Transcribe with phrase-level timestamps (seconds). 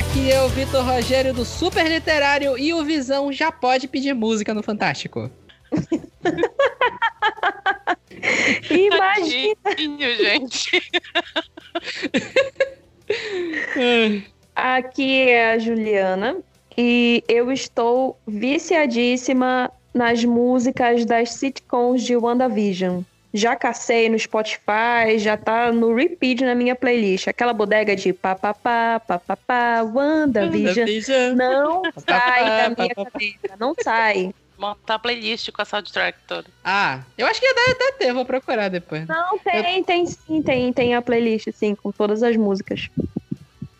[0.00, 4.54] Aqui é o Vitor Rogério do Super Literário e o Visão já pode pedir música
[4.54, 5.30] no Fantástico.
[8.70, 10.80] Imagina, Tadinho, gente.
[14.56, 16.38] aqui é a Juliana
[16.78, 23.02] e eu estou viciadíssima nas músicas das sitcoms de WandaVision.
[23.32, 27.28] Já cacei no Spotify, já tá no repeat na minha playlist.
[27.28, 30.78] Aquela bodega de papapá, papapá, WandaVision.
[30.78, 31.36] WandaVision.
[31.36, 34.34] Não sai da minha cabeça, não sai.
[34.58, 36.46] Montar a playlist com a soundtrack toda.
[36.64, 39.06] Ah, eu acho que deve até ter, vou procurar depois.
[39.06, 42.90] Não, tem, tem sim, tem, tem a playlist, sim, com todas as músicas.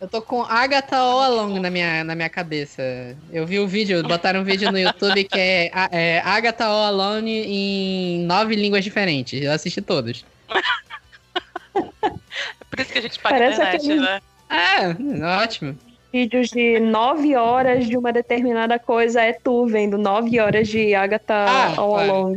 [0.00, 2.82] Eu tô com Agatha All Along na minha, na minha cabeça.
[3.30, 7.30] Eu vi o vídeo, botaram um vídeo no YouTube que é, é Agatha All Alone
[7.30, 9.42] em nove línguas diferentes.
[9.42, 10.24] Eu assisti todos.
[11.74, 14.20] É por isso que a gente paga Parece a internet, aquele- né?
[14.48, 15.78] Ah, ótimo.
[16.12, 21.34] Vídeos de nove horas de uma determinada coisa é tu vendo nove horas de Agatha
[21.34, 22.10] Ah, All claro.
[22.12, 22.34] Along.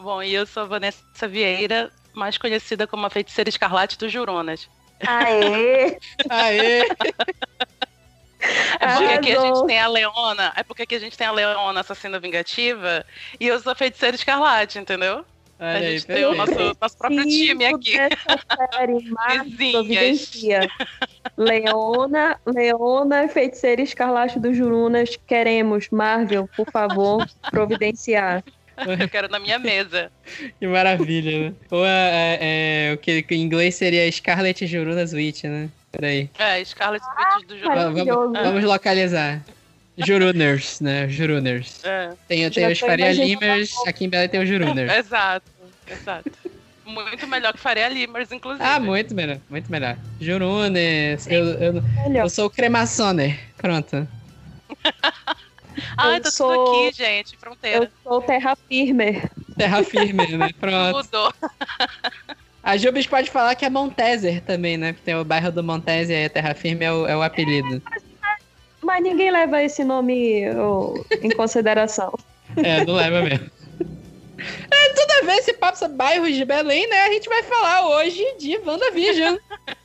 [0.00, 4.68] Bom, e eu sou a Vanessa Vieira, mais conhecida como a feiticeira escarlate dos Juronas.
[5.00, 5.98] Aê!
[6.28, 6.88] Aê!
[8.80, 11.32] É porque aqui a gente tem a Leona, é porque aqui a gente tem a
[11.32, 13.04] Leona assassina vingativa
[13.40, 15.24] e eu sou a feiticeira escarlate, entendeu?
[15.58, 17.92] Olha a aí, gente tem o nosso, nosso próprio time aqui.
[18.72, 20.68] série Vizinhas.
[21.36, 28.44] Leona, Leona, feiticeira escarlate dos Jurunas, queremos, Marvel, por favor, providenciar.
[29.00, 30.10] Eu quero na minha mesa.
[30.60, 31.54] Que maravilha, né?
[31.70, 35.68] Ou é, é- é o que, em inglês seria Scarlet Jurunas Witch, né?
[35.92, 36.28] Peraí.
[36.38, 37.66] É, Scarlet Witch do.
[37.66, 38.32] Maravilhoso.
[38.32, 39.40] Vamos, vamos localizar.
[39.98, 41.08] Juruners, né?
[41.08, 41.82] Juruners.
[41.82, 44.92] É, Tem, tem os Faria Limers, aqui em Belém tem os Juruners.
[44.92, 45.50] exato,
[45.90, 46.30] exato.
[46.84, 48.62] Muito melhor que Faria Limers, inclusive.
[48.62, 49.96] Ah, muito melhor, muito melhor.
[50.20, 51.82] Jurunes, eu, eu,
[52.14, 53.38] eu sou o Cremasoner.
[53.56, 54.06] Pronto.
[55.96, 57.92] Ah, eu tá sou- tudo aqui, gente, Eu fronteira.
[58.02, 59.22] sou Terra Firme.
[59.56, 60.50] Terra firme, né?
[60.60, 60.96] Pronto.
[60.96, 61.32] Mudou.
[62.62, 64.92] A Jubes pode falar que é Monteser também, né?
[64.92, 67.80] Porque tem o bairro do Monteser e a Terra Firme é o, é o apelido.
[68.82, 70.42] Mas ninguém leva esse nome
[71.22, 72.12] em consideração.
[72.56, 73.50] É, não leva mesmo.
[74.70, 77.02] É, toda vez esse papo sobre bairros de Belém, né?
[77.02, 79.36] A gente vai falar hoje de WandaVision.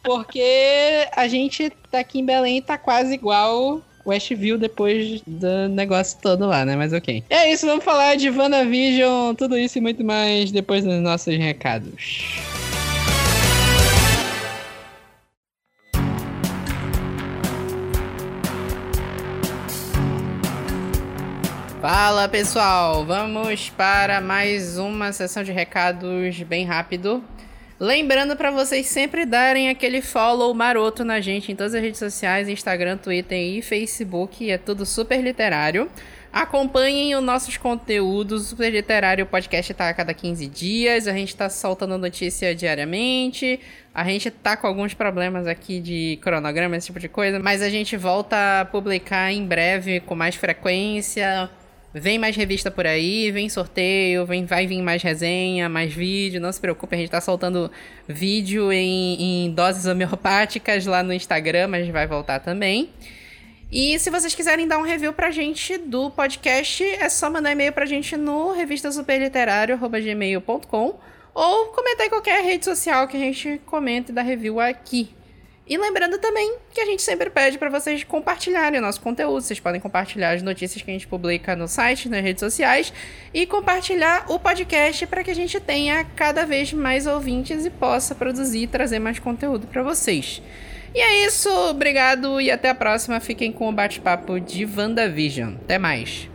[0.04, 6.18] Porque a gente tá aqui em Belém e tá quase igual Westview depois do negócio
[6.22, 6.76] todo lá, né?
[6.76, 7.24] Mas ok.
[7.30, 12.42] É isso, vamos falar de WandaVision, tudo isso e muito mais depois dos nossos recados.
[21.82, 27.24] Fala pessoal, vamos para mais uma sessão de recados bem rápido.
[27.82, 32.48] Lembrando para vocês sempre darem aquele follow maroto na gente em todas as redes sociais,
[32.48, 35.90] Instagram, Twitter e Facebook, é tudo super literário.
[36.32, 41.36] Acompanhem os nossos conteúdos, o Super Literário Podcast tá a cada 15 dias, a gente
[41.36, 43.60] tá soltando notícia diariamente,
[43.96, 47.70] a gente tá com alguns problemas aqui de cronograma, esse tipo de coisa, mas a
[47.72, 51.50] gente volta a publicar em breve com mais frequência.
[51.94, 56.40] Vem mais revista por aí, vem sorteio, vem, vai vir mais resenha, mais vídeo.
[56.40, 57.70] Não se preocupe, a gente tá soltando
[58.08, 62.90] vídeo em, em doses homeopáticas lá no Instagram, mas vai voltar também.
[63.70, 67.74] E se vocês quiserem dar um review pra gente do podcast, é só mandar e-mail
[67.74, 71.00] pra gente no revistasuperliterário.gmail.com
[71.34, 75.10] ou comentar em qualquer rede social que a gente comente da review aqui.
[75.72, 79.42] E lembrando também que a gente sempre pede para vocês compartilharem o nosso conteúdo.
[79.42, 82.92] Vocês podem compartilhar as notícias que a gente publica no site, nas redes sociais
[83.34, 88.14] e compartilhar o podcast para que a gente tenha cada vez mais ouvintes e possa
[88.14, 90.42] produzir e trazer mais conteúdo para vocês.
[90.94, 93.22] E é isso, obrigado e até a próxima.
[93.22, 95.54] Fiquem com o bate-papo de WandaVision.
[95.56, 96.31] Até mais.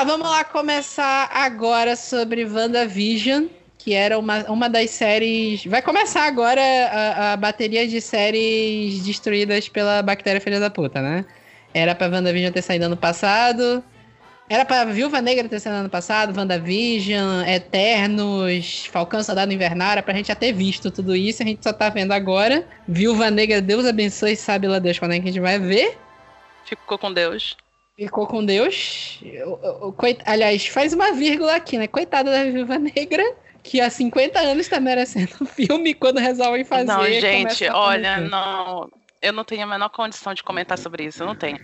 [0.00, 5.66] Tá, vamos lá começar agora sobre WandaVision, que era uma, uma das séries.
[5.66, 11.26] Vai começar agora a, a bateria de séries destruídas pela bactéria filha da puta, né?
[11.74, 13.84] Era pra WandaVision ter saído ano passado.
[14.48, 20.14] Era pra Viúva Negra ter saído ano passado, WandaVision, Eternos, Falcão Soldado Invernal, era pra
[20.14, 22.66] gente já ter visto tudo isso, a gente só tá vendo agora.
[22.88, 25.98] Viúva Negra, Deus abençoe, sabe lá Deus quando é que a gente vai ver.
[26.64, 27.54] Ficou com Deus.
[28.00, 29.18] Ficou com Deus.
[29.22, 31.86] Eu- eu- eu- coit- Aliás, faz uma vírgula aqui, né?
[31.86, 33.22] Coitada da Viúva Negra,
[33.62, 36.84] que há 50 anos tá merecendo um filme quando resolvem fazer.
[36.86, 38.90] não, gente, olha, não.
[39.20, 41.58] Eu não tenho a menor condição de comentar sobre isso, eu não tenho.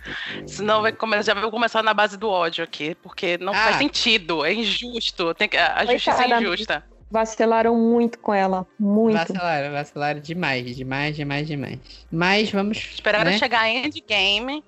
[0.46, 3.56] Senão vai come- já vai começar na base do ódio aqui, porque não Ah.
[3.56, 5.32] faz sentido, é injusto.
[5.32, 6.84] Tem que, a justiça é Coitada, injusta.
[7.10, 8.66] Vacilaram muito com ela.
[8.78, 9.16] Muito.
[9.16, 11.78] Vacilaram, vacilaram demais, demais, demais, demais.
[12.12, 12.76] Mas vamos.
[12.76, 13.38] Esperaram né?
[13.38, 14.62] chegar a Endgame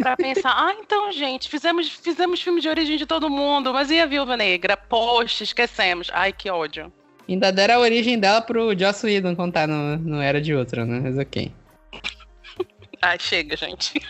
[0.00, 4.00] pra pensar, ah, então, gente, fizemos, fizemos filme de origem de todo mundo, mas e
[4.00, 4.76] a Viúva Negra?
[4.76, 6.08] Poxa, esquecemos.
[6.12, 6.92] Ai, que ódio.
[7.28, 11.00] Ainda deram a origem dela pro Joss Whedon contar no, no Era de Outro, né?
[11.00, 11.52] Mas ok.
[13.00, 14.00] Ai, chega, gente.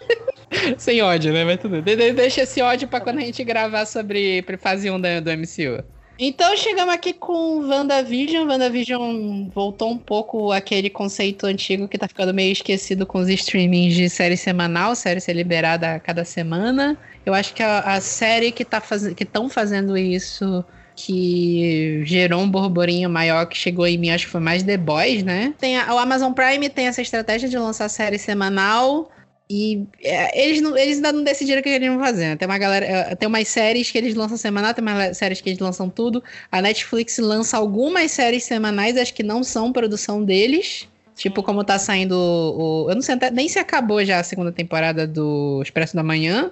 [0.78, 1.44] Sem ódio, né?
[1.44, 1.82] Mas tudo.
[1.82, 5.84] De- deixa esse ódio pra quando a gente gravar sobre fase 1 da- do MCU.
[6.18, 8.48] Então chegamos aqui com WandaVision.
[8.48, 13.94] WandaVision voltou um pouco aquele conceito antigo que tá ficando meio esquecido com os streamings
[13.94, 16.96] de série semanal, série ser liberada a cada semana.
[17.24, 19.06] Eu acho que a, a série que tá faz...
[19.14, 20.64] que estão fazendo isso
[20.94, 25.22] que gerou um burburinho maior que chegou em mim, acho que foi mais The Boys,
[25.22, 25.52] né?
[25.58, 29.10] Tem a- o Amazon Prime tem essa estratégia de lançar série semanal.
[29.48, 32.30] E é, eles, não, eles ainda não decidiram o que eles vão fazer.
[32.30, 32.36] né?
[32.36, 32.84] Tem uma galera.
[32.84, 36.22] é, Tem umas séries que eles lançam semanal, tem umas séries que eles lançam tudo.
[36.50, 40.88] A Netflix lança algumas séries semanais, acho que não são produção deles.
[41.14, 42.90] Tipo, como tá saindo o.
[42.90, 46.50] Eu não sei até- nem se acabou já a segunda temporada do Expresso da Manhã.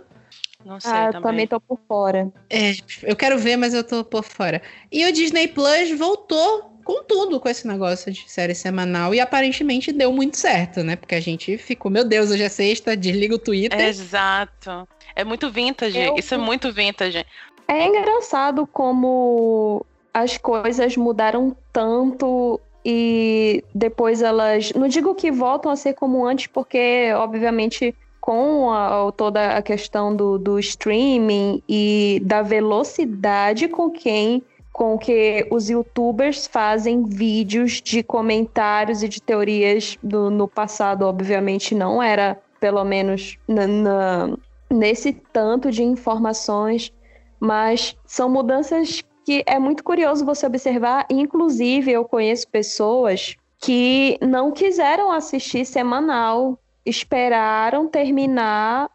[0.64, 1.23] Não sei Ah, eu também.
[1.23, 2.32] também tô por fora.
[2.49, 4.62] É, eu quero ver, mas eu tô por fora.
[4.91, 9.14] E o Disney Plus voltou com tudo com esse negócio de série semanal.
[9.14, 10.94] E aparentemente deu muito certo, né?
[10.96, 13.81] Porque a gente ficou, meu Deus, hoje é sexta, desliga o Twitter.
[13.81, 14.86] Exato.
[15.16, 15.98] É muito vintage.
[15.98, 17.25] Eu- Isso é muito vintage.
[17.66, 24.72] É engraçado como as coisas mudaram tanto e depois elas.
[24.72, 30.14] Não digo que voltam a ser como antes, porque, obviamente, com a- toda a questão
[30.14, 34.42] do, do streaming e da velocidade com quem.
[34.74, 41.74] Com que os youtubers fazem vídeos de comentários e de teorias do, no passado, obviamente,
[41.74, 44.36] não era, pelo menos na- na,
[44.70, 46.92] nesse tanto de informações
[47.40, 51.06] mas são mudanças que é muito curioso você observar.
[51.10, 58.88] Inclusive, eu conheço pessoas que não quiseram assistir semanal, esperaram terminar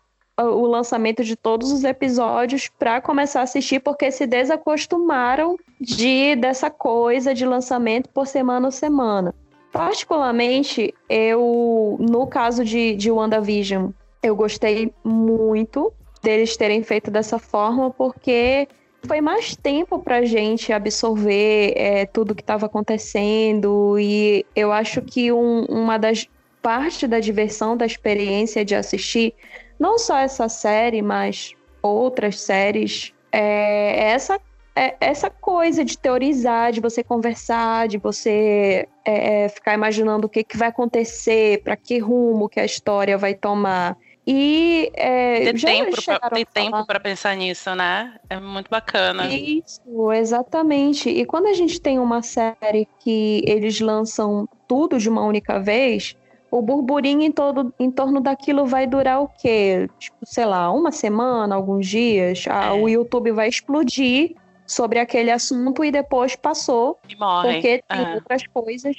[0.44, 6.70] o lançamento de todos os episódios para começar a assistir, porque se desacostumaram de dessa
[6.70, 9.34] coisa de lançamento por semana a semana.
[9.72, 13.90] Particularmente, eu, no caso de, de WandaVision,
[14.24, 18.68] eu gostei muito deles terem feito dessa forma, porque
[19.06, 25.32] foi mais tempo pra gente absorver é, tudo que estava acontecendo, e eu acho que
[25.32, 26.28] um- uma das
[26.62, 29.34] partes da diversão, da experiência de assistir,
[29.80, 34.40] não só essa série, mas outras séries, é essa,
[34.76, 40.30] é essa coisa de teorizar, de você conversar, de você é, é, ficar imaginando o
[40.30, 43.96] que, que vai acontecer, para que rumo que a história vai tomar.
[44.28, 48.16] E é, Ter já tempo, pra, chegaram ter a falar- tempo pra pensar nisso, né?
[48.30, 49.28] É muito bacana.
[49.28, 51.10] Isso, exatamente.
[51.10, 56.16] E quando a gente tem uma série que eles lançam tudo de uma única vez,
[56.52, 59.90] o burburinho em, todo, em torno daquilo vai durar o quê?
[60.00, 62.46] Tipo, sei lá, uma semana, alguns dias.
[62.50, 62.82] Ah, É.
[62.82, 67.54] O YouTube vai explodir sobre aquele assunto e depois passou E morrem.
[67.54, 68.16] porque tem É.
[68.16, 68.96] outras coisas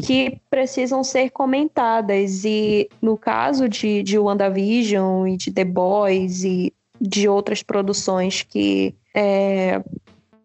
[0.00, 2.44] que precisam ser comentadas.
[2.44, 8.94] E no caso de, de WandaVision e de The Boys e de outras produções que
[9.14, 9.80] é,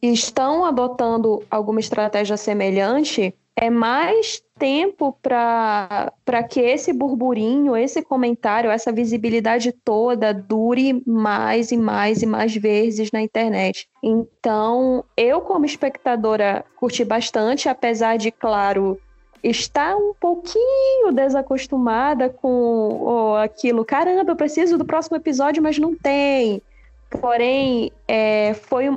[0.01, 8.91] estão adotando alguma estratégia semelhante, é mais tempo para que esse burburinho, esse comentário, essa
[8.91, 13.87] visibilidade toda dure mais e mais e mais vezes na internet.
[14.01, 18.99] Então, eu, como espectadora, curti bastante, apesar de, claro,
[19.43, 23.85] estar um pouquinho desacostumada com oh, aquilo.
[23.85, 26.61] Caramba, eu preciso do próximo episódio, mas não tem.
[27.09, 28.89] Porém, é, foi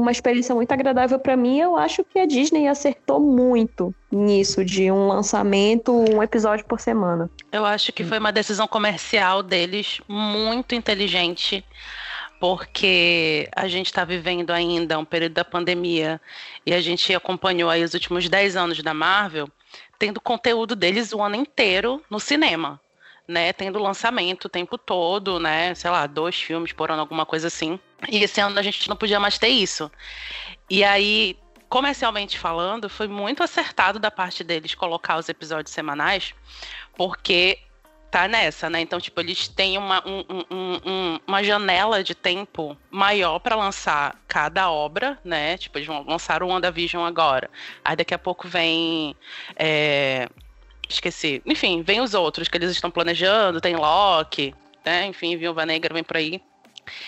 [0.00, 1.58] uma experiência muito agradável para mim.
[1.58, 7.30] Eu acho que a Disney acertou muito nisso, de um lançamento, um episódio por semana.
[7.52, 11.64] Eu acho que foi uma decisão comercial deles muito inteligente,
[12.40, 16.20] porque a gente está vivendo ainda um período da pandemia
[16.64, 19.48] e a gente acompanhou aí os últimos 10 anos da Marvel,
[19.98, 22.80] tendo conteúdo deles o ano inteiro no cinema.
[23.26, 25.74] Né, tendo lançamento o tempo todo, né?
[25.74, 27.78] Sei lá, dois filmes por ano, alguma coisa assim.
[28.06, 29.90] E esse ano a gente não podia mais ter isso.
[30.70, 31.36] E aí,
[31.68, 36.34] comercialmente falando, foi muito acertado da parte deles colocar os episódios semanais,
[36.96, 37.58] porque
[38.10, 38.80] tá nessa, né?
[38.80, 44.16] Então, tipo, eles têm uma, um, um, um, uma janela de tempo maior para lançar
[44.26, 45.58] cada obra, né?
[45.58, 47.50] Tipo, eles vão lançar o WandaVision agora.
[47.84, 49.14] Aí daqui a pouco vem.
[49.56, 50.28] É...
[50.88, 51.42] Esqueci.
[51.44, 55.06] Enfim, vem os outros que eles estão planejando, tem Loki, né?
[55.06, 56.40] Enfim, Viúva Negra vem por aí.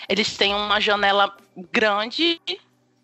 [0.07, 1.35] Eles têm uma janela
[1.71, 2.39] grande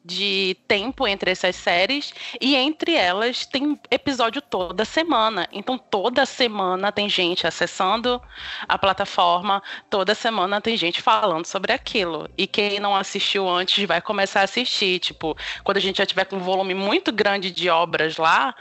[0.07, 5.49] de tempo entre essas séries e entre elas tem episódio toda semana.
[5.51, 8.21] Então toda semana tem gente acessando
[8.69, 12.29] a plataforma, toda semana tem gente falando sobre aquilo.
[12.37, 16.23] E quem não assistiu antes vai começar a assistir, tipo, quando a gente já tiver
[16.23, 18.55] com um volume muito grande de obras lá,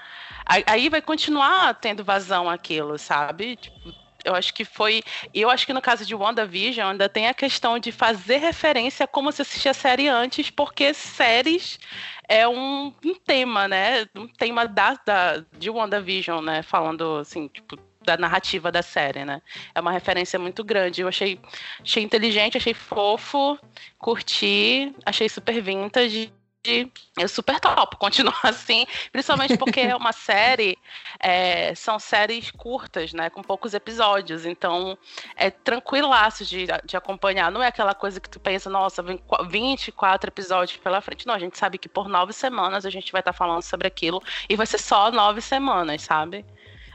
[0.44, 3.54] aí vai continuar tendo vazão aquilo, sabe?
[3.54, 5.02] Tipo, eu acho que foi.
[5.32, 9.06] Eu acho que no caso de WandaVision ainda tem a questão de fazer referência a
[9.06, 11.78] como se assistia a série antes, porque séries
[12.28, 14.06] é um, um tema, né?
[14.16, 16.62] Um tema da, da, de WandaVision, né?
[16.62, 19.40] Falando assim, tipo, da narrativa da série, né?
[19.74, 21.02] É uma referência muito grande.
[21.02, 21.38] Eu achei,
[21.80, 23.56] achei inteligente, achei fofo,
[23.98, 26.32] curti, achei super vintage
[27.18, 30.76] eu super top continuar assim, principalmente porque é uma série,
[31.18, 34.96] é, são séries curtas, né, com poucos episódios, então
[35.36, 40.28] é tranquilaço de, de acompanhar, não é aquela coisa que tu pensa, nossa, vem 24
[40.28, 43.32] episódios pela frente, não, a gente sabe que por nove semanas a gente vai estar
[43.32, 46.44] tá falando sobre aquilo e vai ser só nove semanas, sabe?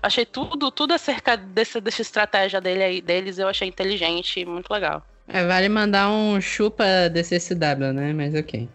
[0.02, 5.06] Achei tudo, tudo acerca desse, dessa estratégia dele aí, deles, eu achei inteligente, muito legal.
[5.28, 8.12] É, vale mandar um chupa CW, né?
[8.12, 8.68] Mas ok.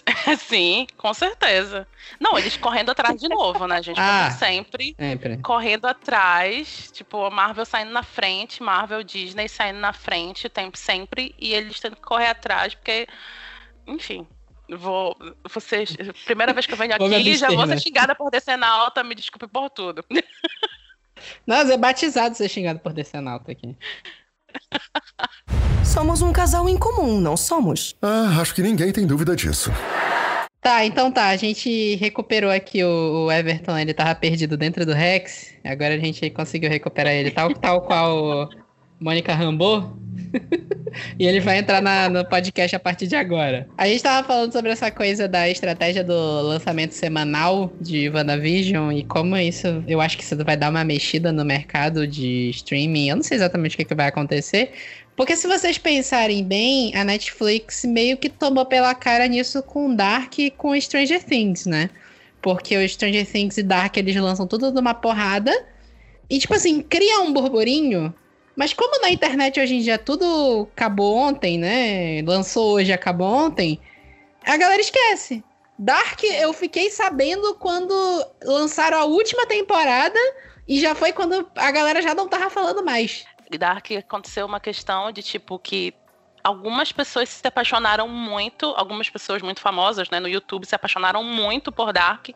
[0.38, 1.86] Sim, com certeza.
[2.18, 4.00] Não, eles correndo atrás de novo, né, gente?
[4.00, 5.38] Ah, sempre, sempre.
[5.38, 10.78] Correndo atrás, tipo, a Marvel saindo na frente, Marvel, Disney saindo na frente, o tempo
[10.78, 13.06] sempre, e eles tendo que correr atrás, porque,
[13.86, 14.26] enfim,
[14.70, 15.16] vou.
[15.50, 15.94] Vocês,
[16.24, 17.80] primeira vez que eu venho aqui, abster, já vou ser né?
[17.80, 20.04] xingada por descer na alta, me desculpe por tudo.
[21.46, 23.76] Nossa, é batizado ser xingado por descer na alta aqui.
[25.84, 27.94] Somos um casal em comum, não somos?
[28.00, 29.70] Ah, acho que ninguém tem dúvida disso.
[30.60, 35.52] Tá, então tá, a gente recuperou aqui o, Everton, ele tava perdido dentro do Rex,
[35.64, 38.48] agora a gente conseguiu recuperar ele, tal, tal qual
[39.00, 40.00] Mônica Rambo.
[41.18, 43.66] e ele vai entrar na, no podcast a partir de agora.
[43.76, 49.04] A gente tava falando sobre essa coisa da estratégia do lançamento semanal de WandaVision e
[49.04, 53.08] como isso, eu acho que isso vai dar uma mexida no mercado de streaming.
[53.08, 54.72] Eu não sei exatamente o que, que vai acontecer,
[55.16, 60.38] porque se vocês pensarem bem, a Netflix meio que tomou pela cara nisso com Dark
[60.38, 61.90] e com Stranger Things, né?
[62.40, 65.52] Porque o Stranger Things e Dark eles lançam tudo numa porrada.
[66.30, 68.12] E, tipo assim, cria um burburinho.
[68.56, 72.22] Mas como na internet hoje em dia tudo acabou ontem, né?
[72.22, 73.78] Lançou hoje, acabou ontem.
[74.44, 75.44] A galera esquece.
[75.78, 77.92] Dark eu fiquei sabendo quando
[78.42, 80.18] lançaram a última temporada.
[80.66, 83.24] E já foi quando a galera já não tava falando mais.
[83.58, 85.94] Dark aconteceu uma questão de tipo que
[86.42, 91.70] algumas pessoas se apaixonaram muito, algumas pessoas muito famosas, né, no YouTube se apaixonaram muito
[91.70, 92.28] por Dark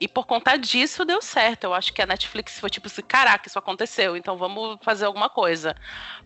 [0.00, 1.64] e por conta disso deu certo.
[1.64, 5.28] Eu acho que a Netflix foi tipo assim, caraca, isso aconteceu, então vamos fazer alguma
[5.28, 5.74] coisa.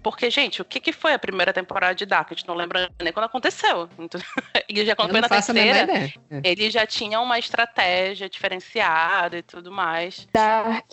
[0.03, 2.31] Porque, gente, o que, que foi a primeira temporada de Dark?
[2.31, 3.89] A gente não lembra nem quando aconteceu.
[4.69, 6.13] e já quando foi na terceira,
[6.45, 10.29] ele já tinha uma estratégia diferenciada e tudo mais.
[10.33, 10.93] Dark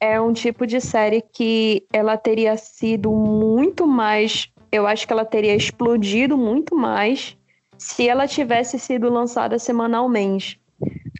[0.00, 5.24] é um tipo de série que ela teria sido muito mais eu acho que ela
[5.24, 7.36] teria explodido muito mais
[7.78, 10.60] se ela tivesse sido lançada semanalmente.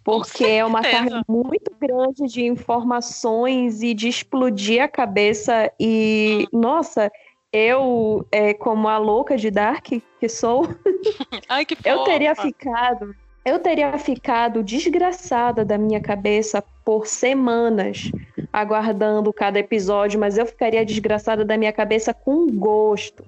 [0.04, 5.70] Porque é uma carga muito grande de informações e de explodir a cabeça.
[5.78, 6.58] E, hum.
[6.58, 7.12] nossa,
[7.52, 10.66] eu, é, como a louca de Dark que sou,
[11.48, 13.14] Ai, que eu teria ficado.
[13.44, 18.10] Eu teria ficado desgraçada da minha cabeça por semanas
[18.52, 23.24] aguardando cada episódio, mas eu ficaria desgraçada da minha cabeça com gosto.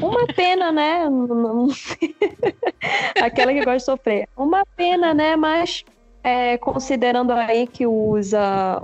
[0.00, 1.06] Uma pena, né?
[3.20, 4.28] Aquela que gosta de sofrer.
[4.36, 5.36] Uma pena, né?
[5.36, 5.84] Mas
[6.26, 8.32] é, considerando aí que os,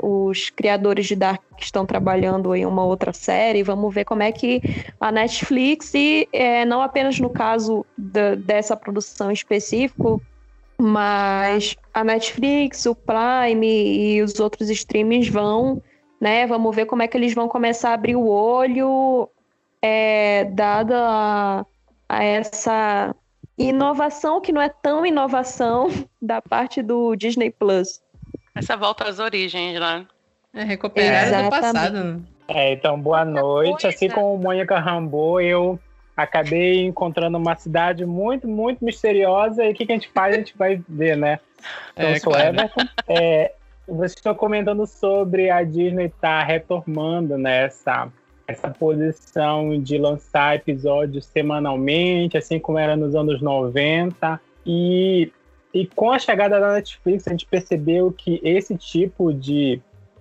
[0.00, 4.62] os criadores de Dark estão trabalhando em uma outra série, vamos ver como é que
[5.00, 10.20] a Netflix, e é, não apenas no caso da, dessa produção específica,
[10.78, 15.82] mas a Netflix, o Prime e os outros streamings vão,
[16.20, 16.46] né?
[16.46, 19.28] Vamos ver como é que eles vão começar a abrir o olho
[19.82, 21.66] é, dada a,
[22.08, 23.14] a essa
[23.58, 25.88] inovação que não é tão inovação
[26.22, 28.00] da parte do Disney Plus.
[28.54, 30.06] Essa volta às origens, né?
[30.54, 32.22] É recuperar do passado.
[32.46, 33.86] É, então, boa noite.
[33.86, 35.80] Assim como Mônica Rambo, eu
[36.14, 39.64] acabei encontrando uma cidade muito, muito misteriosa.
[39.64, 40.34] E o que, que a gente faz?
[40.34, 41.40] A gente vai ver, né?
[41.94, 42.48] Então, é, eu sou claro.
[42.48, 42.84] Everton.
[43.08, 43.52] É,
[43.88, 48.12] vocês estão comentando sobre a Disney estar tá retomando nessa né, essa
[48.78, 54.40] posição de lançar episódios semanalmente, assim como era nos anos 90.
[54.66, 55.30] E,
[55.72, 59.80] e com a chegada da Netflix, a gente percebeu que esse tipo de,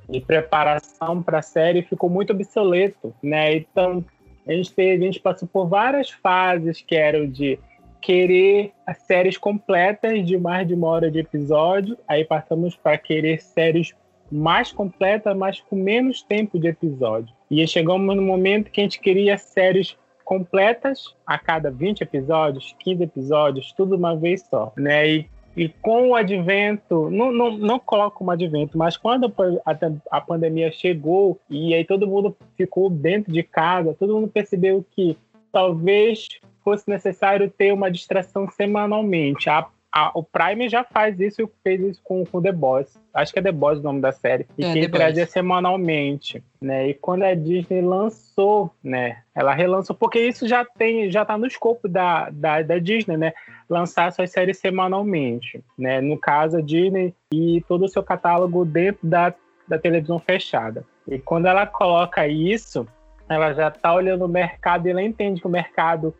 [0.10, 3.56] de preparação para a série ficou muito obsoleto, né?
[3.56, 4.04] Então,
[4.48, 7.60] a gente, teve, a gente passou por várias fases que eram de
[8.02, 13.42] querer as séries completas de mais de uma hora de episódio, aí passamos para querer
[13.42, 13.94] séries
[14.32, 17.34] mais completas, mas com menos tempo de episódio.
[17.52, 23.04] E chegamos no momento que a gente queria séries completas a cada 20 episódios, 15
[23.04, 25.06] episódios, tudo uma vez só, né?
[25.06, 29.26] E, e com o advento, não, não, não coloco um advento, mas quando
[29.66, 29.78] a,
[30.10, 35.18] a pandemia chegou e aí todo mundo ficou dentro de casa, todo mundo percebeu que
[35.52, 36.30] talvez
[36.64, 39.50] fosse necessário ter uma distração semanalmente.
[39.50, 42.98] A a, o Prime já faz isso e fez isso com, com The Boss.
[43.14, 44.48] Acho que é The Boss o nome da série.
[44.58, 46.88] E é, que trazia semanalmente, né?
[46.88, 49.22] E quando a Disney lançou, né?
[49.36, 53.34] Ela relançou, porque isso já tem, já tá no escopo da, da, da Disney, né?
[53.70, 56.00] Lançar suas séries semanalmente, né?
[56.00, 59.34] No caso, a Disney e todo o seu catálogo dentro da,
[59.68, 60.86] da televisão fechada.
[61.06, 62.88] E quando ela coloca isso,
[63.28, 66.14] ela já tá olhando o mercado e ela entende que o mercado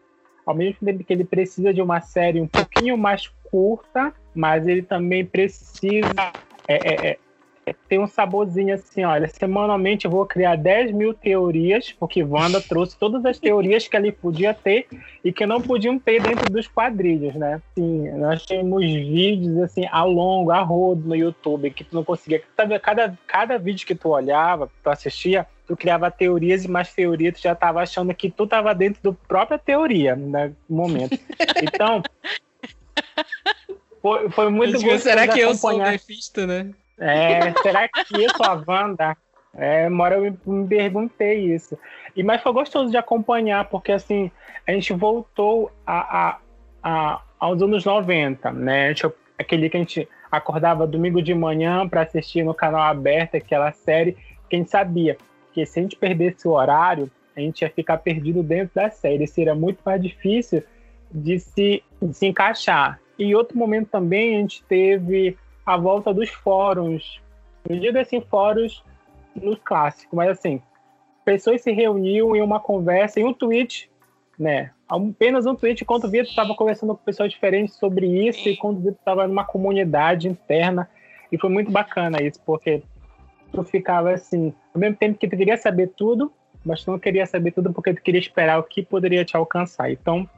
[0.46, 4.82] ao mesmo tempo que ele precisa de uma série um pouquinho mais curta, mas ele
[4.82, 6.32] também precisa
[6.68, 7.18] é, é, é,
[7.66, 12.60] é ter um saborzinho assim, olha, semanalmente eu vou criar 10 mil teorias, porque Wanda
[12.68, 14.88] trouxe todas as teorias que ele podia ter
[15.24, 17.62] e que não podiam ter dentro dos quadrilhos, né?
[17.76, 22.42] Sim, nós temos vídeos assim, a longo, a rodo no YouTube, que tu não conseguia.
[22.82, 27.44] Cada, cada vídeo que tu olhava, tu assistia, tu criava teorias e mais teorias, tu
[27.44, 31.18] já estava achando que tu estava dentro da própria teoria né, no momento.
[31.64, 32.02] Então,
[34.02, 34.98] foi, foi muito bom.
[34.98, 36.72] Será que eu sou o Mephisto, né?
[37.00, 39.16] É, será que eu sou a Wanda?
[39.54, 41.78] É, uma hora eu me, me perguntei isso.
[42.16, 44.30] E, mas foi gostoso de acompanhar, porque assim,
[44.68, 46.38] a gente voltou a, a,
[46.84, 48.90] a aos anos 90, né?
[48.90, 53.72] Gente, aquele que a gente acordava domingo de manhã para assistir no canal aberto aquela
[53.72, 54.18] série,
[54.50, 55.18] que a gente sabia
[55.54, 59.28] que se a gente perdesse o horário, a gente ia ficar perdido dentro da série.
[59.28, 60.64] Seria muito mais difícil
[61.12, 63.00] de se, de se encaixar.
[63.18, 67.22] E outro momento também a gente teve a volta dos fóruns.
[67.70, 68.84] Não digo assim, fóruns
[69.36, 70.62] no clássico, mas assim,
[71.24, 73.90] pessoas se reuniam em uma conversa, em um tweet,
[74.38, 74.72] né?
[74.90, 78.78] Apenas um tweet, enquanto o Vitor estava conversando com pessoas diferentes sobre isso, e quando
[78.78, 80.90] o Vitor estava numa comunidade interna.
[81.32, 82.84] E foi muito bacana isso, porque
[83.52, 86.32] tu ficava assim, ao mesmo tempo que tu queria saber tudo,
[86.64, 89.92] mas tu não queria saber tudo porque tu queria esperar o que poderia te alcançar.
[89.92, 90.30] Então,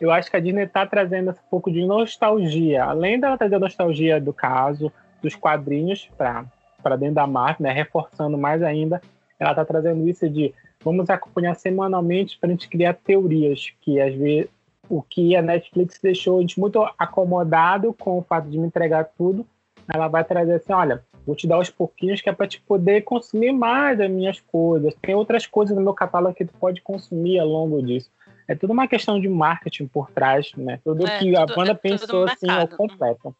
[0.00, 3.60] eu acho que a Disney está trazendo um pouco de nostalgia, além dela trazer a
[3.60, 4.92] nostalgia do caso,
[5.22, 9.00] dos quadrinhos para dentro da marca, né, reforçando mais ainda,
[9.38, 14.14] ela está trazendo isso de vamos acompanhar semanalmente para a gente criar teorias, que às
[14.14, 14.48] vezes
[14.88, 19.04] o que a Netflix deixou a gente muito acomodado com o fato de me entregar
[19.18, 19.44] tudo,
[19.92, 23.02] ela vai trazer assim, olha, vou te dar aos pouquinhos que é para te poder
[23.02, 24.94] consumir mais as minhas coisas.
[25.02, 28.10] Tem outras coisas no meu catálogo que tu pode consumir ao longo disso.
[28.46, 30.78] É tudo uma questão de marketing por trás, né?
[30.84, 33.34] Tudo é, que tudo, a banda é pensou assim ao completo.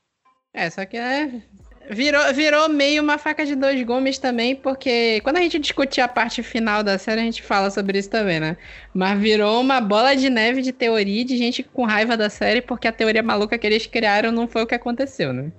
[0.53, 1.43] É, só que é.
[1.89, 6.09] Virou, virou meio uma faca de dois gumes também, porque quando a gente discutir a
[6.09, 8.57] parte final da série, a gente fala sobre isso também, né?
[8.93, 12.89] Mas virou uma bola de neve de teoria de gente com raiva da série, porque
[12.89, 15.53] a teoria maluca que eles criaram não foi o que aconteceu, né?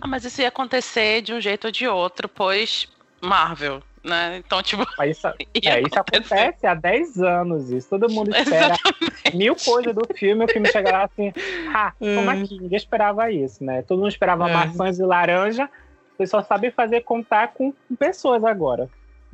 [0.00, 2.88] Ah, mas isso ia acontecer de um jeito ou de outro, pois
[3.20, 4.42] Marvel, né?
[4.44, 4.84] Então, tipo.
[4.96, 5.26] Mas isso,
[5.64, 7.70] é, isso acontece há 10 anos.
[7.70, 9.36] Isso todo mundo espera Exatamente.
[9.36, 10.44] mil coisas do filme.
[10.44, 11.32] O filme chega lá assim,
[11.74, 12.58] ah, como aqui?
[12.60, 13.82] Ninguém esperava isso, né?
[13.82, 14.52] Todo mundo esperava é.
[14.52, 15.68] maçãs e laranja.
[16.16, 18.88] Vocês só sabem fazer contar com pessoas agora.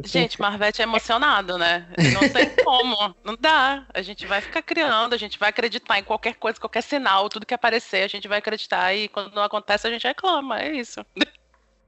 [0.04, 1.86] Gente, Marvete é emocionado, né?
[2.12, 3.14] Não sei como.
[3.24, 3.86] Não dá.
[3.94, 7.46] A gente vai ficar criando, a gente vai acreditar em qualquer coisa, qualquer sinal, tudo
[7.46, 10.60] que aparecer, a gente vai acreditar e quando não acontece, a gente reclama.
[10.60, 11.04] É isso.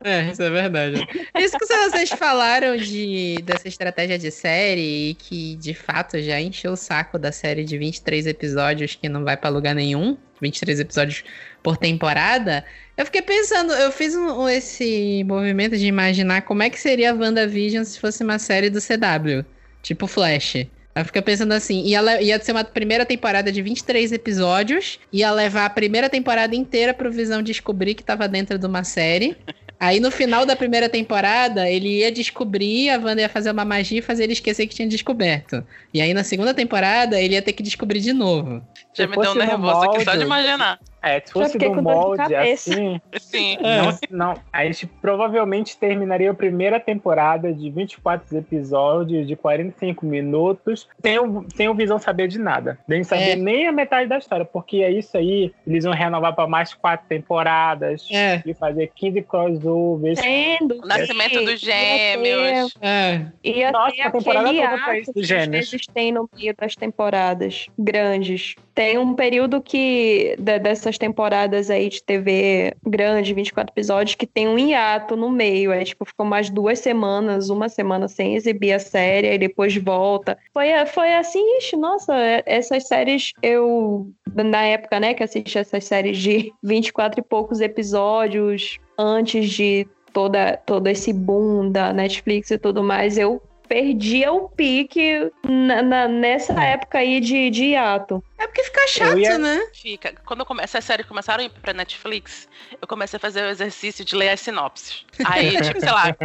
[0.03, 1.07] É, isso é verdade.
[1.37, 6.73] Isso que vocês falaram de, dessa estratégia de série e que de fato já encheu
[6.73, 11.25] o saco da série de 23 episódios que não vai para lugar nenhum 23 episódios
[11.63, 12.65] por temporada.
[12.99, 17.15] Eu fiquei pensando, eu fiz um, esse movimento de imaginar como é que seria a
[17.15, 19.47] WandaVision se fosse uma série do CW,
[19.81, 20.67] tipo Flash.
[20.97, 25.67] Eu fiquei pensando assim, ia, ia ser uma primeira temporada de 23 episódios, ia levar
[25.67, 29.37] a primeira temporada inteira pro Visão descobrir que tava dentro de uma série.
[29.79, 34.01] Aí no final da primeira temporada, ele ia descobrir, a Wanda ia fazer uma magia
[34.01, 35.65] e fazer ele esquecer que tinha descoberto.
[35.95, 38.61] E aí na segunda temporada, ele ia ter que descobrir de novo.
[38.93, 40.81] Já me deu um nervoso aqui só de imaginar.
[41.03, 43.57] É, se fosse do molde assim, Sim.
[43.61, 43.99] não,
[44.33, 51.19] não, a gente provavelmente terminaria a primeira temporada de 24 episódios, de 45 minutos, sem
[51.19, 52.79] o, sem o Visão saber de nada.
[52.89, 53.37] Nem saber É.
[53.37, 57.07] nem a metade da história, porque é isso aí, eles vão renovar para mais quatro
[57.09, 60.19] temporadas É, e fazer 15 crossovers.
[60.19, 62.75] Sendo O nascimento dos gêmeos.
[62.81, 63.27] é.
[63.45, 65.71] Ia Nossa, ter a temporada toda ato isso, dos às gêmeos.
[65.71, 68.55] vezes tem no meio das temporadas grandes.
[68.75, 74.49] Tem um período que de- dessas temporadas aí de TV grande, 24 episódios, que tem
[74.49, 75.71] um hiato no meio.
[75.71, 80.39] Aí, tipo, ficou mais duas semanas, uma semana sem exibir a série, e depois volta.
[80.53, 85.85] Foi, foi assim, ixi, nossa, é- essas séries eu, na época, né, que assisti essas
[85.85, 92.59] séries de 24 e poucos episódios antes de toda, todo esse boom da Netflix e
[92.59, 98.23] tudo mais, eu perdia o pique na- na- nessa época aí de, de hiato.
[98.39, 99.61] É porque fica chato, ia- né?
[99.75, 100.15] Fica.
[100.25, 102.49] Quando eu come- essas séries começaram a ir pra Netflix,
[102.81, 105.05] eu comecei a fazer o exercício de ler as sinopses.
[105.25, 106.17] Aí, tipo, sei lá.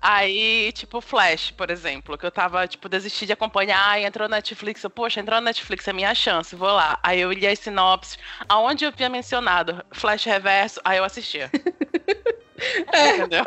[0.00, 4.36] Aí, tipo, Flash, por exemplo, que eu tava, tipo, desisti de acompanhar, aí entrou na
[4.36, 6.98] Netflix, eu, poxa, entrou na Netflix, é minha chance, vou lá.
[7.02, 8.18] Aí eu li as sinopses,
[8.48, 11.50] aonde eu tinha mencionado Flash Reverso, aí eu assistia.
[13.16, 13.44] Entendeu?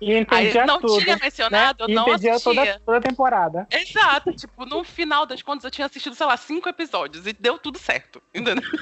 [0.00, 1.00] E Aí entendia não tudo.
[1.02, 1.20] tinha né?
[1.22, 2.54] mencionado, eu E não entendia assistia.
[2.54, 3.66] toda, toda a temporada.
[3.70, 7.56] Exato, tipo, no final das contas eu tinha assistido, sei lá, cinco episódios e deu
[7.58, 8.20] tudo certo.
[8.34, 8.62] Entendeu?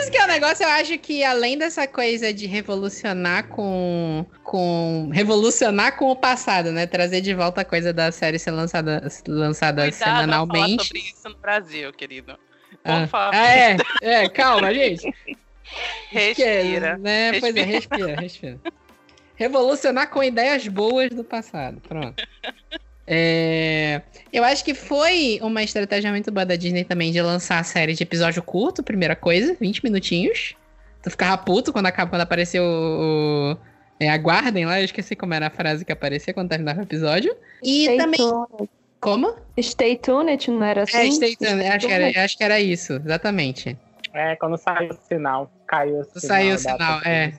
[0.00, 4.26] Isso que é o negócio, eu acho que além dessa coisa de revolucionar com.
[4.42, 5.08] com.
[5.12, 6.86] revolucionar com o passado, né?
[6.86, 10.86] Trazer de volta a coisa da série ser lançada, lançada Cuidado ao falar semanalmente.
[10.86, 12.36] sobre isso no Brasil, querido.
[12.82, 15.14] Por Ah, favor, ah, é, é, calma, gente.
[16.10, 16.96] Respira.
[16.98, 17.38] Né?
[17.40, 18.60] Pois é, respira, respira.
[19.36, 21.80] Revolucionar com ideias boas do passado.
[21.88, 22.22] Pronto.
[23.06, 24.00] É,
[24.32, 27.92] eu acho que foi uma estratégia muito boa da Disney também de lançar a série
[27.94, 30.54] de episódio curto, primeira coisa, 20 minutinhos.
[31.02, 33.52] Tu ficava puto quando, acaba, quando apareceu o.
[33.52, 36.82] o- é, aguardem lá, eu esqueci como era a frase que aparecia quando terminava o
[36.82, 37.34] episódio.
[37.62, 38.18] E Stay também.
[38.18, 38.70] tuned.
[39.00, 39.36] Como?
[39.60, 40.96] Stay tuned, não era assim?
[40.96, 43.76] É, stay tuned, acho, que era, acho que era isso, exatamente.
[44.14, 45.50] É, quando saiu o sinal.
[45.66, 46.20] Caiu o sinal.
[46.20, 47.32] Saiu o sinal, é.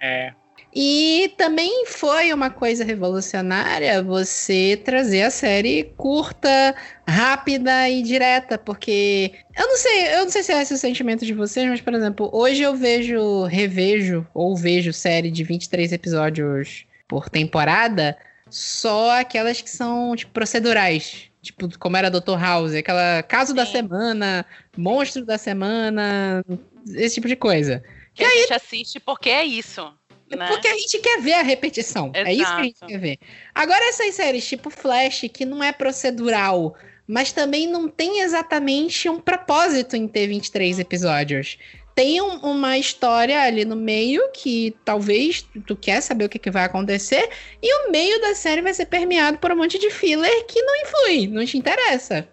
[0.00, 0.32] É.
[0.74, 6.74] E também foi uma coisa revolucionária você trazer a série curta,
[7.06, 11.24] rápida e direta, porque eu não sei, eu não sei se é esse o sentimento
[11.24, 16.84] de vocês, mas por exemplo, hoje eu vejo, revejo ou vejo série de 23 episódios
[17.06, 18.16] por temporada,
[18.50, 22.38] só aquelas que são tipo procedurais, tipo como era Dr.
[22.38, 23.72] House, aquela caso da Sim.
[23.72, 24.44] semana,
[24.76, 26.44] monstro da semana,
[26.88, 27.82] esse tipo de coisa.
[28.14, 29.92] Que a gente assiste porque é isso.
[30.34, 30.48] Né?
[30.48, 32.10] Porque a gente quer ver a repetição.
[32.14, 32.92] É isso que a gente Exato.
[32.92, 33.18] quer ver.
[33.54, 36.74] Agora, essas séries tipo Flash, que não é procedural,
[37.06, 41.58] mas também não tem exatamente um propósito em ter 23 episódios.
[41.94, 46.50] Tem um- uma história ali no meio que talvez tu quer saber o que, que
[46.50, 47.28] vai acontecer,
[47.62, 50.76] e o meio da série vai ser permeado por um monte de filler que não
[50.82, 52.28] influi, não te interessa.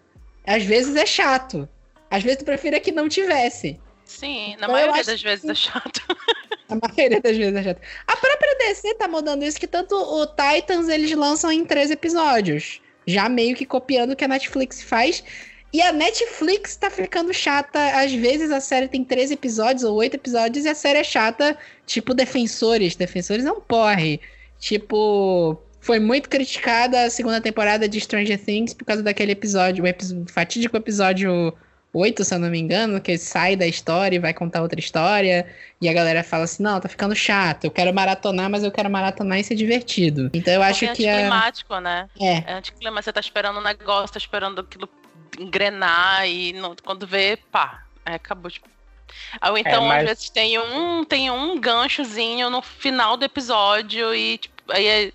[0.46, 1.70] Às vezes é chato.
[2.10, 3.80] Às vezes tu prefere que não tivesse.
[4.04, 6.02] Sim, na Então, maioria das vezes é chato.
[6.68, 7.82] A maioria das vezes é chato.
[8.08, 12.82] A própria DC tá mudando isso, que tanto o Titans eles lançam em três episódios.
[13.06, 15.22] Já meio que copiando o que a Netflix faz.
[15.74, 17.80] E a Netflix tá ficando chata.
[18.02, 21.58] Às vezes a série tem três episódios ou oito episódios e a série é chata,
[21.86, 22.96] tipo Defensores.
[22.96, 24.20] Defensores é um porre.
[24.60, 30.32] Tipo, foi muito criticada a segunda temporada de Stranger Things por causa daquele episódio, o
[30.32, 31.54] fatídico episódio
[31.94, 35.46] 8, se eu não me engano, que sai da história e vai contar outra história.
[35.82, 37.66] E a galera fala assim: não, tá ficando chato.
[37.66, 40.30] Eu quero maratonar, mas eu quero maratonar e ser divertido.
[40.34, 41.16] Então eu acho Porque que é a.
[41.16, 42.10] anticlimático, né?
[42.20, 42.52] É.
[42.52, 43.04] É anticlimático.
[43.04, 44.88] Você tá esperando um negócio, tá esperando aquilo
[45.40, 48.50] engrenar e não- quando vê, pá, é, acabou.
[48.52, 48.70] Tipo.
[49.50, 54.38] Ou então, mas- às vezes, tem um, tem um ganchozinho no final do episódio e
[54.38, 55.12] tipo, aí é-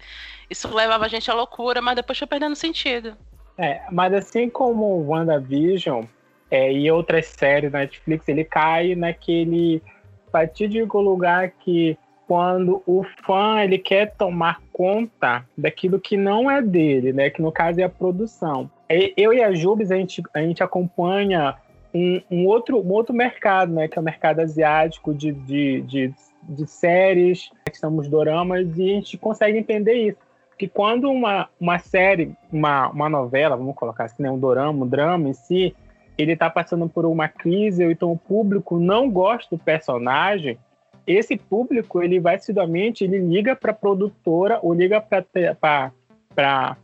[0.50, 3.16] isso levava a gente à loucura, mas depois foi perdendo sentido.
[3.58, 6.04] É, mas assim como o WandaVision
[6.50, 9.82] é, e outras séries da Netflix, ele cai naquele
[10.30, 17.12] fatídico lugar que quando o fã ele quer tomar conta daquilo que não é dele,
[17.12, 17.30] né?
[17.30, 18.70] Que no caso é a produção.
[18.90, 21.56] E- Eu e a Jubes, a gente, a gente acompanha
[21.94, 23.88] um, um outro, um outro mercado, né?
[23.88, 28.82] Que é o mercado asiático de, de, de, de séries, que são os doramas, e
[28.82, 30.26] a gente consegue entender isso
[30.58, 34.88] que quando uma, uma série, uma, uma novela, vamos colocar assim, né, um dorama, um
[34.88, 35.74] drama em si,
[36.16, 40.58] ele está passando por uma crise, ou então o público não gosta do personagem,
[41.06, 45.92] esse público, ele vai assiduamente, ele liga para a produtora ou liga para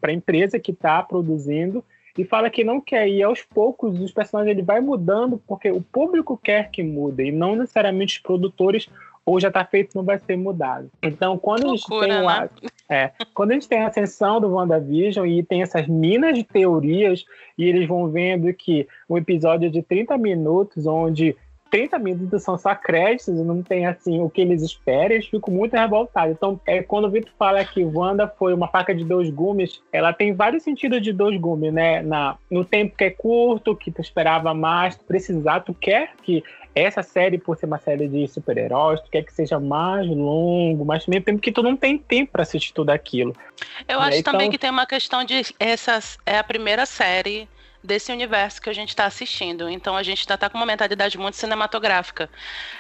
[0.03, 1.83] a empresa que está produzindo
[2.17, 3.09] e fala que não quer.
[3.09, 7.33] E aos poucos os personagens ele vai mudando porque o público quer que mude e
[7.33, 8.89] não necessariamente os produtores
[9.25, 10.91] ou já está feito não vai ser mudado.
[11.03, 12.23] Então, quando Loucura, a gente tem né?
[12.23, 12.51] uma,
[12.89, 17.25] é, quando a gente tem a ascensão do WandaVision e tem essas minas de teorias
[17.57, 21.37] e eles vão vendo que um episódio de 30 minutos onde
[21.73, 25.55] 30 minutos são só créditos e não tem assim o que eles esperam, eles ficam
[25.55, 26.37] muito revoltados.
[26.37, 30.13] Então, é, quando o Vitor fala que Wanda foi uma faca de dois gumes, ela
[30.13, 32.03] tem vários sentidos de dois gumes, né?
[32.03, 36.45] Na, no tempo que é curto, que tu esperava mais, tu precisar, tu quer que
[36.75, 41.07] essa série, por ser uma série de super-heróis, tu quer que seja mais longo, mas
[41.07, 43.35] também tempo que tu não tem tempo para assistir tudo aquilo.
[43.89, 47.49] Eu acho então- também que tem uma questão de essa é a primeira série
[47.83, 49.69] desse universo que a gente está assistindo.
[49.69, 52.31] Então a gente ainda está com uma mentalidade muito cinematográfica.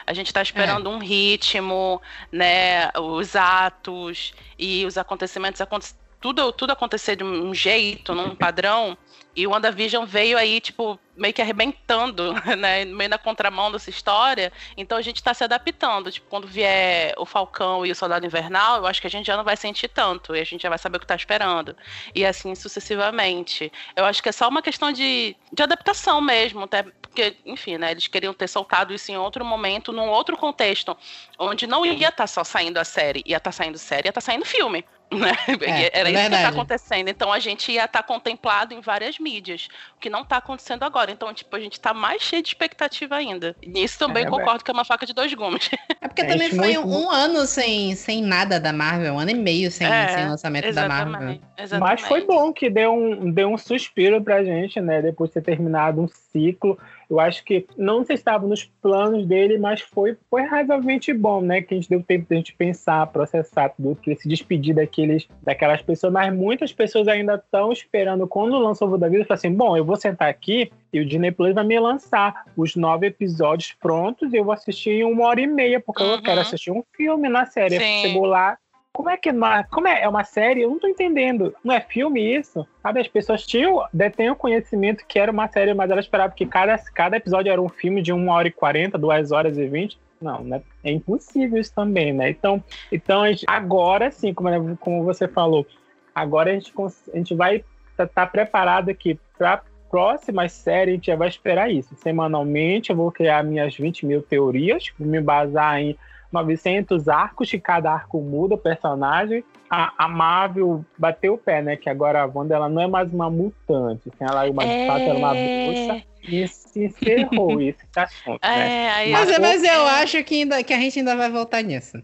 [0.06, 6.70] A gente está esperando um ritmo, né, os atos e os acontecimentos aconte- tudo tudo
[6.70, 8.96] acontecer de um jeito, num padrão.
[9.34, 12.84] E o WandaVision veio aí, tipo, meio que arrebentando, né?
[12.84, 14.52] Meio na contramão dessa história.
[14.76, 16.12] Então a gente tá se adaptando.
[16.12, 19.36] Tipo, quando vier o Falcão e o Soldado Invernal, eu acho que a gente já
[19.36, 20.36] não vai sentir tanto.
[20.36, 21.74] E a gente já vai saber o que tá esperando.
[22.14, 23.72] E assim sucessivamente.
[23.96, 26.64] Eu acho que é só uma questão de, de adaptação mesmo.
[26.64, 27.90] Até porque, enfim, né?
[27.92, 30.96] Eles queriam ter soltado isso em outro momento, num outro contexto.
[31.38, 33.22] Onde não ia estar só saindo a série.
[33.24, 34.84] Ia estar saindo série, ia estar saindo filme.
[35.18, 35.32] Né?
[35.60, 36.46] É, Era é isso que tá verdade.
[36.46, 37.08] acontecendo.
[37.08, 41.10] Então a gente ia estar contemplado em várias mídias, o que não tá acontecendo agora.
[41.10, 43.54] Então, tipo, a gente tá mais cheio de expectativa ainda.
[43.66, 45.68] Nisso também É, concordo que é uma faca de dois gumes.
[46.02, 49.30] É porque É, também foi muito- um, ano sem, sem nada da Marvel, um ano
[49.30, 51.38] e meio sem, É, sem lançamento da Marvel.
[51.56, 51.80] Exatamente.
[51.80, 55.00] Mas foi bom que deu um, deu um suspiro pra gente, né?
[55.00, 56.78] Depois de ter terminado um ciclo.
[57.10, 61.60] Eu acho que não se estava nos planos dele, mas foi, foi razoavelmente bom, né?
[61.60, 65.28] Que a gente deu tempo de a gente pensar, processar tudo, que se despedir daqueles,
[65.42, 69.52] daquelas pessoas, mas muitas pessoas ainda estão esperando quando lançou o da vida, falar assim,
[69.52, 73.72] bom, eu vou sentar aqui e o Disney Plus vai me lançar os nove episódios
[73.72, 76.22] prontos e eu vou assistir em uma hora e meia, porque eu Uhum.
[76.22, 77.76] quero assistir um filme na série.
[78.00, 78.56] Chegou lá,
[78.92, 80.62] como é que é uma, como é, é uma série?
[80.62, 81.54] Eu não tô entendendo.
[81.64, 82.66] Não é filme isso?
[82.82, 86.44] Sabe, as pessoas tinham, detêm o conhecimento que era uma série, mas elas esperavam que
[86.44, 89.98] cada, cada episódio era um filme de 1 hora e 40, 2 horas e 20.
[90.20, 90.62] Não, né?
[90.84, 92.30] É impossível isso também, né?
[92.30, 95.66] Então, então agora sim, como, né, como você falou,
[96.14, 96.72] agora a gente,
[97.12, 101.70] a gente vai estar tá, preparado aqui para próxima série, a gente já vai esperar
[101.70, 101.94] isso.
[101.96, 105.96] Semanalmente eu vou criar minhas 20 mil teorias, vou me basar em
[106.32, 109.44] 900 arcos, que cada arco muda o personagem.
[109.70, 111.76] A, a Marvel bateu o pé, né?
[111.76, 114.08] Que agora a Wanda ela não é mais uma mutante.
[114.08, 116.02] Assim, ela é uma, de fato, ela é uma bruxa.
[116.28, 118.68] E se encerrou esse assunto, né?
[118.86, 121.62] É, aí Mas, Mas- mas eu acho que, ainda, que a gente ainda vai voltar
[121.62, 121.96] nisso.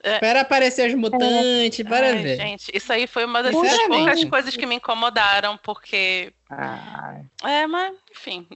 [0.00, 0.14] É.
[0.14, 2.36] Espera aparecer os mutantes, para Ai, ver.
[2.36, 6.32] gente, isso aí foi uma das poucas coisas que me incomodaram, porque.
[6.48, 8.46] Ai, É, mas, enfim.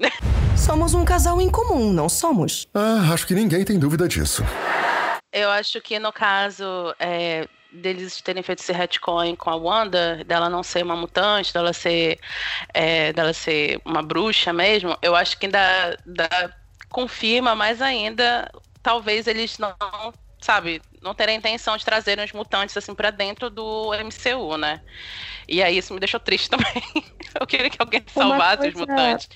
[0.56, 2.68] Somos um casal em comum, não somos?
[2.72, 4.44] Ah, acho que ninguém tem dúvida disso.
[5.32, 6.64] Eu acho que no caso
[6.98, 11.72] é, deles terem feito esse retcon com a Wanda, dela não ser uma mutante, dela
[11.72, 12.20] ser,
[12.74, 16.54] é, dela ser uma bruxa mesmo, eu acho que ainda, ainda
[16.90, 18.50] confirma mais ainda,
[18.82, 19.74] talvez eles não,
[20.40, 24.80] sabe, não terem intenção de trazerem os mutantes assim para dentro do MCU, né?
[25.48, 26.82] E aí isso me deixou triste também.
[27.40, 29.28] Eu queria que alguém Uma salvasse os coisa- mutantes.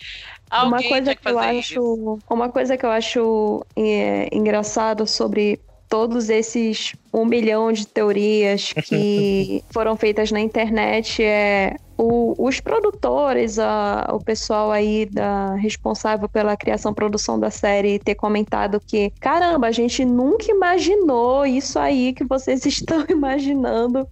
[0.61, 2.22] Uma Alguém coisa tinha que que eu fazer acho, isso.
[2.30, 9.62] uma coisa que eu acho é, engraçado sobre todos esses um milhão de teorias que
[9.70, 16.56] foram feitas na internet é o- os produtores, a- o pessoal aí da responsável pela
[16.56, 22.12] criação e produção da série ter comentado que caramba, a gente nunca imaginou isso aí
[22.12, 24.06] que vocês estão imaginando.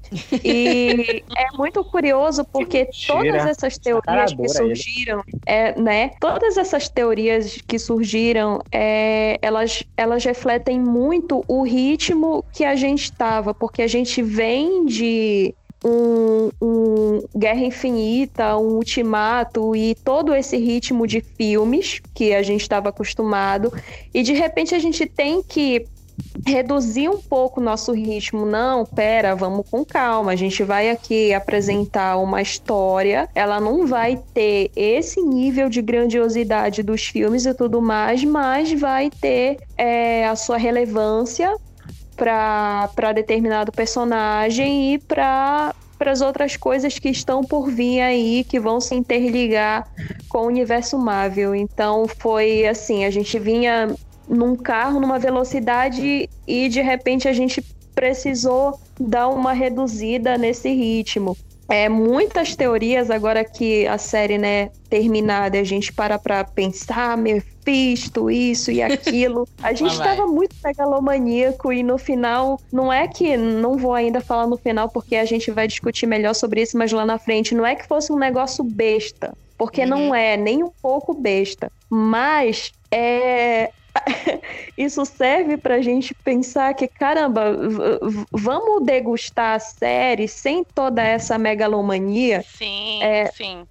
[0.44, 6.10] E é muito curioso porque todas essas teorias que surgiram é, né?
[6.20, 13.04] Todas essas teorias que surgiram, é, elas, elas refletem muito o ritmo que a gente
[13.04, 20.56] estava, porque a gente vem de um, um Guerra Infinita, um Ultimato e todo esse
[20.56, 23.72] ritmo de filmes que a gente estava acostumado,
[24.12, 25.86] e de repente a gente tem que
[26.46, 28.44] reduzir um pouco o nosso ritmo.
[28.44, 30.32] Não, pera, vamos com calma.
[30.32, 33.28] A gente vai aqui apresentar uma história.
[33.34, 39.10] Ela não vai ter esse nível de grandiosidade dos filmes e tudo mais, mas vai
[39.10, 41.56] ter é, a sua relevância
[42.16, 48.80] para determinado personagem e para as outras coisas que estão por vir aí, que vão
[48.80, 49.88] se interligar
[50.28, 51.54] com o universo Marvel.
[51.54, 53.94] Então foi assim, a gente vinha
[54.28, 57.62] num carro numa velocidade e de repente a gente
[57.94, 61.36] precisou dar uma reduzida nesse ritmo.
[61.70, 68.30] É, muitas teorias agora que a série, né, terminada, a gente para pra pensar, Mephisto,
[68.30, 69.48] isso e aquilo.
[69.62, 70.16] A gente vai.
[70.16, 74.88] tava muito megalomaníaco e no final, não é que, não vou ainda falar no final
[74.90, 77.86] porque a gente vai discutir melhor sobre isso, mas lá na frente, não é que
[77.88, 79.88] fosse um negócio besta, porque Uhum.
[79.88, 83.70] não é nem um pouco besta, mas é
[84.76, 87.42] isso serve pra gente pensar que, caramba,
[88.32, 92.42] vamos degustar a série sem toda essa megalomania.
[92.42, 93.66] Sim, É, sim.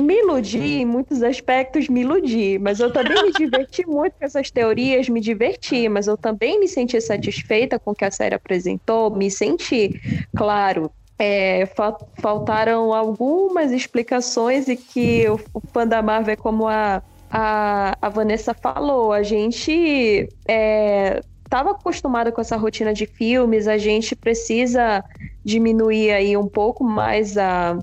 [0.00, 4.50] Me iludi, em muitos aspectos me iludi, mas eu também me diverti muito com essas
[4.50, 9.14] teorias, me diverti, mas eu também me senti satisfeita com o que a série apresentou,
[9.14, 9.92] me senti,
[10.34, 10.90] claro.
[11.18, 17.96] é, fa- faltaram algumas explicações e que o, o fã da Marvel, como a, a,
[18.00, 24.14] a Vanessa falou, a gente é, estava acostumado com essa rotina de filmes, a gente
[24.16, 25.04] precisa
[25.44, 27.78] diminuir aí um pouco mais a,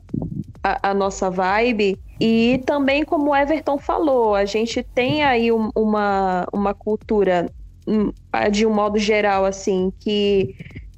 [0.64, 2.00] a, a nossa vibe.
[2.20, 7.52] E também, como o Everton falou, a gente tem aí um- uma, uma cultura,
[7.88, 8.12] hum,
[8.52, 10.56] de um modo geral, assim, que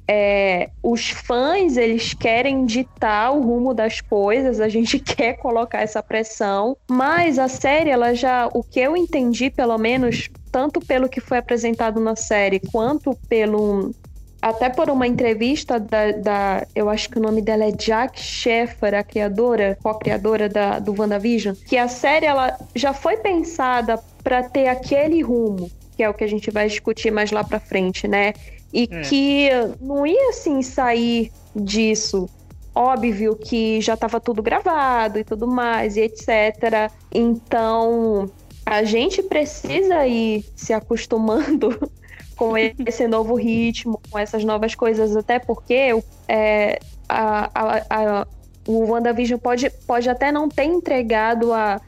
[0.08, 6.02] é, os fãs eles querem ditar o rumo das coisas, a gente quer colocar essa
[6.02, 11.20] pressão, mas a série, ela já, o que eu entendi, pelo menos, tanto pelo que
[11.20, 13.92] foi apresentado na série, quanto pelo
[14.40, 18.94] até por uma entrevista da, da- eu acho que o nome dela é Jack Sheffer,
[18.94, 24.68] a criadora, co-criadora da, do WandaVision, que a série ela já foi pensada para ter
[24.68, 28.32] aquele rumo, que é o que a gente vai discutir mais lá para frente, né?
[28.72, 29.00] E É.
[29.02, 29.48] que
[29.80, 32.28] não ia assim sair disso.
[32.74, 36.92] Óbvio que já estava tudo gravado e tudo mais, e etc.
[37.12, 38.30] Então,
[38.64, 41.90] a gente precisa ir se acostumando
[42.36, 46.78] com esse novo ritmo, com essas novas coisas, até porque é,
[47.08, 48.26] a, a, a,
[48.66, 51.80] o WandaVision pode, pode até não ter entregado a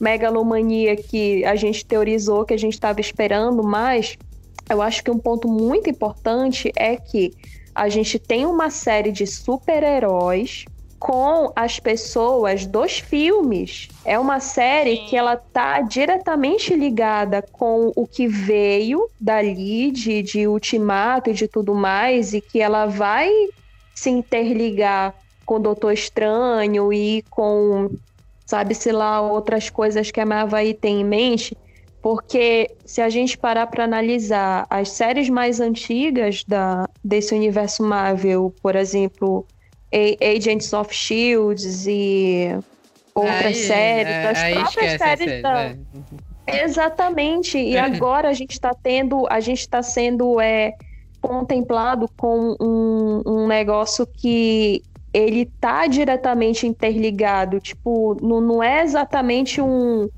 [0.00, 4.16] megalomania que a gente teorizou, que a gente estava esperando, mas
[4.68, 7.32] eu acho que um ponto muito importante é que
[7.74, 10.64] a gente tem uma série de super-heróis
[10.98, 13.88] com as pessoas dos filmes.
[14.04, 15.06] É uma série Sim.
[15.06, 21.46] que ela tá diretamente ligada com o que veio dali de, de Ultimato e de
[21.46, 23.30] tudo mais e que ela vai
[23.94, 25.14] se interligar
[25.46, 27.90] com o Doutor Estranho e com
[28.44, 31.56] sabe-se lá outras coisas que a Marvel tem em mente,
[32.08, 38.50] porque se a gente parar para analisar as séries mais antigas da, desse universo Marvel,
[38.62, 39.46] por exemplo,
[40.18, 42.58] Agents of Shields e
[43.14, 45.64] outras Aí- séries, é, as próprias séries série, da,
[46.46, 46.64] é.
[46.64, 47.58] Exatamente.
[47.58, 50.72] E agora a gente está tendo, a gente está sendo é,
[51.20, 54.80] contemplado com um, um negócio que
[55.12, 57.60] ele tá diretamente interligado.
[57.60, 60.08] Tipo, não, não é exatamente um,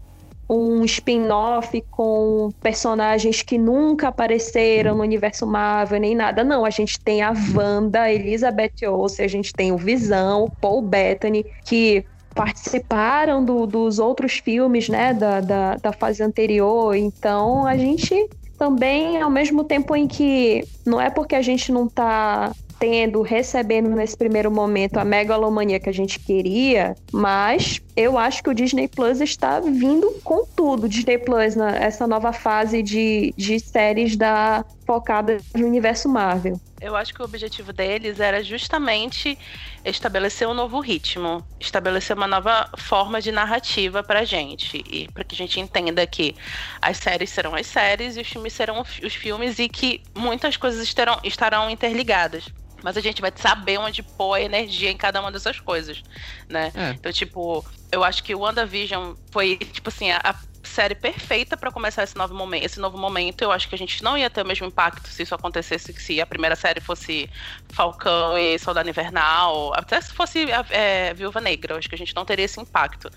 [0.52, 6.42] um spin-off com personagens que nunca apareceram no universo Marvel, nem nada.
[6.42, 10.82] Não, a gente tem a Wanda, Elizabeth Olsen, a gente tem o Visão, o Paul
[10.82, 16.96] Bettany, que participaram do- dos outros filmes, né, da, da, da fase anterior.
[16.96, 21.88] Então, a gente também, ao mesmo tempo em que não é porque a gente não
[21.88, 28.42] tá tendo, recebendo nesse primeiro momento a megalomania que a gente queria, mas eu acho
[28.42, 30.88] que o Disney Plus está vindo com tudo.
[30.88, 36.58] Disney Plus, né, essa nova fase de, de séries da focada no universo Marvel.
[36.80, 39.38] Eu acho que o objetivo deles era justamente
[39.84, 44.82] estabelecer um novo ritmo, estabelecer uma nova forma de narrativa pra gente.
[44.90, 46.34] E para que a gente entenda que
[46.80, 50.82] as séries serão as séries e os filmes serão os filmes e que muitas coisas
[50.82, 52.46] estarão, estarão interligadas.
[52.82, 56.02] Mas a gente vai saber onde pôr a energia em cada uma dessas coisas,
[56.48, 56.72] né?
[56.74, 56.90] É.
[56.90, 62.02] Então, tipo, eu acho que o WandaVision foi, tipo assim, a, série perfeita pra começar
[62.02, 62.64] esse novo momento.
[62.64, 65.22] Esse novo momento, eu acho que a gente não ia ter o mesmo impacto se
[65.22, 67.28] isso acontecesse, se a primeira série fosse
[67.70, 72.14] Falcão e Soldado Invernal, até se fosse é, Viúva Negra, eu acho que a gente
[72.14, 73.10] não teria esse impacto.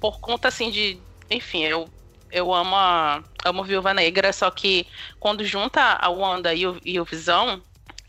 [0.00, 0.98] Por conta, assim, de.
[1.30, 1.88] Enfim, eu.
[2.30, 4.86] Eu amo a, amo Viúva Negra, só que
[5.20, 7.60] quando junta a Wanda e o, e o Visão,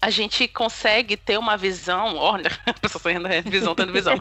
[0.03, 2.17] a gente consegue ter uma visão.
[2.17, 4.15] Olha, a pessoa saindo é visão tendo visão.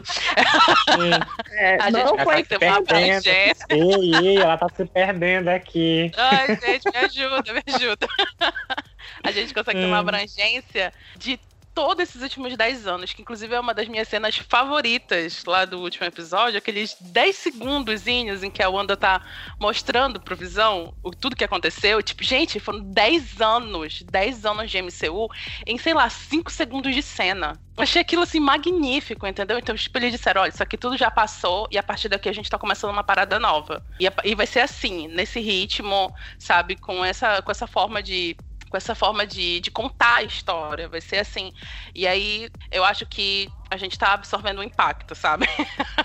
[1.51, 3.65] É, A gente foi ter uma abrangência.
[3.69, 6.09] Ei, ei, ela tá se perdendo aqui.
[6.15, 8.07] Ai, gente, me ajuda, me ajuda.
[9.23, 9.99] A gente consegue ter uma Hum.
[9.99, 11.37] abrangência de
[11.73, 15.79] todos esses últimos 10 anos, que inclusive é uma das minhas cenas favoritas lá do
[15.79, 19.21] último episódio, aqueles 10 segundos em que a Wanda tá
[19.59, 22.01] mostrando pro Visão o, tudo que aconteceu.
[22.01, 25.29] Tipo, gente, foram 10 anos, 10 anos de MCU
[25.65, 27.59] em, sei lá, 5 segundos de cena.
[27.75, 29.57] Achei aquilo assim magnífico, entendeu?
[29.57, 32.33] Então, tipo, eles disseram: olha, isso aqui tudo já passou e a partir daqui a
[32.33, 33.83] gente tá começando uma parada nova.
[33.99, 36.75] E, e vai ser assim, nesse ritmo, sabe?
[36.75, 38.37] Com essa, com essa forma de
[38.73, 40.89] com essa forma de, de contar a história.
[40.89, 41.53] Vai ser assim.
[41.93, 45.45] E aí eu acho que a gente tá absorvendo o impacto, sabe?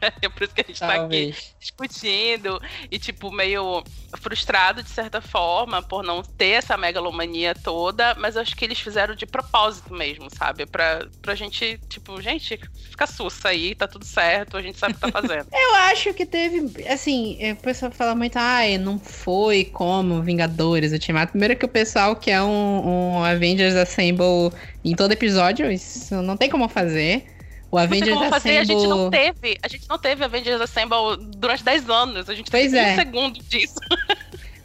[0.22, 1.36] é por isso que a gente Talvez.
[1.36, 3.82] tá aqui discutindo e, tipo, meio
[4.18, 9.14] frustrado de certa forma por não ter essa megalomania toda, mas acho que eles fizeram
[9.14, 10.66] de propósito mesmo, sabe?
[10.66, 12.58] Pra, pra gente, tipo, gente,
[12.90, 15.46] fica sussa aí, tá tudo certo, a gente sabe o que tá fazendo.
[15.52, 21.32] Eu acho que teve, assim, o pessoal fala muito, ai, não foi como Vingadores Ultimato.
[21.32, 24.52] Primeiro que o pessoal que é um, um Avengers Assemble
[24.84, 27.29] em todo episódio, isso não tem como fazer.
[27.70, 28.74] O Avengers não fazer, Assemble...
[28.74, 29.58] a gente não teve.
[29.62, 32.28] A gente não teve Avengers Assemble durante 10 anos.
[32.28, 32.92] A gente pois teve é.
[32.92, 33.78] um segundo disso.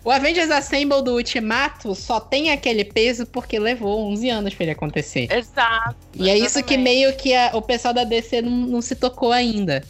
[0.05, 4.71] O Avengers Assemble do Ultimato só tem aquele peso porque levou 11 anos pra ele
[4.71, 5.27] acontecer.
[5.31, 5.95] Exato.
[6.13, 9.31] E é isso que meio que a, o pessoal da DC não, não, se tocou
[9.31, 9.83] ainda.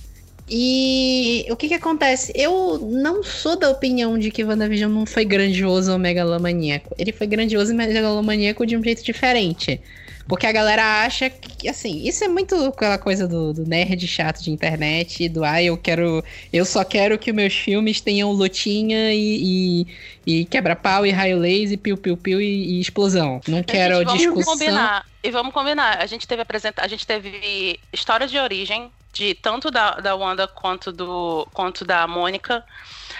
[0.49, 2.31] E o que que acontece?
[2.33, 6.95] Eu não sou da opinião de que WandaVision não foi grandioso ou megalomaníaco.
[6.97, 9.81] Ele foi grandioso e megalomaníaco de um jeito diferente.
[10.27, 14.41] Porque a galera acha que, assim, isso é muito aquela coisa do, do nerd chato
[14.41, 16.23] de internet, do ah, eu quero.
[16.51, 19.85] Eu só quero que meus filmes tenham lutinha e,
[20.25, 23.39] e, e quebra-pau e raio laser, piu-piu-piu e, e, explosão.
[23.47, 24.53] Não quero gente, vamos discussão.
[24.53, 25.05] Combinar.
[25.23, 26.01] E vamos combinar.
[26.01, 26.83] A gente teve apresenta...
[26.83, 32.07] a gente teve história de origem de tanto da, da Wanda quanto do quanto da
[32.07, 32.63] Mônica.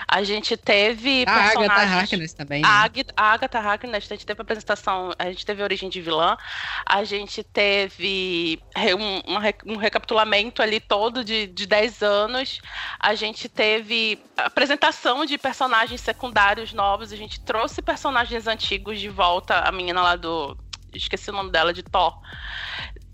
[0.08, 1.72] A gente teve a personagens...
[1.72, 2.62] Agatha Harkness também.
[2.62, 2.68] Né?
[2.68, 6.38] A, Agatha Harkness, a gente teve a apresentação, a gente teve a origem de vilã,
[6.86, 8.60] a gente teve
[8.98, 12.62] um, um recapitulamento ali todo de, de 10 anos,
[13.00, 19.60] a gente teve apresentação de personagens secundários novos, a gente trouxe personagens antigos de volta,
[19.60, 20.58] a menina lá do.
[20.94, 22.18] Esqueci o nome dela, de Thor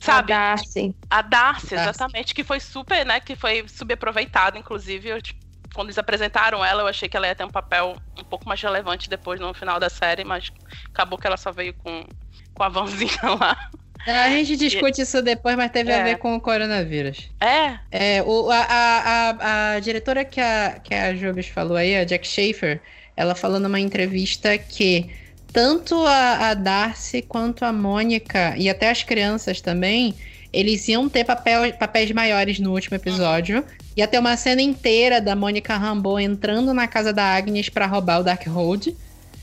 [0.01, 0.33] sabe?
[0.33, 0.95] A Darcy.
[1.09, 3.19] A Darcy, exatamente, que foi super, né?
[3.19, 5.09] Que foi subaproveitada, inclusive.
[5.09, 5.39] Eu, tipo,
[5.73, 8.61] quando eles apresentaram ela, eu achei que ela ia ter um papel um pouco mais
[8.61, 10.51] relevante depois no final da série, mas
[10.87, 12.05] acabou que ela só veio com,
[12.53, 13.69] com a vãozinha lá.
[14.05, 16.01] A gente discute isso depois, mas teve é.
[16.01, 17.29] a ver com o coronavírus.
[17.39, 17.77] É?
[17.91, 22.03] É, o, a, a, a, a diretora que a, que a Jobs falou aí, a
[22.03, 22.81] Jack Schaefer,
[23.15, 25.13] ela falou numa entrevista que
[25.53, 30.15] tanto a, a Darcy quanto a Mônica, e até as crianças também,
[30.51, 33.57] eles iam ter papel, papéis maiores no último episódio.
[33.57, 33.80] Uhum.
[33.95, 38.21] Ia ter uma cena inteira da Mônica Rambeau entrando na casa da Agnes para roubar
[38.21, 38.95] o Darkhold,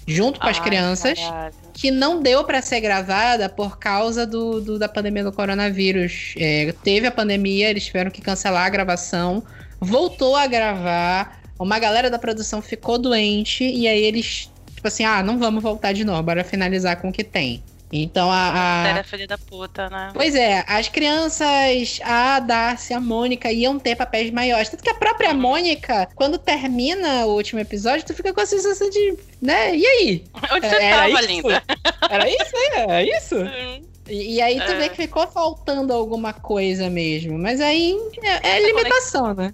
[0.07, 1.55] junto com Ai, as crianças, caralho.
[1.74, 6.34] que não deu para ser gravada por causa do, do, da pandemia do coronavírus.
[6.38, 9.42] É, teve a pandemia, eles tiveram que cancelar a gravação,
[9.78, 15.22] voltou a gravar, uma galera da produção ficou doente e aí eles, tipo assim, ah,
[15.22, 17.62] não vamos voltar de novo, bora finalizar com o que tem.
[17.93, 18.84] Então a.
[18.84, 18.89] a...
[18.89, 20.11] Era filha da puta, né?
[20.12, 24.68] Pois é, as crianças, a Darcy, a Mônica, iam ter papéis maiores.
[24.68, 25.41] Tanto que a própria uhum.
[25.41, 29.18] Mônica, quando termina o último episódio, tu fica com a sensação de.
[29.41, 29.74] né?
[29.74, 30.24] E aí?
[30.53, 31.26] Onde você é, Era tava, isso?
[31.26, 31.62] linda?
[32.11, 32.57] Era isso?
[32.57, 33.36] É, é isso?
[34.09, 34.74] E, e, aí tu é.
[34.76, 37.39] vê que ficou faltando alguma coisa mesmo.
[37.39, 39.51] Mas aí é, é limitação, né?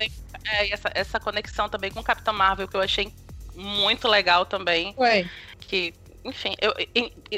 [0.46, 3.12] É, essa, essa conexão também com o Capitão Marvel que eu achei
[3.54, 4.94] muito legal também.
[4.98, 5.28] Ué.
[5.60, 6.74] Que enfim, eu,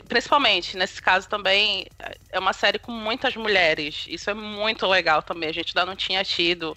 [0.09, 1.87] principalmente nesse caso também
[2.31, 4.05] é uma série com muitas mulheres.
[4.09, 5.49] Isso é muito legal também.
[5.49, 6.77] A gente ainda não tinha tido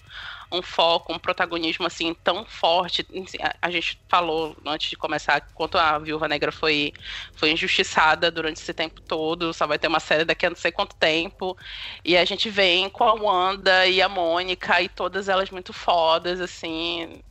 [0.52, 3.06] um foco, um protagonismo assim tão forte.
[3.62, 6.92] A gente falou antes de começar quanto a Viúva Negra foi,
[7.34, 9.54] foi injustiçada durante esse tempo todo.
[9.54, 11.56] Só vai ter uma série daqui a não sei quanto tempo.
[12.04, 16.40] E a gente vem com a Wanda e a Mônica e todas elas muito fodas,
[16.40, 17.22] assim.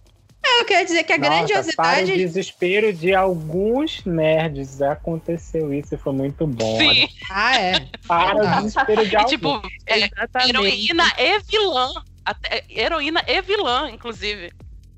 [0.43, 1.75] É, eu quero dizer que a Nossa, grandiosidade.
[1.75, 6.77] Para o desespero de alguns nerds aconteceu isso e foi muito bom.
[6.79, 7.09] Sim.
[7.29, 7.87] Ah, é.
[8.07, 9.31] Para o desespero de alguns.
[9.31, 10.09] tipo, é,
[10.47, 11.91] heroína e vilã.
[12.25, 14.51] Até, heroína e vilã, inclusive.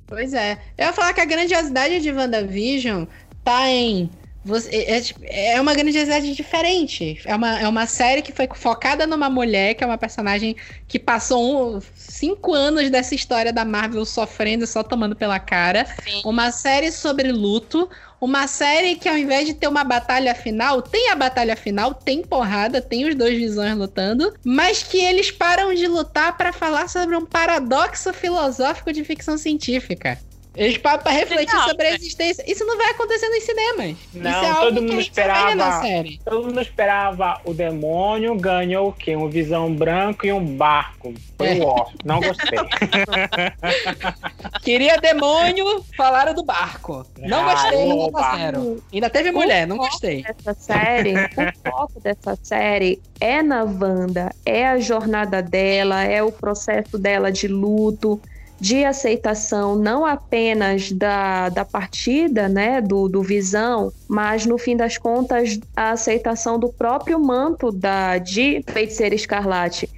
[0.05, 0.59] Pois é.
[0.77, 3.05] Eu ia falar que a grandiosidade de WandaVision
[3.43, 4.09] tá em
[4.43, 7.21] você, é, é, tipo, é, uma grandiosidade diferente.
[7.25, 10.55] É uma, é uma série que foi focada numa mulher, que é uma personagem
[10.87, 15.85] que passou um, cinco anos dessa história da Marvel sofrendo, só tomando pela cara.
[16.03, 16.21] Sim.
[16.25, 17.89] Uma série sobre luto.
[18.19, 22.21] Uma série que, ao invés de ter uma batalha final, tem a batalha final, tem
[22.21, 27.15] porrada, tem os dois visões lutando, mas que eles param de lutar para falar sobre
[27.15, 30.19] um paradoxo filosófico de ficção científica.
[30.53, 32.43] Eles param pra refletir Legal, sobre a existência.
[32.45, 33.95] Isso não vai acontecer nos cinemas.
[34.13, 35.81] Não, Isso é algo todo que mundo esperava.
[35.81, 36.19] série.
[36.25, 39.15] Todo mundo esperava o demônio, ganhou o quê?
[39.15, 41.13] Um visão branco e um barco.
[41.37, 41.53] Foi É.
[41.53, 41.85] o ó.
[42.03, 42.59] Não gostei.
[44.61, 47.05] Queria demônio, falaram do barco.
[47.17, 48.77] Não Ah, gostei, não passaram.
[48.93, 50.23] Ainda teve mulher, não gostei.
[50.23, 56.31] Dessa série, o foco dessa série é na Wanda, é a jornada dela, é o
[56.31, 58.21] processo dela de luto,
[58.61, 64.99] de aceitação, não apenas da, da partida, né, do, do Visão, mas no fim das
[64.99, 69.89] contas a aceitação do próprio manto da de Feiticeira Escarlate.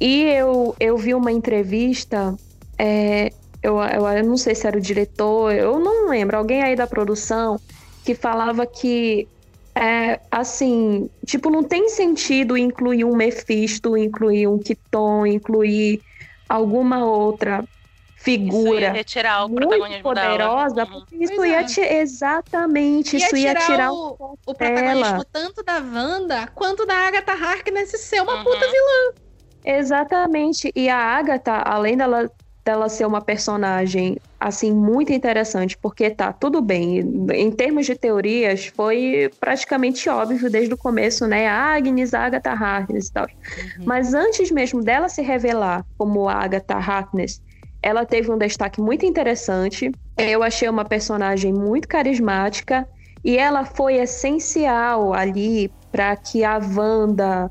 [0.00, 2.36] E eu, eu vi uma entrevista,
[2.78, 6.76] é, eu, eu, eu não sei se era o diretor, eu não lembro, alguém aí
[6.76, 7.58] da produção
[8.04, 9.26] que falava que
[9.74, 16.00] é, assim, tipo, não tem sentido incluir um Mephisto, incluir um Kiton, incluir
[16.48, 17.64] alguma outra
[18.22, 20.84] figura retirar o muito protagonismo poderosa.
[20.84, 20.90] Uhum.
[21.00, 21.64] porque isso Pois ia é.
[21.64, 25.26] ti- exatamente, isso ia tirar um o, o protagonismo dela.
[25.32, 28.44] tanto da Wanda quanto da Agatha Harkness ser uma Uhum.
[28.44, 29.12] puta vilã.
[29.64, 30.70] Exatamente.
[30.74, 32.28] E a Agatha, além dela,
[32.64, 36.98] dela ser uma personagem assim muito interessante, porque tá tudo bem,
[37.32, 41.46] em termos de teorias, foi praticamente óbvio desde o começo, né?
[41.48, 43.26] A Agnes, a Agatha Harkness e tal.
[43.86, 47.40] Mas antes mesmo dela se revelar como a Agatha Harkness,
[47.82, 49.90] ela teve um destaque muito interessante.
[50.16, 52.86] Eu achei uma personagem muito carismática
[53.24, 57.50] e ela foi essencial ali para que a Wanda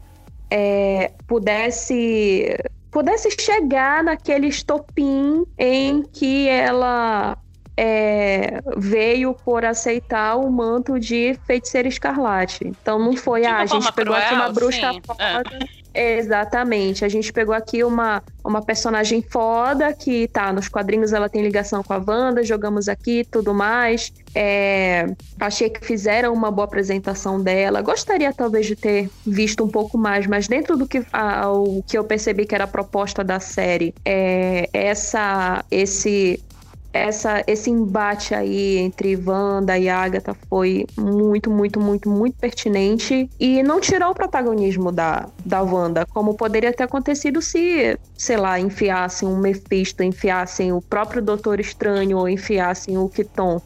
[0.49, 2.57] é, pudesse
[2.89, 7.37] pudesse chegar naquele estopim em que ela
[7.77, 12.67] é, veio por aceitar o manto de feiticeira escarlate.
[12.67, 15.43] Então não foi, ah, a gente pegou aqui cruel, uma bruxa sim, foda.
[15.93, 17.03] Exatamente.
[17.03, 21.83] A gente pegou aqui uma, uma personagem foda que tá nos quadrinhos, ela tem ligação
[21.83, 24.13] com a Wanda, jogamos aqui tudo mais.
[24.33, 27.81] É, achei que fizeram uma boa apresentação dela.
[27.81, 31.97] Gostaria talvez de ter visto um pouco mais, mas dentro do que, a, o que
[31.97, 36.41] eu percebi que era a proposta da série, é, essa, esse
[36.93, 43.63] essa, esse embate aí entre Wanda e Agatha foi muito, muito, muito, muito pertinente e
[43.63, 49.27] não tirou o protagonismo da, da Wanda, como poderia ter acontecido se, sei lá, enfiassem
[49.27, 53.61] um Mephisto, enfiassem o próprio Doutor Estranho ou enfiassem o Kiton.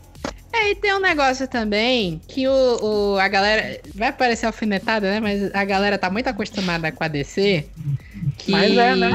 [0.53, 2.53] É, e tem um negócio também que o,
[3.13, 3.78] o- a galera.
[3.93, 5.19] Vai parecer alfinetada, né?
[5.19, 7.65] Mas a galera tá muito acostumada com a DC.
[8.38, 9.09] Que Mas é, né?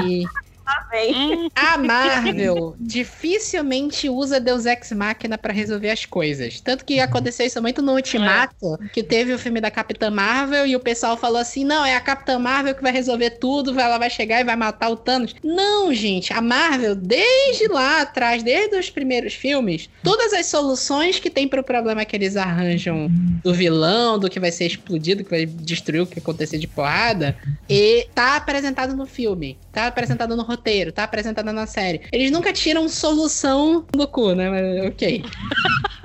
[1.54, 6.60] A Marvel dificilmente usa Deus Ex Machina pra resolver as coisas.
[6.60, 10.76] Tanto que aconteceu isso muito no Ultimato, que teve o filme da Capitã Marvel e
[10.76, 14.10] o pessoal falou assim: não, é a Capitã Marvel que vai resolver tudo, ela vai
[14.10, 15.34] chegar e vai matar o Thanos.
[15.42, 21.30] Não, gente, a Marvel, desde lá atrás, desde os primeiros filmes, todas as soluções que
[21.30, 23.08] tem pro problema que eles arranjam
[23.42, 27.36] do vilão, do que vai ser explodido, que vai destruir o que acontecer de porrada,
[27.68, 32.02] e tá apresentado no filme, tá apresentado no roteiro, tá apresentado na série.
[32.12, 34.50] Eles nunca tiram solução do cu, né?
[34.50, 35.24] Mas, ok.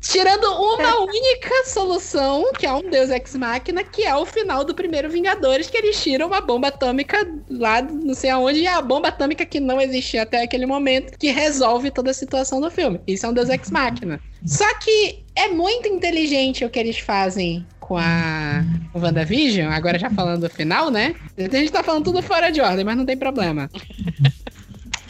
[0.00, 4.74] Tirando uma única solução, que é um Deus Ex Machina, que é o final do
[4.74, 8.82] primeiro Vingadores, que eles tiram uma bomba atômica lá, não sei aonde, e é a
[8.82, 13.00] bomba atômica que não existia até aquele momento, que resolve toda a situação do filme.
[13.06, 14.20] Isso é um Deus Ex Machina.
[14.44, 20.42] Só que é muito inteligente o que eles fazem com a WandaVision, agora já falando
[20.42, 21.14] do final, né?
[21.38, 23.70] A gente tá falando tudo fora de ordem, mas não tem problema.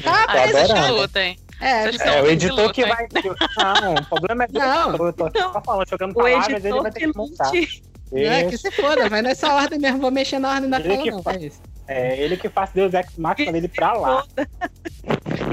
[0.03, 0.97] Tá ah, vocês adorando.
[0.97, 1.39] lutem.
[1.61, 3.07] É, Vocês É, o Então, editor que vai.
[3.82, 4.88] Não, o problema é do Não.
[4.94, 5.07] editor.
[5.09, 7.50] Eu tô só falando, jogando O palavras, ele editor vai ter que que montar.
[7.50, 7.82] lute.
[8.12, 11.11] é, que se foda, vai nessa ordem mesmo, vou mexer na ordem da Ele fala,
[11.11, 11.22] não.
[11.22, 11.61] fa- É isso.
[11.88, 14.24] É ele que faz Deus Ex Machina dele pra lá.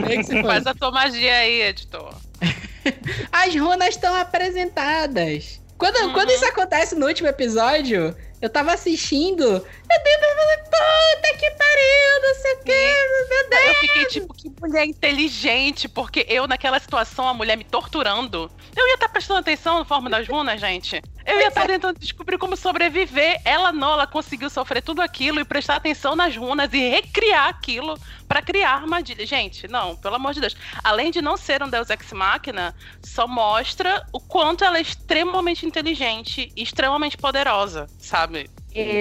[0.09, 0.47] É que se foda.
[0.47, 2.13] Faz a tua magia aí, editor.
[3.31, 5.61] As runas estão apresentadas.
[5.77, 6.13] Quando, Uhum.
[6.13, 9.63] quando isso acontece no último episódio, eu tava assistindo,
[9.93, 13.65] eu dei pra falar, puta que pariu, não sei o que, meu Deus.
[13.65, 18.51] Eu fiquei tipo, que mulher inteligente, porque eu, naquela situação, a mulher me torturando.
[18.75, 21.01] Eu ia estar prestando atenção na forma das runas, gente.
[21.25, 23.39] Eu ia estar tentando descobrir como sobreviver.
[23.45, 27.97] Ela não, ela conseguiu sofrer tudo aquilo e prestar atenção nas runas e recriar aquilo
[28.27, 29.25] pra criar armadilha.
[29.25, 30.55] Gente, não, pelo amor de Deus.
[30.83, 35.65] Além de não ser um Deus Ex Machina, só mostra o quanto ela é extremamente
[35.65, 38.49] inteligente e extremamente poderosa, sabe?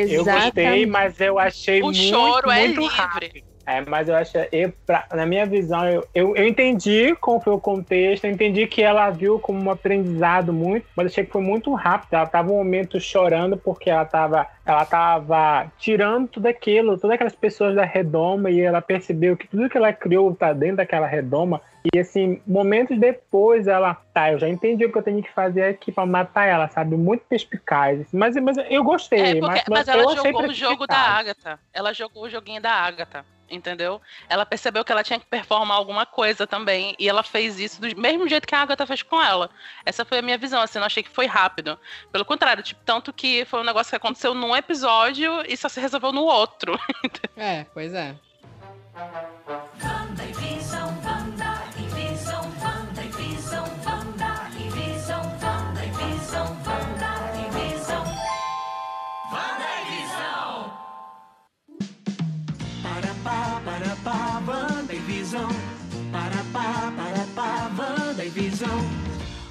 [0.06, 0.86] Eu gostei, Exatamente.
[0.86, 2.86] mas eu achei O muito, choro é muito livre.
[2.86, 3.51] rápido.
[3.66, 7.52] É, mas eu acho, eu, pra- na minha visão, eu, eu, eu entendi qual foi
[7.52, 11.42] o contexto, eu entendi que ela viu como um aprendizado muito, mas achei que foi
[11.42, 12.14] muito rápido.
[12.14, 17.34] Ela tava um momento chorando porque ela tava, ela tava tirando tudo aquilo, todas aquelas
[17.36, 21.60] pessoas da redoma, e ela percebeu que tudo que ela criou tá dentro daquela redoma.
[21.92, 25.64] E assim, momentos depois ela, tá, eu já entendi o que eu tenho que fazer
[25.64, 26.96] aqui pra matar ela, sabe?
[26.96, 28.06] Muito perspicaz.
[28.12, 30.96] Mas, mas eu gostei, É, porque- mas, mas eu ela jogou o jogo da.
[30.96, 31.58] Agatha.
[31.72, 33.24] Ela jogou o joguinho da Agatha.
[33.52, 34.00] Entendeu?
[34.28, 36.96] Ela percebeu que ela tinha que performar alguma coisa também.
[36.98, 39.50] E ela fez isso do mesmo jeito que a Agatha fez com ela.
[39.84, 41.78] Essa foi a minha visão, assim, não achei que foi rápido.
[42.10, 45.80] Pelo contrário, tipo, tanto que foi um negócio que aconteceu num episódio e só se
[45.80, 46.78] resolveu no outro.
[47.36, 48.14] É, pois é.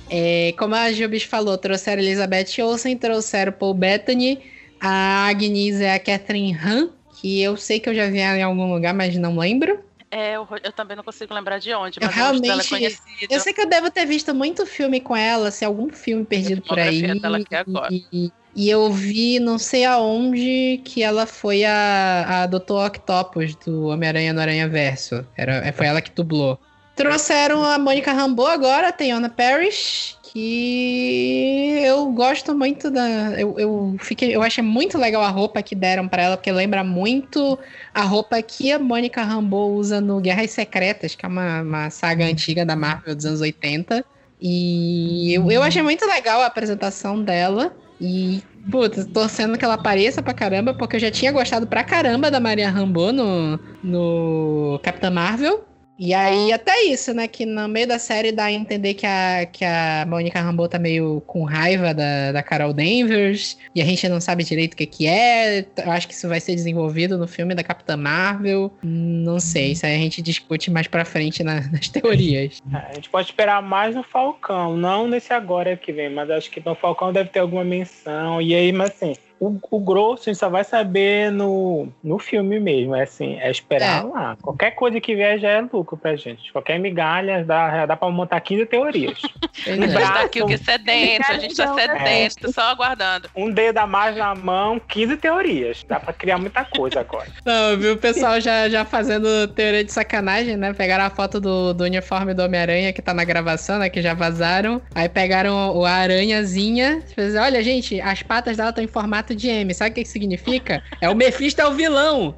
[0.09, 4.39] É, como a Jubis falou, trouxeram Elizabeth Olsen, trouxeram Paul Bettany.
[4.80, 6.89] A Agnes é a Catherine Han,
[7.20, 9.80] que eu sei que eu já vi ela em algum lugar, mas não lembro.
[10.09, 12.66] É, eu, eu também não consigo lembrar de onde, Eu mas o rosto dela é
[12.66, 13.34] realmente- conhecido.
[13.34, 16.62] Eu sei que eu devo ter visto muito filme com ela, assim, algum filme perdido
[16.62, 17.01] por aí.
[17.20, 17.88] dela aqui agora.
[17.93, 22.74] E, e eu vi, não sei aonde, que ela foi a, a Dr.
[22.88, 25.26] Octopus do Homem-Aranha no Aranha Verso.
[25.38, 26.59] Era, foi ela que dublou.
[26.96, 33.39] Trouxeram a Mônica Rambeau agora, a Teyona Parrish, que eu gosto muito da.
[33.39, 36.84] Eu, eu, fiquei, eu achei muito legal a roupa que deram pra ela, porque lembra
[36.84, 37.58] muito
[37.94, 42.26] a roupa que a Mônica Rambeau usa no Guerras Secretas, que é uma, uma saga
[42.26, 44.06] antiga da Marvel dos anos 80.
[44.42, 47.76] E eu, eu achei muito legal a apresentação dela.
[48.00, 52.32] E, putz, torcendo que ela apareça pra caramba, porque eu já tinha gostado pra caramba
[52.32, 55.71] da Maria Rambeau no, no Capitã Marvel.
[56.04, 57.28] E aí, até isso, né?
[57.28, 60.80] Que no meio da série dá a entender que a, que a Mônica Rambeau tá
[60.80, 63.56] meio com raiva da, da Carol Danvers.
[63.76, 65.64] E a gente não sabe direito o que, que é.
[65.78, 68.74] Eu acho que isso vai ser desenvolvido no filme da Capitã Marvel.
[68.82, 72.60] Não sei, isso aí a gente discute mais pra frente na- nas teorias.
[72.74, 76.49] É, A gente pode esperar mais no Falcão, não nesse agora que vem, mas acho
[76.49, 78.41] que no Falcão deve ter alguma menção.
[78.41, 82.60] E aí, mas assim, o, o grosso a gente só vai saber no, no filme
[82.60, 82.96] mesmo.
[82.96, 84.08] É assim, é esperar É.
[84.08, 84.38] lá.
[84.42, 86.52] Qualquer coisa que vier já é lucro pra gente.
[86.52, 89.20] Qualquer migalha dá, já dá pra montar 15 teorias.
[89.68, 89.72] Um é.
[89.72, 90.14] A gente braço.
[90.14, 93.30] tá aqui o que sedento, a gente tá sedento, só aguardando.
[93.36, 95.84] Um dedo a mais na mão, 15 teorias.
[95.88, 97.28] Dá pra criar muita coisa agora.
[97.44, 100.72] Não, eu vi o pessoal já, já fazendo teoria de sacanagem, né?
[100.74, 103.89] Pegaram a foto do, do uniforme do Homem-Aranha que tá na gravação, né?
[103.89, 104.80] Que já vazaram.
[104.94, 107.02] Aí pegaram o- a aranhazinha.
[107.16, 109.74] Fizeram, Olha, gente, as patas dela estão em formato de M.
[109.74, 110.84] Sabe o que que significa?
[111.00, 112.36] É o Mephisto é o vilão.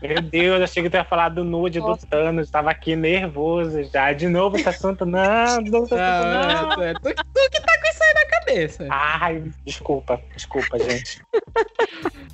[0.00, 2.50] Meu Deus, achei que tu ia falar do nude do Thanos.
[2.50, 4.12] Tava aqui nervoso já.
[4.12, 5.06] De novo esse assunto.
[5.06, 6.76] Não, de novo esse assunto, não.
[6.76, 8.86] Não, é tu, tu que tá com isso aí na cabeça.
[8.90, 11.22] Ai, desculpa, desculpa, gente.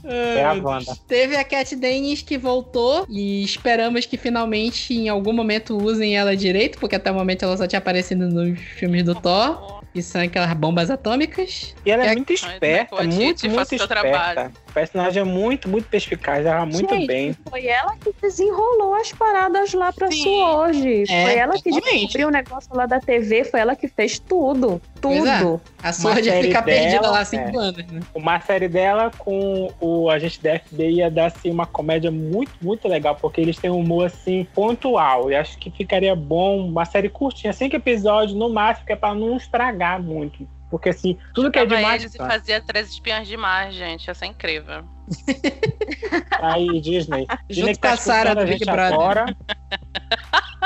[0.04, 0.96] É a Wanda.
[1.06, 6.36] Teve a Cat Dennis que voltou e esperamos que finalmente em algum momento usem ela
[6.36, 9.77] direito, porque até o momento ela só tinha aparecido nos filmes do Thor.
[9.94, 11.74] E são aquelas bombas atômicas.
[11.84, 13.86] E ela é É- muito esperta, muito, muito seu esperta.
[13.88, 14.52] trabalho.
[14.68, 17.36] O personagem é muito, muito perspicaz, ela muito Gente, bem.
[17.48, 20.22] Foi ela que desenrolou as paradas lá pra Sim.
[20.22, 21.04] Su hoje.
[21.08, 24.80] É, foi ela que descobriu o negócio lá da TV, foi ela que fez tudo.
[24.96, 25.00] É.
[25.00, 25.60] Tudo.
[25.82, 27.62] A Sword série fica perdida dela, lá há cinco é.
[27.62, 28.00] anos, né?
[28.14, 32.86] Uma série dela com o agente da FBI ia dar assim, uma comédia muito, muito
[32.88, 35.30] legal, porque eles têm um humor assim pontual.
[35.30, 39.14] E acho que ficaria bom uma série curtinha, cinco episódios no máximo, que é pra
[39.14, 40.46] não estragar muito.
[40.70, 42.02] Porque assim, tudo que é demais.
[42.02, 44.06] eles e fazia três espiãs demais, gente.
[44.06, 44.84] Ia ser incrível.
[46.42, 47.26] Aí, Disney.
[47.48, 48.94] Disney que com a Sarah escutando do Big Brother.
[48.94, 49.36] Agora.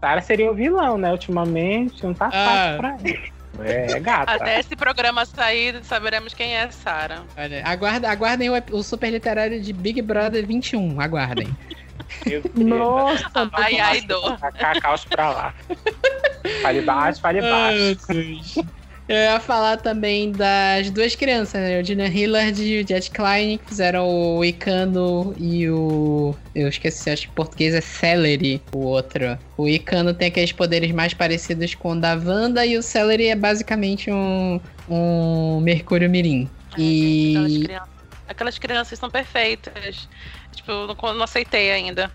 [0.00, 1.10] Sarah seria o vilão, né?
[1.12, 2.30] Ultimamente, não tá Ah.
[2.30, 3.32] fácil pra ele.
[3.58, 4.32] É, gata.
[4.32, 7.22] Até esse programa sair, saberemos quem é a Sarah.
[7.36, 11.00] Olha, aguarda, aguardem o, o super literário de Big Brother 21.
[11.00, 11.48] Aguardem.
[12.54, 14.38] Nossa, Ai, ai, dor.
[14.38, 15.54] Tacar caos pra lá.
[16.62, 18.64] Fale baixo, fale baixo.
[19.08, 21.80] Eu ia falar também das duas crianças, né?
[21.80, 26.34] O Gina Hillard e o Jet Klein, que fizeram o Icano e o.
[26.52, 29.38] Eu esqueci, acho que em português é Celery, o outro.
[29.56, 33.36] O Icano tem aqueles poderes mais parecidos com o da Wanda e o Celery é
[33.36, 36.50] basicamente um, um Mercúrio Mirim.
[36.72, 37.60] Aquelas E.
[37.62, 37.88] crianças,
[38.28, 40.08] aquelas crianças são perfeitas.
[40.56, 42.10] Tipo, eu não, não aceitei ainda.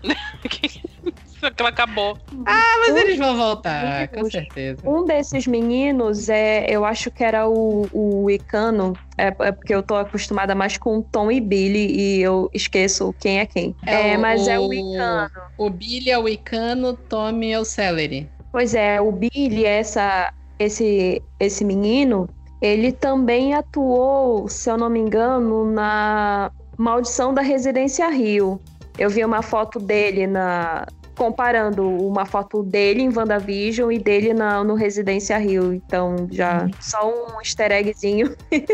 [1.42, 2.18] Aquilo acabou.
[2.46, 4.80] Ah, mas Um- eles vão voltar, com certeza.
[4.84, 9.82] Um desses meninos, é, eu acho que era o, o Icano, é, é porque eu
[9.82, 11.86] tô acostumada mais com Tom e Billy
[12.18, 13.76] e eu esqueço quem é quem.
[13.86, 15.30] É É, o- mas é o Icano.
[15.56, 18.28] O Billy é o Icano, Tommy é o Celery.
[18.50, 22.28] Pois é, o Billy, essa, esse, esse menino,
[22.60, 28.60] ele também atuou, se eu não me engano, na Maldição da Residência Rio.
[28.98, 30.86] Eu vi uma foto dele na.
[31.14, 35.74] Comparando uma foto dele em WandaVision e dele na, no Residência Rio.
[35.74, 38.34] Então, já só um easter eggzinho.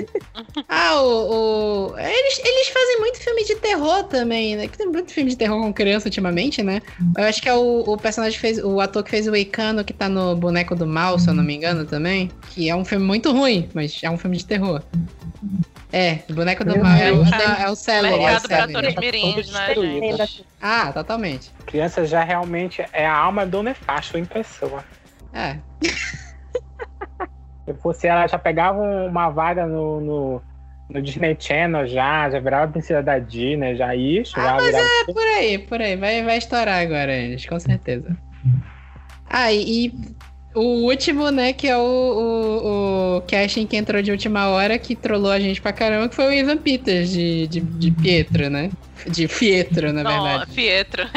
[0.69, 1.91] Ah, o.
[1.93, 4.69] o- Eles, eles fazem muito filme de terror também, né?
[4.69, 6.81] Que tem muito filme de terror com criança ultimamente, né?
[7.17, 8.59] Eu acho que é o, o personagem que fez.
[8.63, 11.43] O ator que fez o Icano, que tá no Boneco do Mal, se eu não
[11.45, 12.31] me engano, também.
[12.51, 14.83] Que é um filme muito ruim, mas é um filme de terror.
[15.93, 17.33] É, o Boneco do Mal é o, Deus.
[17.61, 18.15] é o Celery.
[18.15, 18.73] É o Mercado pra Celery.
[18.73, 20.47] atores mirins, né, gente?
[20.61, 21.51] Ah, totalmente.
[21.65, 24.85] Criança já realmente é a alma do nefasto em pessoa.
[25.33, 25.57] É.
[27.65, 30.43] Se fosse ela, já pegava uma vaga no, no,
[30.91, 34.85] no Disney Channel já, já virava princesa da Disney, já isso, já virava...
[34.85, 35.97] É por aí, por aí.
[35.97, 38.17] Vai, vai estourar agora eles, com certeza.
[39.29, 40.17] Ah, e, e
[40.61, 44.97] o último, né, que é o, o, o casting que entrou de última hora, que
[44.97, 48.71] trollou a gente pra caramba, que foi o Ivan Peters, de, de, de Pietro, né?
[49.07, 50.53] De Fietro, na Não, verdade.
[50.53, 51.09] Pietro.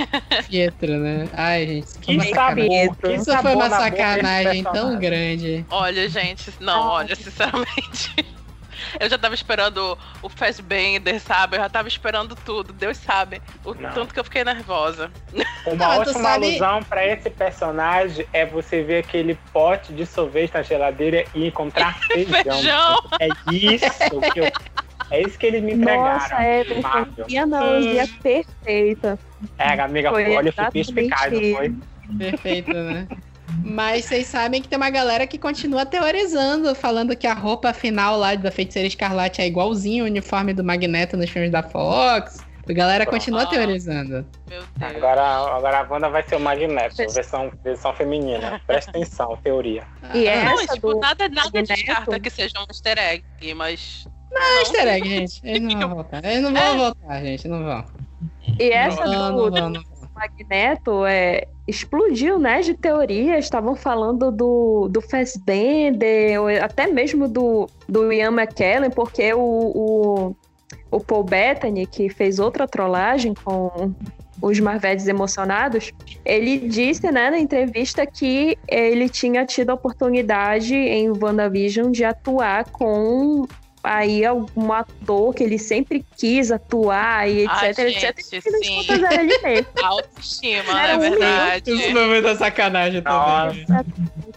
[0.48, 1.28] Pietro, né?
[1.34, 2.90] Ai, gente, foi Que uma sacanagem.
[3.02, 5.66] que Isso foi uma sacanagem tão grande.
[5.70, 8.14] Olha, gente, não, olha, sinceramente.
[9.00, 11.58] Eu já tava esperando o Fassbender, sabe?
[11.58, 13.42] Eu já tava esperando tudo, Deus sabe.
[13.64, 13.90] O Não.
[13.92, 15.12] tanto que eu fiquei nervosa.
[15.66, 20.54] Uma tu ótima sabe- alusão pra esse personagem é você ver aquele pote de sorvete
[20.54, 22.44] na geladeira e encontrar feijão.
[22.44, 22.98] Feijão.
[23.20, 24.52] É isso que eu...
[25.10, 26.14] É isso que eles me entregaram.
[26.14, 27.26] Nossa, Everton, Marvel.
[27.26, 29.20] que analogia perfeita.
[29.58, 31.76] É, amiga, Foi olha, eu fui perspicaz, não foi?
[32.18, 33.08] Perfeito, né?
[33.64, 38.18] Mas vocês sabem que tem uma galera que continua teorizando, falando que a roupa final
[38.18, 42.40] lá da Feiticeira Escarlate é igualzinho o uniforme do Magneto nos filmes da Fox.
[42.70, 43.46] A galera continua Ah.
[43.48, 44.26] teorizando.
[44.50, 44.96] Meu Deus.
[44.96, 45.22] Agora,
[45.56, 48.62] agora a Wanda vai ser o Magneto, versão, versão feminina.
[48.66, 49.84] Presta atenção, teoria.
[50.14, 51.68] E Ah, Não, essa tipo, do nada, nada Magneto?
[51.74, 54.08] descarta que seja um easter egg, mas.
[54.34, 55.42] É easter egg, gente.
[55.44, 56.24] Eles não vão voltar.
[56.24, 56.78] Eles não vão É.
[56.78, 57.48] voltar, gente.
[57.48, 57.86] Não vão.
[58.60, 59.91] E essa Não, do, não vão, não vão.
[60.16, 68.12] Magneto é, explodiu, né, de teorias, estavam falando do, do Fassbender, até mesmo do, do
[68.12, 70.36] Ian McKellen, porque o, o,
[70.92, 73.94] o Paul Bettany, que fez outra trollagem com
[74.42, 75.92] os Marvedes emocionados,
[76.26, 82.66] ele disse, né, na entrevista que ele tinha tido a oportunidade em WandaVision de atuar
[82.72, 83.46] com
[83.84, 87.90] aí algum ator que ele sempre quis atuar e etc, Ah, etc.
[87.90, 89.04] gente, E nas sim.
[89.06, 89.68] era ele mesmo.
[89.84, 91.72] Autoestima, Era é um verdade.
[91.72, 93.66] Isso foi muita sacanagem também.
[93.68, 93.86] Nossa,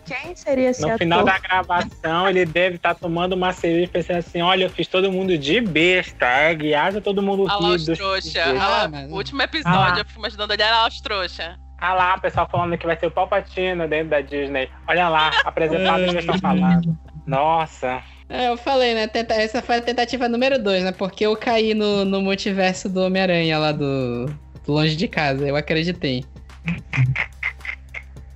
[0.07, 0.99] Quem seria esse no ator?
[0.99, 5.11] final da gravação, ele deve estar tomando uma cerveja pensando assim: olha, eu fiz todo
[5.11, 8.43] mundo de besta, é, guiaja todo mundo Olha lá ri os trouxa.
[8.45, 9.99] Ah, Olha lá, mas- O último Ah episódio, lá.
[9.99, 11.59] eu fui imaginando ele olha lá os trouxa.
[11.79, 14.71] Ah lá, o pessoal falando que vai ser o Palpatine dentro da Disney.
[14.89, 16.97] Olha lá, apresentado que eles estão falando.
[17.27, 18.03] Nossa.
[18.37, 19.07] É, eu falei, né?
[19.07, 20.91] tenta- Essa foi a tentativa número 2, né?
[20.93, 24.27] Porque eu caí no, no multiverso do Homem-Aranha lá do,
[24.67, 25.47] do Longe de Casa.
[25.47, 26.25] Eu acreditei.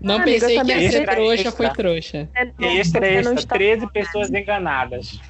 [0.00, 2.28] Não Ah, amiga, pensei que também ia ser trouxa, fui trouxa.
[2.36, 3.92] É, não, Extra, não extra, está 13 falando.
[3.92, 5.20] pessoas enganadas.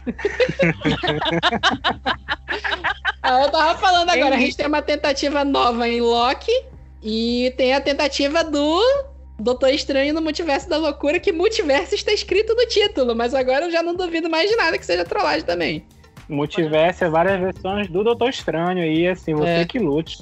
[3.22, 6.52] Ah, eu tava falando agora, a gente tem uma tentativa nova em Loki
[7.02, 8.80] e tem a tentativa do
[9.38, 13.70] Doutor Estranho no Multiverso da Loucura, que multiverso está escrito no título, mas agora eu
[13.70, 15.84] já não duvido mais de nada que seja trollagem também.
[16.28, 19.64] Multiverso é várias versões do Doutor Estranho aí, assim, você É.
[19.64, 20.18] que lute.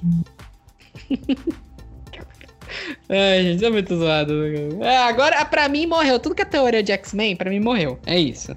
[3.08, 4.32] Ai, gente, é muito zoado.
[4.84, 6.18] É, agora, pra mim, morreu.
[6.18, 7.98] Tudo que é teoria de X-Men, pra mim, morreu.
[8.06, 8.54] É isso.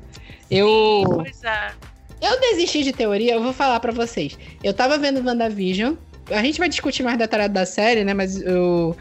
[0.52, 1.04] Eu.
[1.06, 1.72] Pois é.
[2.22, 4.38] Eu desisti de teoria, eu vou falar pra vocês.
[4.64, 5.96] Eu tava vendo WandaVision.
[6.30, 8.14] A gente vai discutir mais detalhado da série, né?
[8.14, 8.96] Mas eu.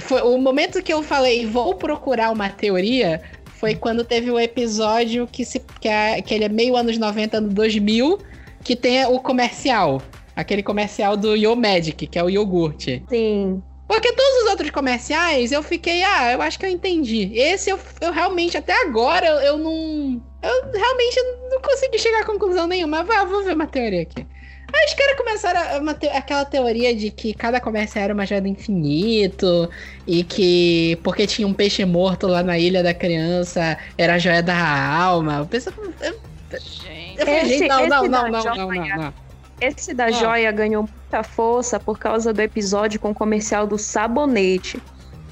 [0.00, 3.20] Foi o momento que eu falei, vou procurar uma teoria.
[3.44, 7.38] Foi quando teve o episódio que, se, que, é, que ele é meio anos 90,
[7.38, 8.18] ano 2000,
[8.64, 10.02] que tem o comercial.
[10.34, 13.02] Aquele comercial do Yo Magic, que é o iogurte.
[13.08, 13.62] Sim.
[13.86, 17.30] Porque todos os outros comerciais eu fiquei, ah, eu acho que eu entendi.
[17.34, 20.22] Esse eu, eu realmente, até agora, eu, eu não.
[20.42, 21.20] Eu realmente
[21.50, 23.04] não consegui chegar a conclusão nenhuma.
[23.04, 24.26] Vou ver uma teoria aqui.
[24.74, 28.24] Aí os caras começaram a- uma te- aquela teoria de que cada comercial era uma
[28.24, 29.68] joia do infinito
[30.06, 34.42] e que porque tinha um peixe morto lá na ilha da criança era a joia
[34.42, 35.38] da alma.
[35.38, 36.14] Eu pensei, eu,
[36.58, 37.18] Gente.
[37.20, 39.14] eu falei, Esse- gente, não, não, esse não, da não, joia- não, não, não.
[39.60, 40.10] Esse da Ah.
[40.12, 44.82] joia ganhou muita força por causa do episódio com o comercial do sabonete.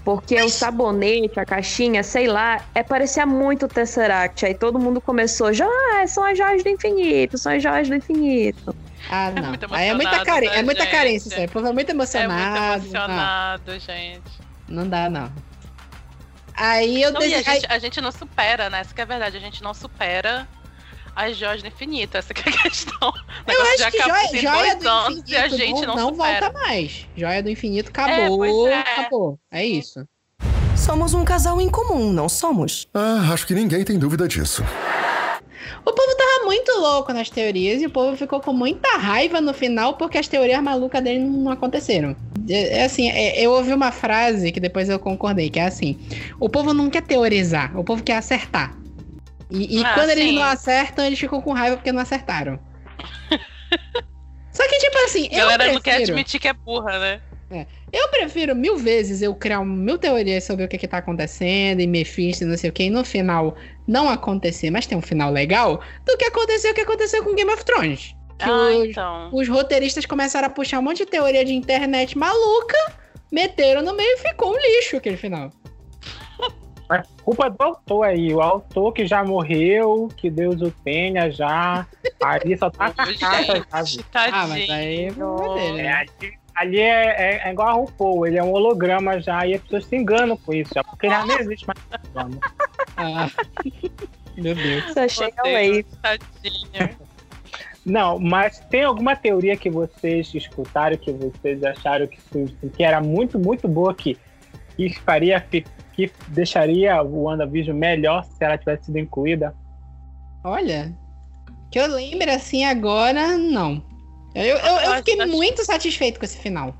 [0.04, 4.46] Porque o sabonete, a caixinha, sei lá, é parecia muito Tesseract.
[4.46, 5.66] Aí todo mundo começou, já
[6.06, 8.74] são as joias do infinito, são as joias do infinito.
[9.10, 9.48] Ah, não.
[9.48, 10.46] muito Aí é muita, emocionado, care...
[10.48, 10.90] né, é muita gente?
[10.92, 11.46] carência, isso aí.
[11.46, 12.82] O povo é muito É emocionado.
[12.82, 14.22] muito emocionado, gente.
[14.68, 15.32] Não, não dá, não.
[16.54, 18.80] Aí eu Não, a, gente, a gente não supera, né?
[18.80, 19.36] Essa que é a verdade.
[19.36, 20.46] A gente não supera
[21.16, 22.16] as joias do infinito.
[22.16, 23.08] Essa que é a questão.
[23.08, 25.86] O Eu acho já que acabou joia, tem joia do anos infinito e a gente
[25.86, 26.40] não, não, supera.
[26.50, 27.06] volta mais.
[27.16, 28.78] Joia do infinito É, acabou, pois é.
[28.78, 29.38] acabou.
[29.50, 30.06] É isso.
[30.76, 32.88] Somos um casal em comum, não somos?
[32.94, 34.62] Ah, acho que ninguém tem dúvida disso.
[35.84, 39.52] O povo tava muito louco nas teorias e o povo ficou com muita raiva no
[39.52, 42.16] final porque as teorias malucas dele não aconteceram.
[42.48, 45.98] É, é assim, é, eu ouvi uma frase que depois eu concordei, que é assim:
[46.38, 48.76] o povo não quer teorizar, o povo quer acertar.
[49.50, 50.34] E, e Ah, quando eles sim.
[50.34, 52.58] não acertam, eles ficam com raiva porque não acertaram.
[54.52, 57.20] Só que, tipo assim, A galera eu não quer prefiro, admitir que é burra, né?
[57.92, 61.86] eu prefiro mil vezes eu criar mil teorias sobre o que, que tá acontecendo e
[61.86, 63.56] Mephisto e não sei o que, e no final
[63.90, 67.50] não acontecer, mas ter um final legal, do que acontecer o que aconteceu com Game
[67.52, 68.14] of Thrones.
[68.38, 69.30] Que Ah, os, então.
[69.32, 72.78] os roteiristas começaram a puxar um monte de teoria de internet maluca,
[73.32, 75.50] meteram no meio e ficou um lixo aquele final.
[76.92, 78.34] É culpa do autor aí.
[78.34, 81.86] O autor que já morreu, que Deus o tenha já.
[82.20, 82.94] Ali só tá a?
[84.32, 85.20] Ah, mas aí é dele,
[85.78, 85.92] É, né?
[85.92, 89.62] ali ali é, é- é igual a RuPaul, ele é um holograma já e as
[89.62, 91.78] pessoas se enganam com isso, já, porque já não existe mais
[92.14, 92.40] holograma.
[92.96, 93.30] Ah.
[94.36, 94.92] Meu Deus.
[94.92, 95.84] Só chega aí.
[97.84, 102.18] Não, mas tem alguma teoria que vocês escutaram, que vocês acharam que,
[102.76, 104.18] que era muito, muito boa, que,
[104.76, 105.64] que faria, que
[106.28, 109.54] deixaria o WandaVision melhor se ela tivesse sido incluída?
[110.44, 110.94] Olha,
[111.70, 113.82] que eu lembre assim agora, não.
[114.34, 116.74] Eu, eu, eu Eu fiquei acho- muito satisfeito com esse final.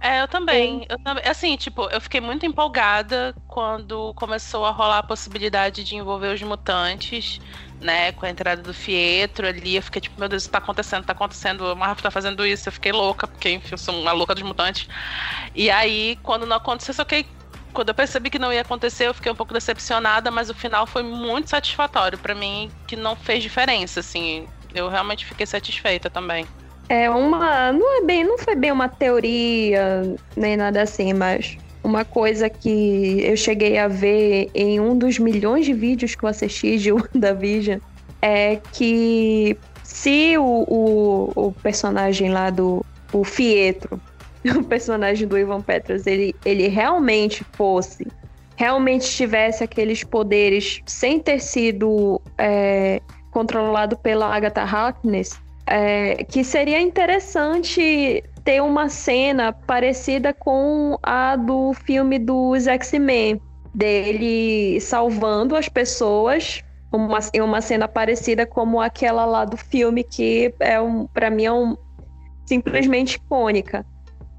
[0.00, 0.86] É, eu também.
[0.88, 1.24] Eu também.
[1.26, 6.42] Assim, tipo, eu fiquei muito empolgada quando começou a rolar a possibilidade de envolver os
[6.42, 7.38] mutantes,
[7.80, 8.12] né?
[8.12, 9.76] Com a entrada do Fietro ali.
[9.76, 11.62] Eu fiquei tipo, meu Deus, isso tá acontecendo, tá acontecendo.
[11.72, 12.68] O Marvel tá fazendo isso.
[12.68, 14.86] Eu fiquei louca, porque, enfim, eu sou uma louca dos mutantes.
[15.54, 17.26] E aí, quando não aconteceu, só que
[17.72, 20.86] quando eu percebi que não ia acontecer, eu fiquei um pouco decepcionada, mas o final
[20.86, 24.48] foi muito satisfatório pra mim, que não fez diferença, assim.
[24.72, 26.48] Eu realmente fiquei satisfeita também.
[26.88, 27.72] É uma.
[27.72, 28.24] Não é bem.
[28.24, 30.02] Não foi bem uma teoria,
[30.36, 35.66] nem nada assim, mas uma coisa que eu cheguei a ver em um dos milhões
[35.66, 37.78] de vídeos que eu assisti de WandaVision
[38.22, 42.84] é que se o, o, o personagem lá do.
[43.12, 44.00] O Fietro,
[44.58, 48.06] o personagem do Ivan Petras, ele, ele realmente fosse.
[48.56, 56.80] Realmente tivesse aqueles poderes sem ter sido é, controlado pela Agatha Harkness, é, que seria
[56.80, 63.40] interessante ter uma cena parecida com a do filme dos X-Men,
[63.74, 66.62] dele salvando as pessoas,
[66.92, 71.44] uma, em uma cena parecida como aquela lá do filme, que é um, para mim
[71.46, 71.76] é um,
[72.46, 73.84] simplesmente icônica.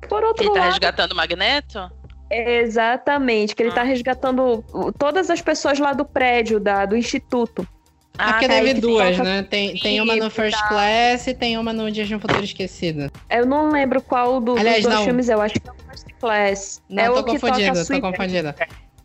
[0.07, 1.91] Por outro Ele tá lado, resgatando o Magneto?
[2.29, 3.75] exatamente, que ele Ah.
[3.75, 4.63] tá resgatando
[4.97, 7.67] todas as pessoas lá do prédio, da, do instituto.
[8.17, 9.43] Ah, Porque tá, teve que duas, né?
[9.49, 13.11] Tem, tem uma no First Class e tem uma no Dias de um Futuro Esquecido.
[13.29, 15.03] Eu não lembro qual do, Aliás, dos dois não.
[15.05, 16.81] filmes, eu acho que é o First Class.
[16.89, 18.55] Não, é tô o que toca confundida, tô confundida.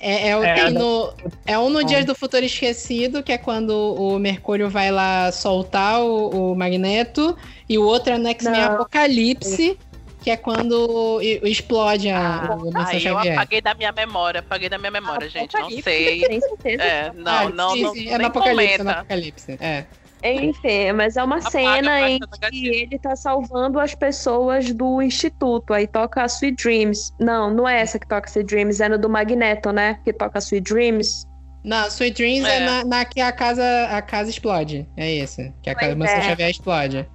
[0.02, 1.12] É, é, o, É, da- no,
[1.46, 6.00] é um no Dias do Futuro Esquecido, que é quando o Mercúrio vai lá soltar
[6.00, 7.36] o, o Magneto,
[7.68, 8.72] e o outro é no X-Men Não.
[8.72, 9.78] Apocalipse,
[10.23, 13.35] que é quando explode a, o Wilson Ai, eu Xavier.
[13.35, 15.55] apaguei da minha memória, apaguei da minha memória, gente.
[15.55, 16.21] Não Apocalipse, sei.
[16.27, 16.83] Tem certeza.
[16.83, 17.93] É, não, Ah, não, sim, não.
[17.95, 18.91] sim, é nem no Apocalipse, é no.
[18.91, 19.59] Apocalipse.
[19.61, 19.85] É.
[20.23, 22.75] Enfim, mas é uma Apaga cena em que negativa.
[22.77, 25.73] ele tá salvando as pessoas do instituto.
[25.73, 27.11] Aí toca Sweet Dreams.
[27.18, 29.99] Não, não é essa que toca Sweet Dreams, é no do Magneto, né?
[30.05, 31.25] Que toca Sweet Dreams.
[31.64, 32.61] Não, Sweet Dreams é, É.
[32.61, 34.87] na, na que a casa, a casa explode.
[34.95, 35.55] É esse.
[35.62, 36.21] Que a casa Pois é.
[36.23, 37.09] Xavier explode.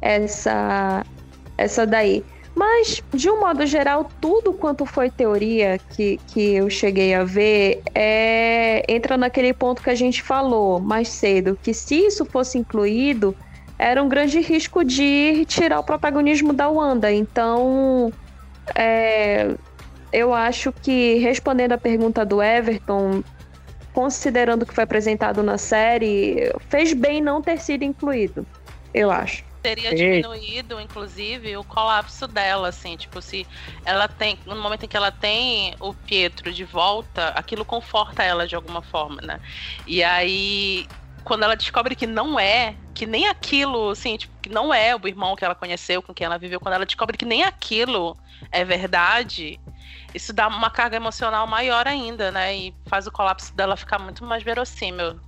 [0.00, 1.04] essa
[1.58, 2.24] essa daí.
[2.56, 7.82] Mas, de um modo geral, tudo quanto foi teoria que, que eu cheguei a ver
[7.94, 13.36] é, entra naquele ponto que a gente falou mais cedo, que se isso fosse incluído,
[13.78, 17.12] era um grande risco de tirar o protagonismo da Wanda.
[17.12, 18.10] Então,
[18.74, 19.54] é,
[20.10, 23.22] eu acho que, respondendo a pergunta do Everton,
[23.92, 28.46] considerando o que foi apresentado na série, fez bem não ter sido incluído,
[28.94, 29.45] eu acho.
[29.66, 33.44] Teria diminuído, inclusive, o colapso dela, assim, tipo, se
[33.84, 34.38] ela tem.
[34.46, 38.80] No momento em que ela tem o Pietro de volta, aquilo conforta ela de alguma
[38.80, 39.40] forma, né?
[39.84, 40.86] E aí,
[41.24, 45.08] quando ela descobre que não é, que nem aquilo, assim, tipo, que não é o
[45.08, 48.16] irmão que ela conheceu, com quem ela viveu, quando ela descobre que nem aquilo
[48.52, 49.58] é verdade,
[50.14, 52.56] isso dá uma carga emocional maior ainda, né?
[52.56, 55.18] E faz o colapso dela ficar muito mais verossímil.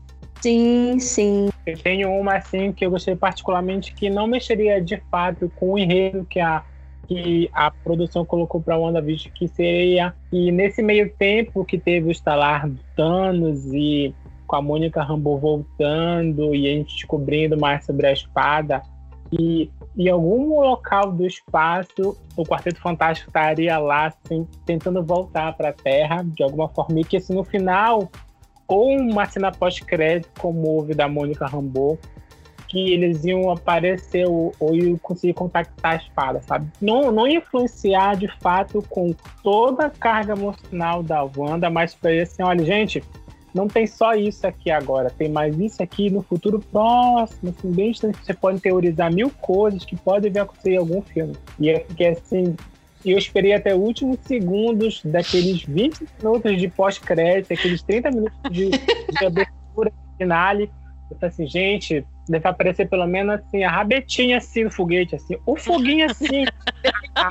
[0.40, 1.48] Sim, sim.
[1.66, 5.78] Eu tenho uma assim que eu gostei particularmente que não mexeria de fato com o
[5.78, 6.62] enredo que a
[7.06, 12.12] que a produção colocou para WandaVision, que seria que nesse meio tempo que teve o
[12.12, 14.14] estalar do Thanos e
[14.46, 18.82] com a Mônica Rambeau voltando e a gente descobrindo mais sobre a espada,
[19.32, 25.70] e em algum local do espaço o Quarteto Fantástico estaria lá, assim, tentando voltar para
[25.70, 28.10] a Terra de alguma forma, e que assim, no final,
[28.68, 31.98] ou uma cena pós-crédito, como houve da Mônica Rambeau,
[32.68, 36.70] que eles iam aparecer ou, ou conseguir contactar a espada, sabe?
[36.80, 42.22] Não, não influenciar de fato com toda a carga emocional da Wanda, mas para ele
[42.22, 43.02] assim, olha, gente,
[43.54, 47.90] não tem só isso aqui agora, tem mais isso aqui no futuro próximo, assim, bem
[47.90, 51.34] distante, você pode teorizar mil coisas que podem vir a acontecer em algum filme.
[51.58, 52.54] E eu fiquei assim,
[53.04, 58.70] eu esperei até os últimos segundos daqueles 20 minutos de pós-crédito, aqueles 30 minutos de,
[58.70, 60.70] de abertura finale.
[61.10, 65.36] Eu falei assim, gente, deve aparecer pelo menos assim, a rabetinha assim no foguete, assim,
[65.46, 66.44] o foguinho assim,
[67.14, 67.28] a,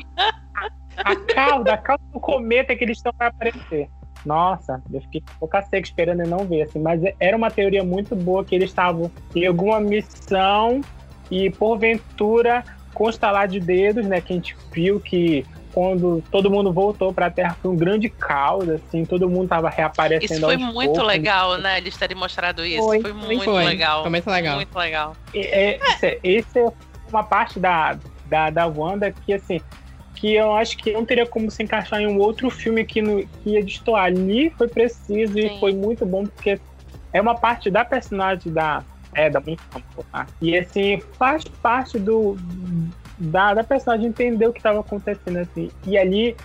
[0.56, 3.90] a, a cauda, a cauda do cometa que eles estão para aparecer.
[4.26, 8.16] Nossa, eu fiquei boca seca esperando e não ver, assim, mas era uma teoria muito
[8.16, 10.82] boa que eles estavam em alguma missão
[11.30, 12.64] e porventura
[13.08, 15.46] estalar de dedos, né, que a gente viu que
[15.78, 19.70] quando todo mundo voltou para a Terra foi um grande caos, assim, todo mundo tava
[19.70, 20.34] reaparecendo.
[20.34, 21.06] Isso foi muito poucos.
[21.06, 21.78] legal, né?
[21.78, 22.82] Eles terem mostrado isso.
[22.82, 23.64] Foi, foi muito foi.
[23.64, 24.02] legal.
[24.02, 24.56] Foi muito legal.
[24.56, 25.16] Muito legal.
[25.36, 26.68] É, é, esse é
[27.12, 29.62] uma parte da, da, da Wanda que, assim,
[30.16, 33.24] que eu acho que não teria como se encaixar em um outro filme que, no,
[33.28, 34.06] que ia destoar.
[34.06, 35.46] Ali foi preciso Sim.
[35.46, 36.60] e foi muito bom, porque
[37.14, 38.84] é uma parte da personagem da.
[39.14, 39.62] É, da muito
[40.12, 40.26] tá?
[40.42, 42.36] E assim, faz parte do,
[43.18, 45.70] da, da personagem entender o que estava acontecendo, assim.
[45.86, 46.36] E ali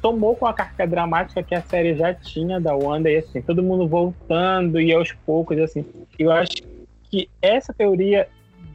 [0.00, 3.62] tomou com a carga dramática que a série já tinha da Wanda, e assim, todo
[3.62, 5.84] mundo voltando e aos poucos, assim.
[6.18, 6.56] Eu acho
[7.10, 8.28] que essa teoria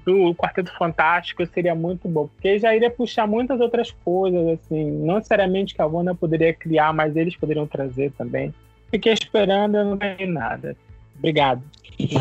[0.06, 5.16] do Quarteto Fantástico seria muito bom, porque já iria puxar muitas outras coisas, assim, não
[5.16, 8.54] necessariamente que a Wanda poderia criar, mas eles poderiam trazer também.
[8.90, 10.76] Fiquei esperando, eu não ganhei nada.
[11.18, 11.62] Obrigado.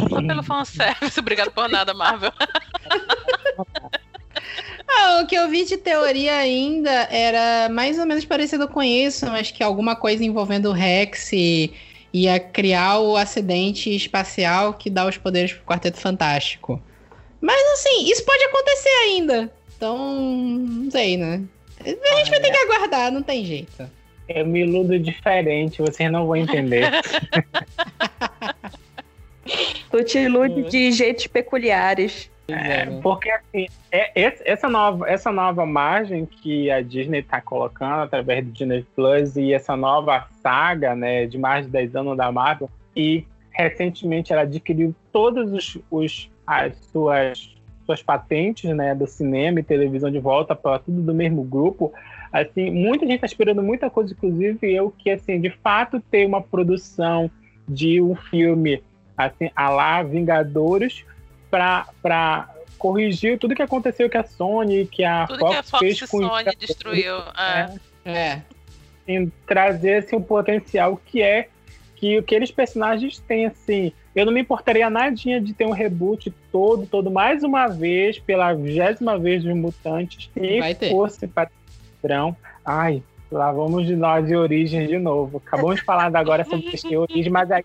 [0.08, 2.32] Só pelo fanservice, obrigado por nada, Marvel.
[4.92, 9.24] Ah, o que eu vi de teoria ainda era mais ou menos parecido com isso,
[9.26, 11.30] mas que alguma coisa envolvendo o Rex
[12.12, 16.82] ia criar o acidente espacial que dá os poderes pro Quarteto Fantástico.
[17.40, 19.52] Mas assim, isso pode acontecer ainda.
[19.76, 21.42] Então, não sei, né?
[21.80, 23.90] A gente vai ter que aguardar, não tem jeito.
[24.28, 26.90] Eu me iludo diferente, vocês não vão entender.
[29.90, 32.29] tu te ilude de jeitos peculiares.
[32.52, 34.10] É, porque assim, é,
[34.44, 39.52] essa, nova, essa nova margem que a Disney está colocando através do Disney Plus e
[39.52, 44.94] essa nova saga né, de mais de 10 anos da Marvel, e recentemente ela adquiriu
[45.12, 50.78] todas os, os, as suas, suas patentes né, do cinema e televisão de volta para
[50.78, 51.92] tudo do mesmo grupo.
[52.32, 56.40] Assim, muita gente está esperando muita coisa, inclusive eu, que assim, de fato ter uma
[56.40, 57.30] produção
[57.68, 58.82] de um filme
[59.16, 61.04] assim, a lá Vingadores
[61.50, 62.48] para
[62.78, 66.00] corrigir tudo que aconteceu que a Sony, que a tudo Fox, que a Fox fez
[66.10, 67.16] com Sony destruiu.
[67.36, 67.70] É.
[68.04, 68.12] é.
[68.12, 68.42] é.
[69.06, 71.48] Em trazer assim, um potencial que é
[72.00, 73.92] que aqueles personagens têm, assim.
[74.16, 78.54] Eu não me importaria nadinha de ter um reboot todo, todo, mais uma vez, pela
[78.54, 82.34] vigésima vez dos Mutantes, se fosse padrão.
[82.64, 85.42] Ai, lá vamos de nós e origens de novo.
[85.46, 87.64] Acabamos de falar agora sobre origem, mas aí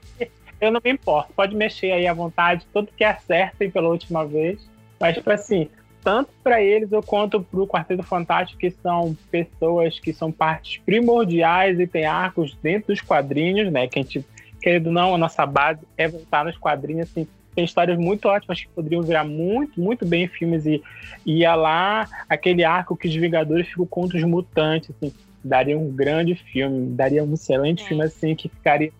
[0.66, 1.34] eu não me importo.
[1.34, 4.68] Pode mexer aí à vontade, tudo que acertem pela última vez.
[5.00, 5.70] Mas, tipo assim,
[6.06, 11.80] tanto para eles quanto para o Quarteto Fantástico, que são pessoas que são partes primordiais
[11.80, 13.88] e tem arcos dentro dos quadrinhos, né?
[13.88, 14.24] Que a gente,
[14.62, 17.28] querendo ou não, a nossa base é voltar nos quadrinhos, assim.
[17.56, 20.66] Tem histórias muito ótimas que poderiam virar muito, muito bem em filmes.
[20.66, 20.84] E
[21.26, 25.12] ia lá aquele arco que os Vingadores ficam contra os mutantes, assim.
[25.44, 27.88] Daria um grande filme, daria um excelente é.
[27.88, 28.92] filme, assim, que ficaria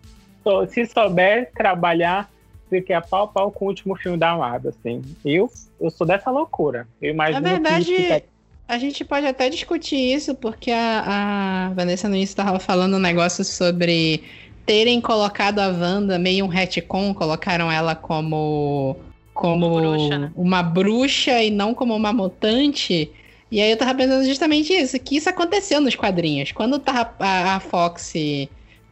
[0.68, 2.30] se souber trabalhar,
[2.68, 5.02] fica pau a pau com o último filme da Marvel, assim.
[5.24, 6.86] Eu, eu sou dessa loucura.
[7.00, 8.22] Eu imagino Na verdade, fica...
[8.68, 13.44] a gente pode até discutir isso, porque a, a Vanessa Nunes estava falando um negócio
[13.44, 14.22] sobre
[14.64, 18.96] terem colocado a Wanda meio um retcon, colocaram ela como
[19.32, 20.32] como bruxa, né?
[20.34, 23.10] uma bruxa e não como uma mutante.
[23.50, 26.50] E aí eu tava pensando justamente isso, que isso aconteceu nos quadrinhos.
[26.52, 28.12] Quando tava a, a Fox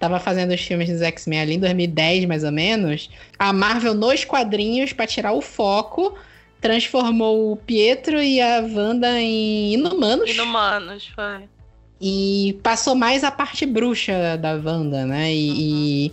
[0.05, 4.25] tava fazendo os filmes dos X-Men ali em 2010, mais ou menos, a Marvel nos
[4.25, 6.15] quadrinhos, para tirar o foco,
[6.61, 10.31] transformou o Pietro e a Wanda em inumanos.
[10.31, 11.49] Inumanos, foi.
[12.01, 15.33] e passou mais a parte bruxa da Wanda, né?
[15.33, 16.13] E, e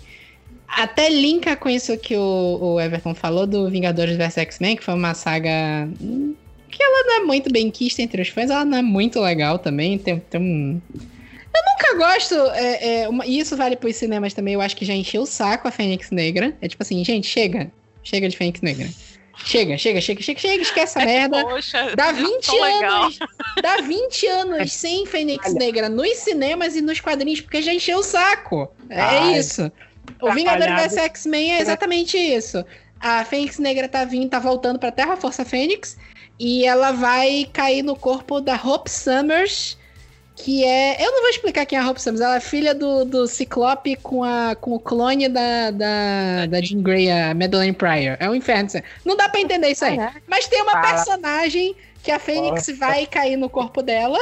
[0.68, 4.94] até linka com isso que o, o Everton falou do Vingadores vs X-Men, que foi
[4.94, 6.34] uma saga hum,
[6.70, 9.60] que ela não é muito bem quista entre os fãs, ela não é muito legal
[9.60, 9.98] também.
[9.98, 10.82] Tem, tem um.
[11.54, 11.62] Eu
[11.98, 14.94] nunca gosto, é, é, uma- e isso vale pros cinemas também, eu acho que já
[14.94, 16.56] encheu o saco a Fênix Negra.
[16.62, 17.72] É tipo assim, gente, chega.
[18.04, 18.88] Chega de Fênix Negra.
[19.44, 21.44] Chega, chega, chega, chega, chega, esquece essa merda.
[21.44, 23.04] Poxa, Dá tão 20 legal.
[23.04, 23.20] anos.
[23.62, 28.04] Dá 20 anos sem Fênix Negra nos cinemas e nos quadrinhos, porque já encheu o
[28.04, 28.72] saco.
[28.90, 29.38] É Ai.
[29.40, 29.72] isso.
[30.22, 32.64] O Vingador vs X-Men é exatamente isso.
[33.00, 35.98] A Fênix Negra tá vindo, tá voltando pra Terra Força Fênix.
[36.40, 39.78] E ela vai cair no corpo da Hope Summers.
[40.36, 41.04] Que é.
[41.06, 42.22] Eu não vou explicar quem é a Hope Summers.
[42.22, 46.82] Ela é filha do, do Ciclope com, a, com o clone da, da, da Jean
[46.82, 48.18] Grey, a Madeleine Pryor.
[48.20, 48.70] É um inferno.
[49.06, 49.98] Não dá pra entender isso aí.
[50.28, 54.18] Mas tem uma personagem que a Fênix vai cair no corpo dela.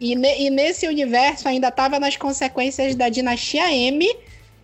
[0.00, 4.06] E, ne- e nesse universo ainda tava nas consequências da Dinastia M.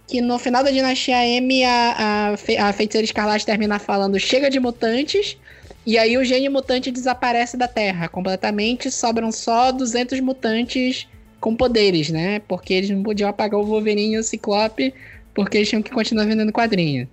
[0.07, 4.51] Que no final da Dinastia M, a, a, fe- a Feiticeira Escarlate termina falando: chega
[4.51, 5.37] de mutantes.
[5.87, 8.91] E aí o gênio mutante desaparece da Terra completamente.
[8.91, 11.09] Sobram só 200 mutantes
[11.41, 12.41] com poderes, né?
[12.41, 14.93] Porque eles não podiam apagar o Wolverine e o Ciclope.
[15.35, 17.09] Porque eles tinham que continuar vendendo quadrinho.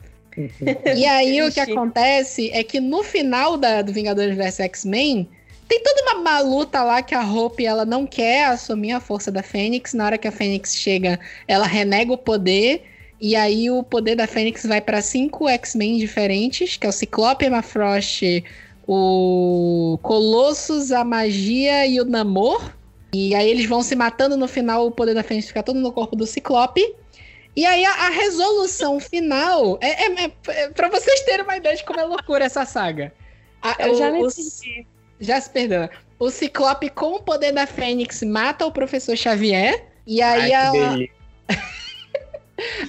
[0.96, 5.30] E aí o que acontece é que no final da, do Vingadores vs X-Men,
[5.68, 9.42] tem toda uma maluta lá que a Hope ela não quer assumir a força da
[9.42, 9.94] Fênix.
[9.94, 12.84] Na hora que a Fênix chega, ela renega o poder.
[13.28, 17.44] E aí o poder da Fênix vai para cinco X-Men diferentes, que é o Ciclope,
[17.44, 18.22] Emma Frost,
[18.88, 22.72] o Colossus, a Magia e o Namor.
[23.14, 25.92] E aí eles vão se matando no final, o poder da Fênix fica todo no
[25.92, 26.82] corpo do Ciclope.
[27.56, 31.84] E aí a, a resolução final é, é, é para vocês terem uma ideia de
[31.84, 33.12] como é loucura essa saga.
[33.60, 34.86] A- Eu já o- me o- senti.
[35.20, 35.90] já se perdeu.
[36.20, 39.84] O Ciclope com o poder da Fênix mata o professor Xavier.
[40.06, 40.98] E aí Ai, a.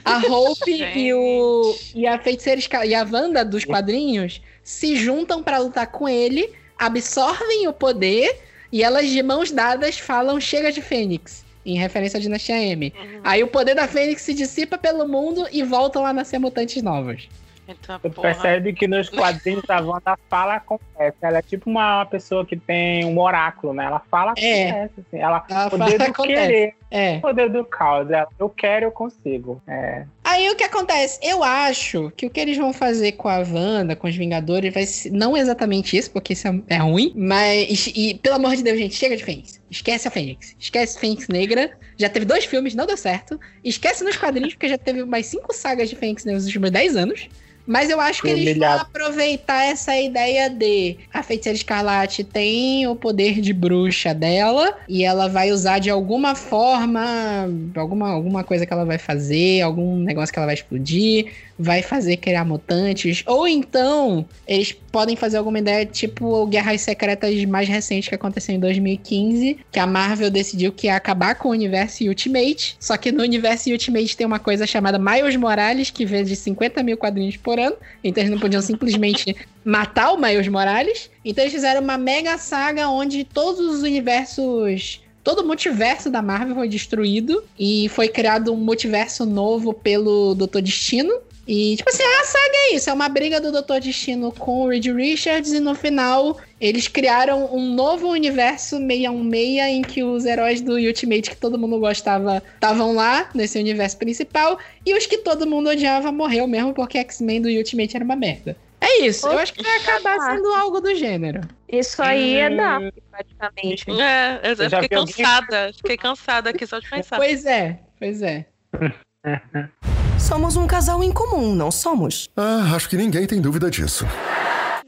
[0.05, 5.43] a Hope e, o, e a feiticeira Esca- e a Wanda dos quadrinhos se juntam
[5.43, 8.41] pra lutar com ele, absorvem o poder
[8.73, 12.93] e elas de mãos dadas falam chega de Fênix, em referência à Dinastia M.
[12.97, 13.21] Uhum.
[13.25, 17.29] Aí o poder da Fênix se dissipa pelo mundo e voltam a nascer mutantes novos.
[17.69, 18.29] Então, Tu porra.
[18.33, 21.17] percebe que nos quadrinhos a Wanda fala acontece.
[21.21, 23.85] Ela é tipo uma pessoa que tem um oráculo, né?
[23.87, 24.71] Ela fala É.
[24.71, 25.01] acontece.
[25.01, 25.19] Assim.
[25.19, 26.47] Ela, Ela poder do acontece.
[26.47, 27.17] querer, É.
[27.17, 28.09] o poder do caos.
[28.11, 29.61] Ela, eu quero, eu consigo.
[29.67, 30.05] É.
[30.23, 31.19] Aí o que acontece?
[31.23, 34.85] Eu acho que o que eles vão fazer com a Wanda, com os Vingadores, vai
[34.87, 35.11] ser.
[35.11, 37.13] Não exatamente isso, porque isso é, é ruim.
[37.17, 37.89] Mas.
[37.95, 39.61] E, pelo amor de Deus, gente, chega de Fênix.
[39.69, 40.55] Esquece a Fênix.
[40.59, 41.71] Esquece Fênix Negra.
[41.99, 43.41] Já teve dois filmes, não deu certo.
[43.65, 47.29] Esquece nos quadrinhos, porque já teve mais cinco sagas de Fênix nos últimos 10 anos.
[47.67, 48.75] Mas eu acho que eles humilhado.
[48.75, 55.05] vão aproveitar essa ideia de a feiticeira escarlate tem o poder de bruxa dela e
[55.05, 60.33] ela vai usar de alguma forma, alguma, alguma coisa que ela vai fazer, algum negócio
[60.33, 63.23] que ela vai explodir, vai fazer criar mutantes.
[63.27, 68.61] Ou então, eles podem fazer alguma ideia tipo Guerras Secretas mais recente que aconteceu em
[68.61, 72.77] 2015, que a Marvel decidiu que ia acabar com o universo Ultimate.
[72.79, 76.97] Só que no universo Ultimate tem uma coisa chamada Miles Morales, que vende 50 mil
[76.97, 77.77] quadrinhos por ano.
[78.03, 81.11] Então eles não podiam simplesmente matar o Miles Morales.
[81.25, 85.01] Então eles fizeram uma mega saga onde todos os universos.
[85.23, 90.63] Todo o multiverso da Marvel foi destruído e foi criado um multiverso novo pelo Doutor
[90.63, 91.13] Destino.
[91.47, 94.69] E, tipo assim, a saga é isso: é uma briga do Doutor Destino com o
[94.69, 100.61] Reed Richards, e no final eles criaram um novo universo 616 em que os heróis
[100.61, 105.47] do Ultimate que todo mundo gostava estavam lá, nesse universo principal, e os que todo
[105.47, 108.57] mundo odiava morreu mesmo, porque X-Men do Ultimate era uma merda.
[108.81, 111.41] É isso, eu acho que vai acabar sendo algo do gênero.
[111.71, 112.57] Isso aí é Hum.
[112.57, 113.85] Dark, praticamente.
[114.01, 115.73] É, eu já fiquei vi alguém- cansada.
[115.77, 117.17] Fiquei cansada aqui só de pensar.
[117.17, 118.47] Pois é, pois é.
[120.27, 122.29] Somos um casal em comum, não somos?
[122.37, 124.05] Ah, acho que ninguém tem dúvida disso.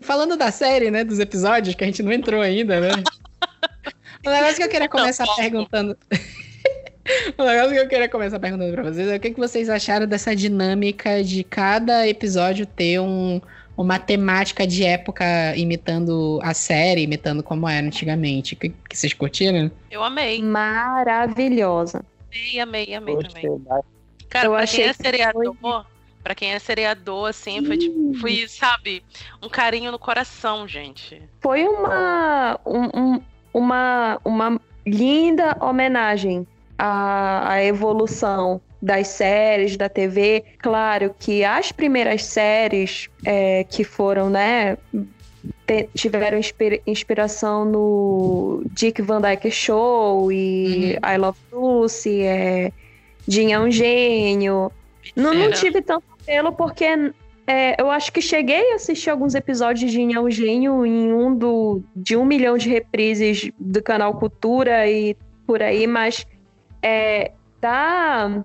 [0.01, 2.89] Falando da série, né, dos episódios, que a gente não entrou ainda, né?
[4.27, 5.97] o negócio que eu queria começar Não, perguntando.
[7.39, 10.09] o negócio que eu queria começar perguntando pra vocês é o que, que vocês acharam
[10.09, 13.41] dessa dinâmica de cada episódio ter um,
[13.77, 15.25] uma temática de época
[15.55, 18.57] imitando a série, imitando como era antigamente.
[18.57, 19.71] Que, que vocês curtiram?
[19.89, 20.43] Eu amei.
[20.43, 22.05] Maravilhosa.
[22.35, 23.47] Amei, amei, amei também.
[23.47, 23.98] Gostei da-
[24.29, 25.87] Cara, Eu pra achei quem é seriador,
[26.23, 29.03] pra quem é seriador, assim, foi, tipo, foi, sabe,
[29.43, 31.23] um carinho no coração, gente.
[31.41, 33.21] Foi uma, um- um-
[33.55, 36.47] uma, uma linda homenagem
[36.79, 40.45] à, à evolução das séries da TV.
[40.59, 44.77] Claro que as primeiras séries é, que foram, né,
[45.95, 52.73] tiveram inspi- inspiração no Dick Van Dyke Show e I Love Lucy, é,
[53.29, 54.73] Jim é um gênio.
[55.15, 56.85] Não, não tive tanto apelo porque
[57.47, 61.13] é, eu acho que cheguei a assistir alguns episódios de Jim é um gênio em
[61.13, 66.27] um do, de um milhão de reprises do canal Cultura e por aí, mas
[66.83, 68.45] é, da,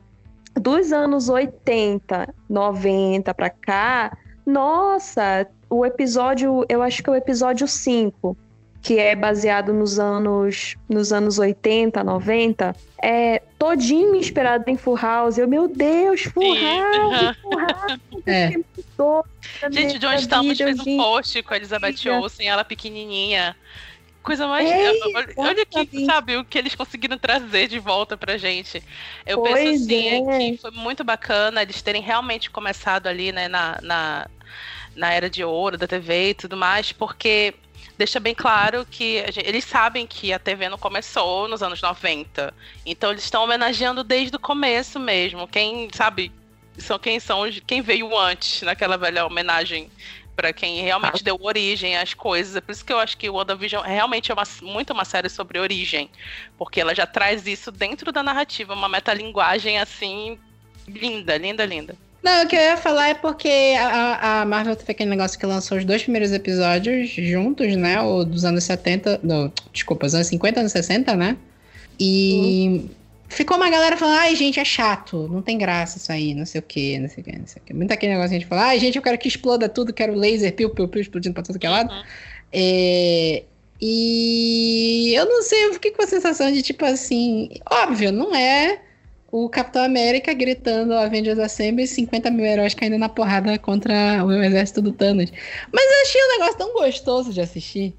[0.54, 7.68] dos anos 80, 90 pra cá, nossa, o episódio, eu acho que é o episódio
[7.68, 8.38] 5,
[8.84, 15.38] que é baseado nos anos, nos anos 80, 90, é todinho inspirado em Full House.
[15.38, 16.66] Eu, meu Deus, Full Sim.
[16.66, 18.00] House, Full House.
[18.26, 18.50] É.
[18.50, 19.26] mudou
[19.62, 22.10] a Gente, o John Stamos fez um post com a Elizabeth.
[22.10, 23.56] Olsen, ela pequenininha.
[24.22, 24.70] Coisa mais.
[24.70, 26.06] É, olha, olha que, exatamente.
[26.06, 28.84] sabe, o que eles conseguiram trazer de volta pra gente.
[29.26, 30.52] Eu Pois penso assim é.
[30.52, 34.28] que foi muito bacana eles terem realmente começado ali, né, na, na,
[34.94, 37.54] na era de ouro da TV e tudo mais, porque
[38.04, 42.54] deixa bem claro que gente- eles sabem que a TV não começou nos anos 90.
[42.86, 45.48] Então eles estão homenageando desde o começo mesmo.
[45.48, 46.30] Quem sabe
[46.78, 49.90] são quem são quem veio antes naquela velha homenagem
[50.36, 52.58] para quem realmente deu origem às coisas.
[52.58, 55.30] É por isso que eu acho que o WandaVision realmente é uma, muito uma série
[55.30, 56.10] sobre origem,
[56.58, 60.38] porque ela já traz isso dentro da narrativa, uma metalinguagem assim
[60.86, 61.96] linda, linda, linda.
[62.24, 65.46] Não, o que eu ia falar é porque a, a Marvel teve aquele negócio que
[65.46, 68.00] lançou os dois primeiros episódios juntos, né?
[68.02, 69.20] O dos anos 70.
[69.22, 71.36] Não, desculpa, os anos 50, anos 60, né?
[72.00, 72.90] E
[73.28, 76.60] ficou uma galera falando, ai, gente, é chato, não tem graça isso aí, não sei
[76.60, 77.74] o que, não sei o que, não sei o que.
[77.74, 80.16] Muito aquele negócio que a gente fala, ai, gente, eu quero que exploda tudo, quero
[80.16, 81.92] laser, piu, piu, piu, explodindo pra todo que é lado.
[81.92, 82.04] Uhum.
[82.54, 83.44] É,
[83.82, 88.80] e eu não sei, eu fiquei com a sensação de tipo assim, óbvio, não é
[89.34, 94.80] o Capitão América gritando Avengers Assemble 50 mil heróis caindo na porrada contra o exército
[94.80, 95.32] do Thanos.
[95.72, 97.96] Mas eu achei um negócio tão gostoso de assistir.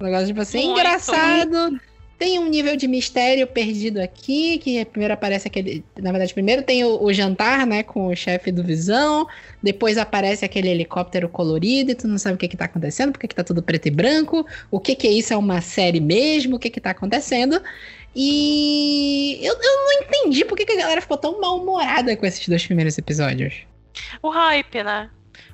[0.00, 0.78] Um negócio, tipo assim, Muito.
[0.78, 1.80] engraçado.
[2.16, 5.84] Tem um nível de mistério perdido aqui, que primeiro aparece aquele.
[6.00, 9.26] Na verdade, primeiro tem o, o jantar, né, com o chefe do Visão.
[9.60, 13.26] Depois aparece aquele helicóptero colorido e tu não sabe o que que tá acontecendo, porque
[13.26, 14.46] que tá tudo preto e branco.
[14.70, 15.32] O que que é isso?
[15.32, 16.54] É uma série mesmo?
[16.54, 17.60] O que que tá acontecendo?
[18.14, 22.48] E eu, eu não entendi por que, que a galera ficou tão mal-humorada com esses
[22.48, 23.66] dois primeiros episódios.
[24.22, 25.10] O hype, né?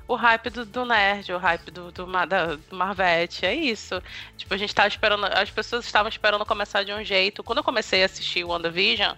[0.07, 3.99] O hype do, do nerd, o hype do, do, da- do Marvete, é isso.
[4.37, 7.43] Tipo, a gente tava esperando, as pessoas estavam esperando começar de um jeito.
[7.43, 9.15] Quando eu comecei a assistir WandaVision,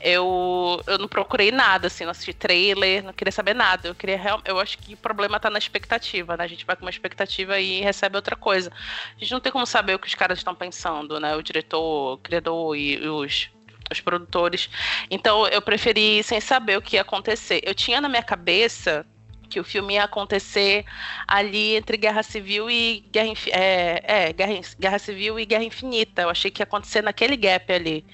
[0.00, 3.88] eu, eu não procurei nada, assim, não assisti trailer, não queria saber nada.
[3.88, 6.44] Eu queria eu acho que o problema tá na expectativa, né?
[6.44, 8.70] A gente vai com uma expectativa e recebe outra coisa.
[9.16, 11.34] A gente não tem como saber o que os caras estão pensando, né?
[11.36, 13.48] O diretor, o criador e, e os
[13.90, 14.68] os produtores.
[15.10, 17.60] Então eu preferi ir sem saber o que ia acontecer.
[17.64, 19.06] Eu tinha na minha cabeça
[19.48, 20.84] que o filme ia acontecer
[21.26, 26.22] ali entre Guerra Civil e Guerra, é, é, Guerra, Guerra Civil e Guerra Infinita.
[26.22, 28.04] Eu achei que ia acontecer naquele gap ali.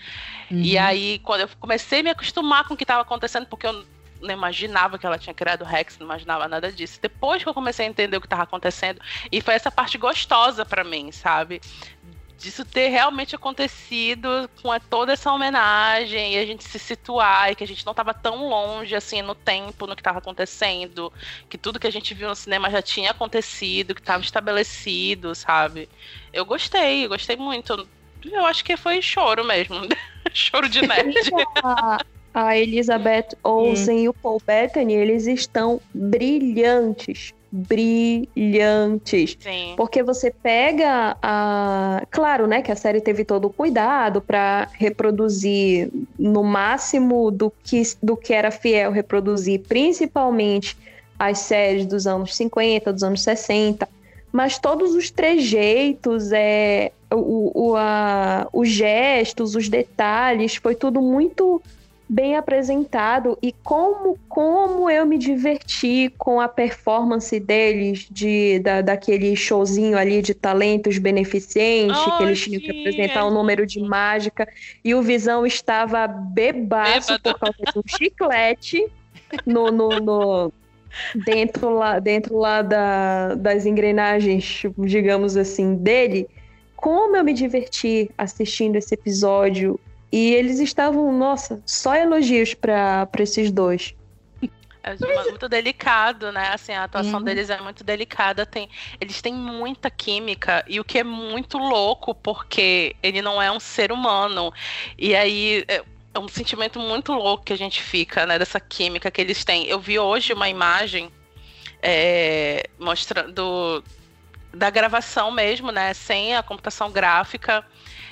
[0.61, 0.83] E Uhum.
[0.83, 3.85] aí, quando eu comecei a me acostumar com o que estava acontecendo, porque eu
[4.21, 6.99] não imaginava que ela tinha criado o Rex, não imaginava nada disso.
[7.03, 9.01] Depois que eu comecei a entender o que estava acontecendo,
[9.31, 11.61] e foi essa parte gostosa para mim, sabe?
[12.39, 14.29] Disso ter realmente acontecido
[14.61, 17.93] com a- toda essa homenagem e a gente se situar e que a gente não
[17.93, 21.13] estava tão longe assim no tempo, no que estava acontecendo,
[21.49, 25.89] que tudo que a gente viu no cinema já tinha acontecido, que estava estabelecido, sabe?
[26.33, 27.89] Eu gostei, eu gostei muito.
[28.25, 29.77] Eu acho que foi choro mesmo.
[30.35, 31.15] choro de nerd.
[32.35, 37.33] a, Elizabeth Olsen e o Paul Bettany, eles estão brilhantes.
[37.55, 39.39] Brilhantes.
[39.39, 39.75] Sim.
[39.77, 42.03] Porque você pega a.
[42.11, 47.81] Claro, né, que a série teve todo o cuidado para reproduzir no máximo do que,
[48.03, 50.77] do que era fiel, reproduzir principalmente
[51.17, 53.89] as séries dos anos 50, dos anos 60.
[54.33, 61.63] Mas todos os trejeitos, é, o, o, a, os gestos, os detalhes, foi tudo muito
[62.09, 69.35] bem apresentado e como como eu me diverti com a performance deles de da, daquele
[69.35, 74.47] showzinho ali de talentos beneficentes Oh, que eles tinham que apresentar um número de mágica.
[74.85, 77.23] E o Visão estava bebaço Bêbado.
[77.23, 78.87] por causa de um chiclete
[79.47, 80.53] no, no, no-
[81.25, 86.29] dentro lá dentro lá da, das engrenagens digamos assim dele.
[86.77, 89.81] Como eu me diverti assistindo esse episódio
[90.15, 93.93] e eles estavam, nossa, só elogios pra pra esses dois.
[94.85, 96.51] É muito delicado, né?
[96.55, 97.25] Assim, a atuação Uhum.
[97.25, 98.47] deles é muito delicada.
[98.47, 98.69] Tem,
[99.01, 103.59] eles têm muita química, e o que é muito louco, porque ele não é um
[103.59, 104.53] ser humano.
[104.97, 105.83] E aí, é,
[106.15, 108.39] é um sentimento muito louco que a gente fica, né?
[108.39, 109.67] Dessa química que eles têm.
[109.67, 111.11] Eu vi hoje uma imagem
[111.83, 113.83] é, mostrando
[114.53, 115.93] da gravação mesmo, né?
[115.93, 117.65] Sem a computação gráfica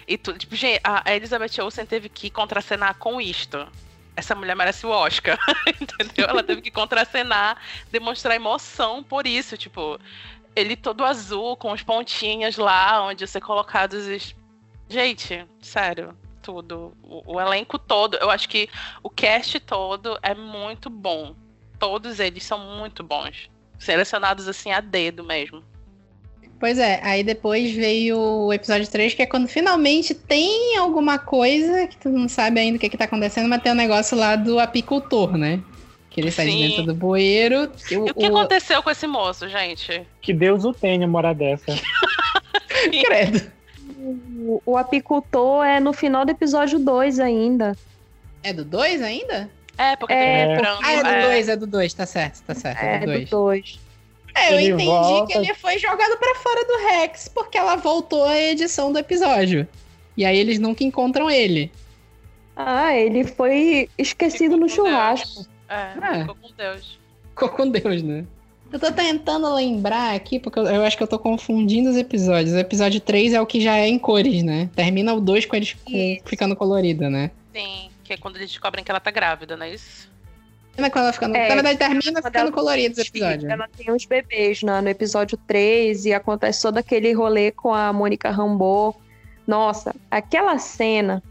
[0.07, 0.39] e tudo.
[0.39, 3.67] Tipo, gente, a Elizabeth Olsen teve que contracenar com isto.
[4.15, 5.39] Essa mulher merece o Oscar,
[5.81, 6.27] entendeu?
[6.29, 7.57] Ela teve que contracenar,
[7.91, 9.99] demonstrar emoção por isso, tipo,
[10.55, 14.35] ele todo azul, com os pontinhos lá, onde ser colocados.
[14.89, 16.93] Gente, sério, tudo.
[17.03, 18.69] O, o, elenco todo, eu acho que
[19.03, 21.35] o cast todo é muito bom.
[21.79, 23.51] Todos eles são muito bons.
[23.79, 25.65] Selecionados assim a dedo mesmo.
[26.63, 31.89] Pois é, aí depois veio o episódio 3, que é quando finalmente tem alguma coisa
[31.89, 34.17] que tu não sabe ainda o que, que tá acontecendo, mas tem o um negócio
[34.17, 35.61] lá do apicultor, né?
[36.09, 37.69] Que ele sai de dentro do bueiro.
[37.91, 40.07] E o, que aconteceu com esse moço, gente?
[40.21, 41.65] Que Deus o tenha, mora dessa.
[43.07, 43.43] Credo.
[43.99, 47.77] O, o apicultor é no final do episódio 2 ainda.
[48.41, 49.51] É do 2 ainda?
[49.77, 50.81] É, porque é, tem frango.
[50.85, 52.85] Ah, é do 2, é do 2, tá certo, tá certo.
[52.85, 53.82] É, é do 2.
[54.35, 55.27] É, eu ele entendi volta...
[55.27, 59.67] que ele foi jogado para fora do Rex porque ela voltou à edição do episódio.
[60.17, 61.71] E aí eles nunca encontram ele.
[62.57, 65.35] Ah, ele foi esquecido ficou no churrasco.
[65.35, 65.49] Deus.
[65.69, 66.99] É, é, ficou com Deus.
[67.31, 68.25] Ficou com Deus, né?
[68.71, 72.55] Eu tô tentando lembrar aqui, porque eu acho que eu tô confundindo os episódios.
[72.55, 74.71] O episódio 3 é o que já é em cores, né?
[74.75, 75.77] Termina o 2 com eles
[76.25, 77.31] ficando colorida, né?
[77.55, 80.11] Sim, que é quando eles descobrem que ela tá grávida, não é isso?
[80.75, 81.37] Termina com ela ficando.
[81.37, 83.51] É, na verdade, termina ficando colorido o episódio.
[83.51, 87.93] Ela tem uns bebês né, no episódio 3 e acontece todo aquele rolê com a
[87.93, 88.99] Mônica Rambeau.
[89.47, 91.23] Nossa, aquela cena,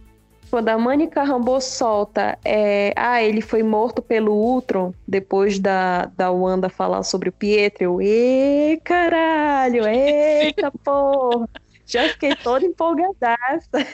[0.52, 6.30] quando a Mônica Rambeau solta, é, ah, ele foi morto pelo Ultron, depois da, da
[6.30, 11.50] Wanda falar sobre o Pietro, eu, ê, caralho, eita porra.
[11.88, 13.88] Já fiquei toda empolgadaça.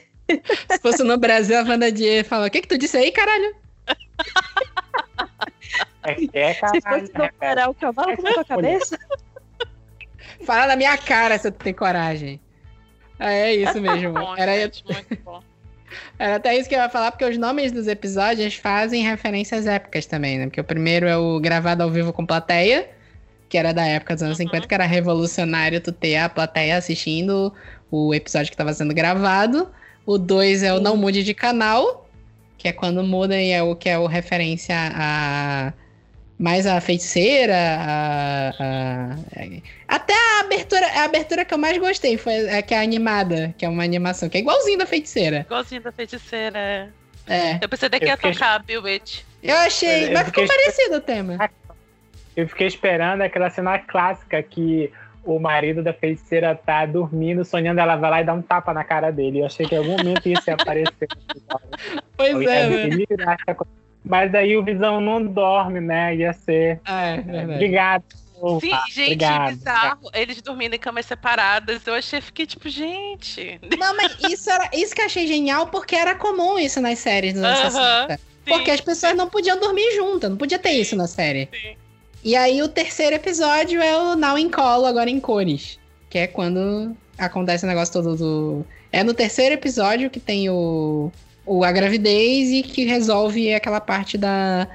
[0.69, 3.55] Se fosse no Brasil, a Wanda Dier fala, o que que tu disse aí, caralho?
[6.07, 8.97] É, é Se fosse operar o cavalo com a tua cabeça?
[10.45, 12.39] Fala na minha cara se tu tem coragem.
[13.19, 14.13] Ah, é isso mesmo.
[14.13, 15.41] Bom, Era, gente, muito bom.
[16.19, 20.05] Era até isso que eu ia falar, porque os nomes dos episódios fazem referências épicas
[20.05, 20.45] também, né?
[20.45, 22.89] Porque o primeiro é o gravado ao vivo com plateia,
[23.49, 24.45] que era da época dos anos uhum.
[24.45, 27.53] 50, que era revolucionário tu ter a plateia assistindo
[27.89, 29.69] o episódio que estava sendo gravado.
[30.05, 32.07] O dois é o Não Mude de Canal,
[32.57, 35.73] que é quando muda e é o que é o referência a
[36.39, 39.15] mais a feiticeira, a, a,
[39.87, 43.55] até a abertura, a abertura que eu mais gostei foi a que é a animada,
[43.57, 45.39] que é uma animação que é igualzinho da feiticeira.
[45.39, 46.89] Igualzinho da feiticeira, é.
[47.27, 47.59] É.
[47.61, 48.33] Eu pensei até que ia fiquei...
[48.33, 49.21] tocar Bewitch.
[49.43, 51.49] Eu achei, eu, mas ficou parecido o tema.
[52.35, 54.91] Eu fiquei esperando aquela cena clássica que
[55.23, 58.83] o marido da feiticeira tá dormindo, sonhando, ela vai lá e dá um tapa na
[58.83, 59.41] cara dele.
[59.41, 61.07] Eu achei que em algum momento isso ia aparecer.
[62.15, 62.69] pois é,
[64.03, 66.15] Mas aí o Visão não dorme, né?
[66.15, 66.79] Ia ser.
[66.85, 67.53] Ah, é, verdade.
[67.53, 68.03] Obrigado.
[68.61, 69.55] Sim, gente, Obrigado.
[69.55, 70.09] bizarro.
[70.13, 71.85] Eles dormindo em camas separadas.
[71.85, 73.59] Eu achei, fiquei tipo, gente.
[73.77, 77.33] Não, mas isso, era, isso que eu achei genial, porque era comum isso nas séries
[77.33, 78.07] dos anos uh -huh.
[78.07, 78.19] 60.
[78.45, 81.49] Porque as pessoas não podiam dormir juntas, não podia ter isso na série.
[81.51, 81.75] Sim.
[82.23, 85.79] E aí o terceiro episódio é o Now em Colo, agora em cores.
[86.09, 88.65] Que é quando acontece o negócio todo do.
[88.91, 91.11] É no terceiro episódio que tem o,
[91.47, 94.67] o a gravidez e que resolve aquela parte da,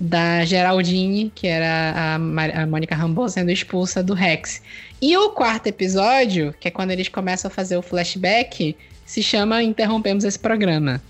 [0.00, 4.62] da Geraldine, que era a, a Mônica Rambeau sendo expulsa do Rex.
[5.00, 8.74] E o quarto episódio, que é quando eles começam a fazer o flashback,
[9.04, 11.00] se chama Interrompemos esse programa.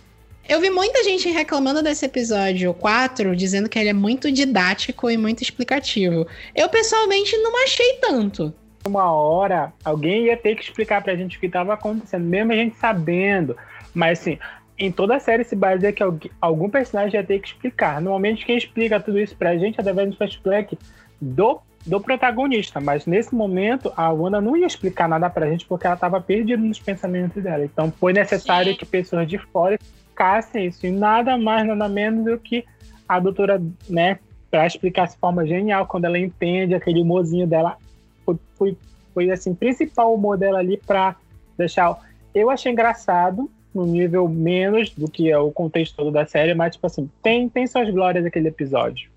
[0.46, 5.16] Eu vi muita gente reclamando desse episódio 4, dizendo que ele é muito didático e
[5.16, 6.26] muito explicativo.
[6.54, 8.52] Eu pessoalmente não achei tanto.
[8.86, 12.56] Uma hora, alguém ia ter que explicar pra gente o que estava acontecendo, mesmo a
[12.56, 13.56] gente sabendo.
[13.94, 14.38] Mas assim,
[14.78, 16.02] em toda a série se baseia que
[16.40, 18.00] algum personagem ia ter que explicar.
[18.00, 20.76] Normalmente quem explica tudo isso pra gente é através do flashback
[21.20, 22.80] do, do protagonista.
[22.80, 26.60] Mas nesse momento a Wanda não ia explicar nada pra gente porque ela estava perdida
[26.60, 27.64] nos pensamentos dela.
[27.64, 28.78] Então foi necessário Sim.
[28.78, 30.86] que pessoas de fora explicassem isso.
[30.86, 32.64] E nada mais, nada menos do que
[33.08, 34.18] a doutora, né,
[34.50, 37.76] para explicar de forma genial, quando ela entende aquele humorzinho dela.
[38.24, 38.78] Foi, foi,
[39.12, 41.14] foi assim, principal humor dela ali para
[41.56, 41.96] deixar.
[42.34, 46.74] Eu achei engraçado, no nível menos do que é o contexto todo da série, mas,
[46.74, 49.10] tipo assim, tem, tem suas glórias aquele episódio.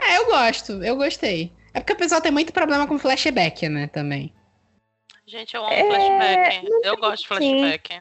[0.00, 1.52] É, eu gosto, eu gostei.
[1.72, 4.32] É porque o pessoal tem muito problema com flashback, né, também.
[5.26, 5.84] Gente, eu amo é...
[5.84, 6.68] flashback.
[6.84, 7.94] Eu gosto de flashback.
[7.94, 8.00] Sim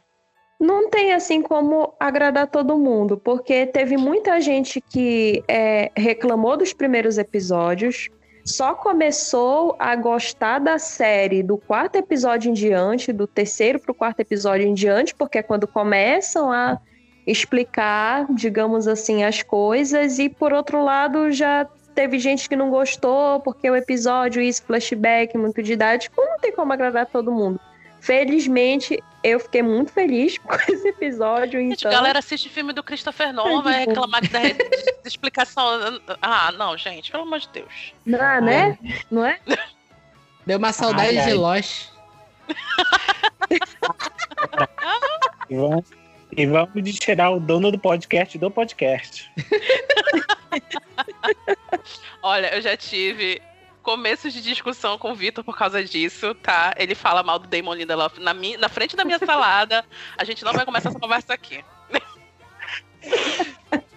[0.63, 6.73] não tem assim como agradar todo mundo, porque teve muita gente que é, reclamou dos
[6.73, 8.09] primeiros episódios,
[8.45, 13.95] só começou a gostar da série do quarto episódio em diante, do terceiro para o
[13.95, 16.77] quarto episódio em diante, porque é quando começam a
[17.25, 21.65] explicar, digamos assim, as coisas, e por outro lado, já
[21.95, 26.73] teve gente que não gostou, porque o episódio, isso, flashback, muito didático, não tem como
[26.73, 27.59] agradar todo mundo.
[28.01, 31.59] Felizmente, eu fiquei muito feliz com esse episódio.
[31.59, 31.91] Gente, então...
[31.91, 34.57] galera assiste filme do Christopher Nolan, vai reclamar que dá de
[35.05, 35.63] explicação.
[36.21, 37.93] Ah, não, gente, pelo amor de Deus.
[38.05, 38.77] Não, né?
[39.09, 39.39] Não é?
[40.45, 41.27] Deu uma saudade Ai, ai.
[41.27, 41.89] de Lost.
[45.49, 45.85] E vamos,
[46.31, 49.29] e vamos de tirar o dono do podcast do podcast.
[52.23, 53.41] Olha, eu já tive
[53.83, 56.73] começos de discussão com o Vitor por causa disso, tá?
[56.77, 59.85] Ele fala mal do Damon Lindelof na, mi- na frente da minha salada.
[60.17, 61.63] A gente não vai começar essa conversa aqui.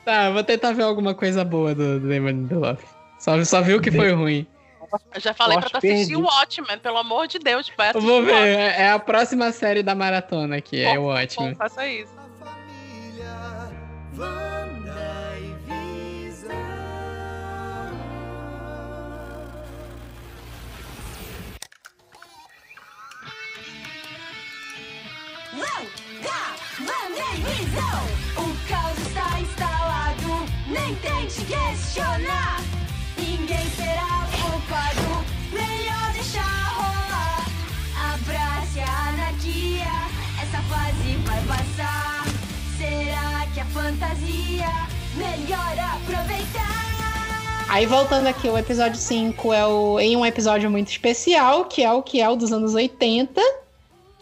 [0.04, 2.80] Tá, eu vou tentar ver alguma coisa boa do, do Damon Lindelof.
[3.18, 4.46] Só, só viu que foi ruim.
[5.12, 8.00] Eu já falei pra Lost tu assistir o Watchmen, pelo amor de Deus, Eu assistir
[8.06, 8.56] vou ver, Watchmen.
[8.56, 11.56] é é a próxima série da maratona aqui, é o favor, ótimo.
[11.56, 12.12] Faça isso.
[12.38, 13.72] família,
[14.16, 14.55] Wanda
[28.36, 32.60] O caos está instalado, nem tente questionar.
[33.16, 37.46] Ninguém será culpado, melhor deixar rolar.
[38.14, 39.84] Abrace a anarquia,
[40.42, 42.24] essa fase vai passar.
[42.76, 44.68] Será que a fantasia
[45.16, 46.86] melhor aproveitar?
[47.68, 52.02] Aí voltando aqui, o episódio 5 é em um episódio muito especial, que é o
[52.02, 53.40] que é o dos anos 80,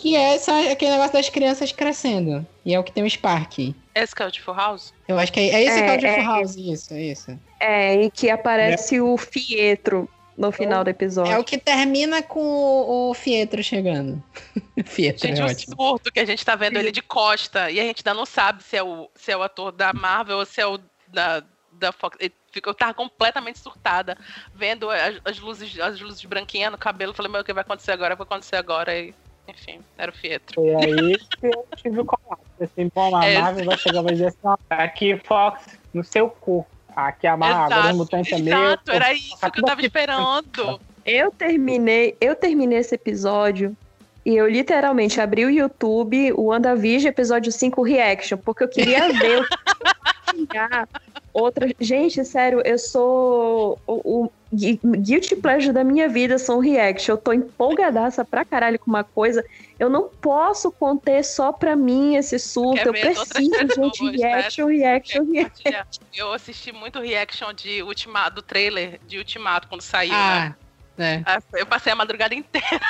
[0.04, 2.46] que é essa, aquele negócio das crianças crescendo.
[2.62, 3.74] E é o que tem o Spark.
[3.94, 4.92] Esse que é o de Full House?
[5.08, 6.26] Eu acho que é, é esse que é o de É, Full é.
[6.26, 7.40] House, isso, isso.
[7.58, 10.06] É, e que aparece o Fietro
[10.36, 11.32] no final do episódio.
[11.32, 14.22] É o que termina com o, o Fietro chegando.
[14.84, 15.74] Fietro Gente, é o ótimo.
[15.74, 18.62] surto que a gente tá vendo ele de costa e a gente ainda não sabe
[18.62, 20.78] se é o, se é o ator da Marvel ou se é o
[21.08, 22.18] da, da Fox.
[22.20, 24.18] Eu tava completamente surtada,
[24.54, 27.14] vendo as, as luzes, as luzes branquinhas no cabelo.
[27.14, 28.14] Falei, meu, o que vai acontecer agora?
[28.14, 28.94] Vai acontecer agora.
[28.94, 29.14] E,
[29.48, 30.54] enfim, era o Fietro.
[30.54, 32.44] Foi aí que eu tive o colapso.
[32.60, 33.40] Assim, bom, a É.
[33.40, 36.66] Marvel vai chegar e vai dizer assim, ó, aqui, Fox, no seu cu.
[36.96, 38.56] Aqui a Marvel, mutante é meu.
[38.56, 39.86] exato, era isso tá que eu tava aqui.
[39.86, 40.80] esperando.
[41.04, 43.76] Eu terminei, eu terminei esse episódio
[44.24, 49.40] e eu literalmente abri o YouTube, o WandaVision, episódio 5 Reaction, porque eu queria ver
[49.40, 50.88] o que tinha
[51.34, 51.68] outra.
[51.80, 57.12] Gente, sério, eu sou o, o gui- guilty pleasure da minha vida são reaction.
[57.14, 59.44] Eu tô empolgadaça pra caralho com uma coisa.
[59.78, 62.76] Eu não posso conter só pra mim esse surto.
[62.76, 64.34] Quer Eu preciso, gente, né?
[64.40, 66.04] reaction, reaction, reaction.
[66.14, 70.54] Eu assisti muito reaction de Ultimato, do trailer de Ultimato quando saiu, né?
[70.96, 71.22] Ah, é.
[71.26, 72.80] Ah, Eu passei a madrugada inteira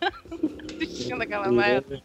[0.82, 2.00] assistindo aquela merda.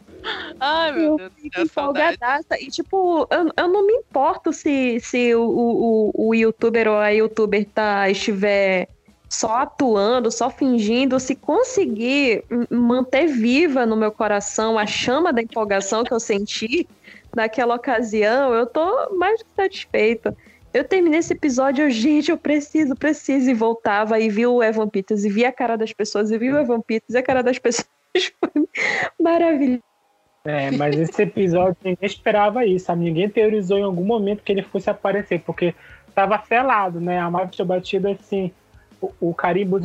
[0.60, 2.60] Ai, meu Eu Deus do céu, empolgadaça.
[2.60, 7.10] E, tipo, eu, eu não me importo se, se o, o, o youtuber ou a
[7.10, 8.88] youtuber tá, estiver
[9.28, 11.18] só atuando, só fingindo.
[11.20, 16.88] Se conseguir manter viva no meu coração a chama da empolgação que eu senti
[17.34, 20.36] naquela ocasião, eu tô mais que satisfeita.
[20.72, 24.88] Eu terminei esse episódio, eu, gente, eu preciso, preciso, e voltava e vi o Evan
[24.88, 27.42] Peters, e vi a cara das pessoas, e vi o Evan Peters, e a cara
[27.42, 28.68] das pessoas foi
[29.18, 29.82] maravilhoso.
[30.46, 33.04] É, mas esse episódio ninguém esperava isso, sabe?
[33.04, 35.74] Ninguém teorizou em algum momento que ele fosse aparecer, porque
[36.14, 37.18] tava selado, né?
[37.18, 38.52] A Marvel tinha batido assim,
[39.00, 39.34] o, o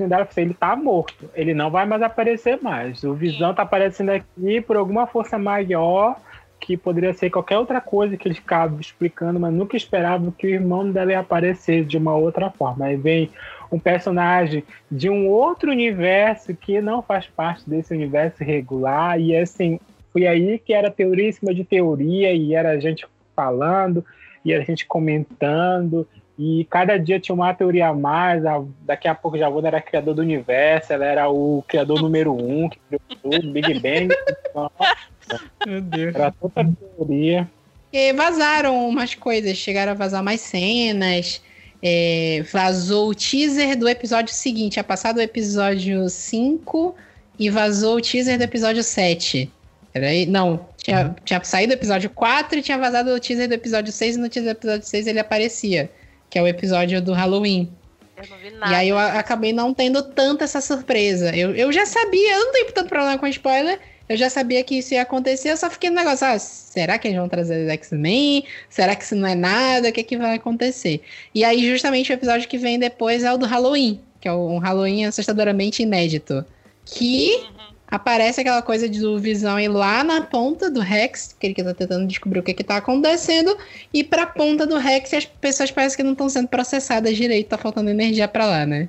[0.08, 3.04] dela, assim, ele tá morto, ele não vai mais aparecer mais.
[3.04, 6.16] O Visão tá aparecendo aqui por alguma força maior,
[6.60, 10.50] que poderia ser qualquer outra coisa que eles ficavam explicando, mas nunca esperavam que o
[10.52, 12.86] irmão dela ia aparecer de uma outra forma.
[12.86, 13.32] Aí vem
[13.72, 19.80] um personagem de um outro universo que não faz parte desse universo regular, e assim,
[20.12, 23.06] foi aí que era teoria em cima de teoria, e era a gente
[23.36, 24.04] falando,
[24.44, 26.08] e a gente comentando,
[26.38, 28.46] e cada dia tinha uma teoria a mais.
[28.46, 32.34] a- daqui a pouco já Wanda era criador do universo, ela era o criador número
[32.34, 34.10] um, que criou tudo, Big Bang,
[35.66, 36.16] Meu Deus.
[36.16, 37.48] era toda teoria.
[37.94, 41.42] E vazaram umas coisas, chegaram a vazar mais cenas.
[41.84, 46.96] é, vazou o teaser do episódio seguinte, tinha passado o episódio 5
[47.40, 49.52] e vazou o teaser do episódio 7.
[49.94, 53.92] Peraí, não, tinha, tinha saído o episódio 4 e tinha vazado o teaser do episódio
[53.92, 55.90] 6 e no teaser do episódio 6 ele aparecia,
[56.30, 57.70] que é o episódio do Halloween.
[58.16, 58.72] Eu não vi nada.
[58.72, 61.36] E aí eu acabei não tendo tanta essa surpresa.
[61.36, 63.80] Eu, eu já sabia, eu não tenho tanto problema com spoiler.
[64.08, 67.08] Eu já sabia que isso ia acontecer, eu só fiquei no negócio, ah, será que
[67.08, 68.44] eles vão trazer os X-Men?
[68.70, 69.88] Será que isso não é nada?
[69.88, 71.02] O que, é que vai acontecer?
[71.34, 74.58] E aí, justamente, o episódio que vem depois é o do Halloween, que é um
[74.58, 76.44] Halloween assustadoramente inédito.
[76.84, 77.61] Que Uhum.
[77.92, 82.08] Aparece aquela coisa do Visão ir lá na ponta do Rex, que ele tá tentando
[82.08, 83.56] descobrir o que que tá acontecendo,
[83.94, 87.50] e pra ponta do Rex e as pessoas parecem que não estão sendo processadas direito,
[87.50, 88.88] tá faltando energia pra lá, né?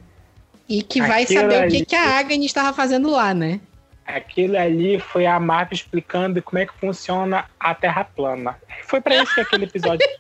[0.69, 3.61] E que vai Aquilo saber o que, ali- que a Agnes estava fazendo lá, né?
[4.07, 8.57] Aquilo ali foi a Marvel explicando como é que funciona a Terra plana.
[8.85, 10.07] Foi pra isso que aquele episódio.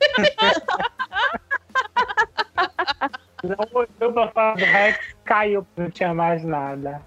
[3.43, 7.03] Não olhou pra fora do Rex, caiu, não tinha mais nada.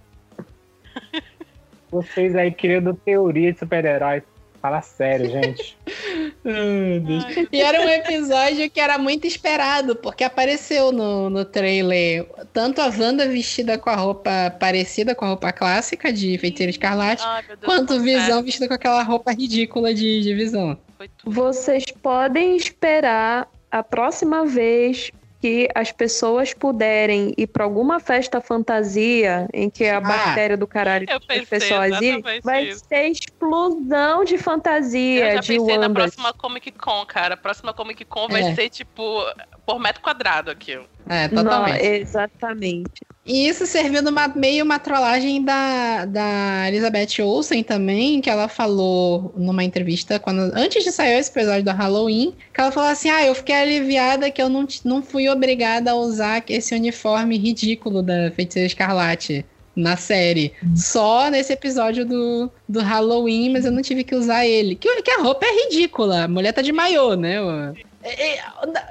[1.96, 4.22] Vocês aí criando teoria de super-herói.
[4.62, 5.78] Fala sério, gente.
[7.52, 12.86] E era um episódio que era muito esperado, porque apareceu no, no trailer tanto a
[12.86, 17.60] Wanda vestida com a roupa parecida com a roupa clássica de Feiticeira Escarlate, Ai, Deus,
[17.64, 20.78] quanto o foi Visão vestida com aquela roupa ridícula de, de Visão.
[21.24, 25.12] Vocês podem esperar a próxima vez
[25.46, 30.66] que as pessoas puderem ir para alguma festa fantasia em que a Ah, bactéria do
[30.66, 31.92] caralho eu as pensei pessoas
[32.44, 32.82] vai isso.
[32.90, 36.02] ser explosão de Eu fantasia já de pensei na Wanda.
[36.02, 37.36] próxima Comic Con, cara.
[37.36, 38.56] A próxima Comic Con vai É.
[38.56, 39.24] ser, tipo,
[39.68, 40.88] por metro quadrado aquilo.
[41.08, 41.86] É, Não, totalmente.
[41.86, 43.06] exatamente.
[43.26, 49.34] E isso serviu numa meio uma trollagem da, da Elizabeth Olsen também, que ela falou
[49.36, 53.26] numa entrevista, quando, antes de sair esse episódio do Halloween, que ela falou assim: Ah,
[53.26, 58.32] eu fiquei aliviada que eu não, não fui obrigada a usar esse uniforme ridículo da
[58.32, 59.46] Feiticeira Escarlate
[59.76, 60.54] na série.
[60.76, 64.76] Só nesse episódio do, do Halloween, mas eu não tive que usar ele.
[64.76, 66.24] Que, que a roupa é ridícula.
[66.24, 67.38] A mulher tá de maiô, né?
[68.06, 68.44] É- é-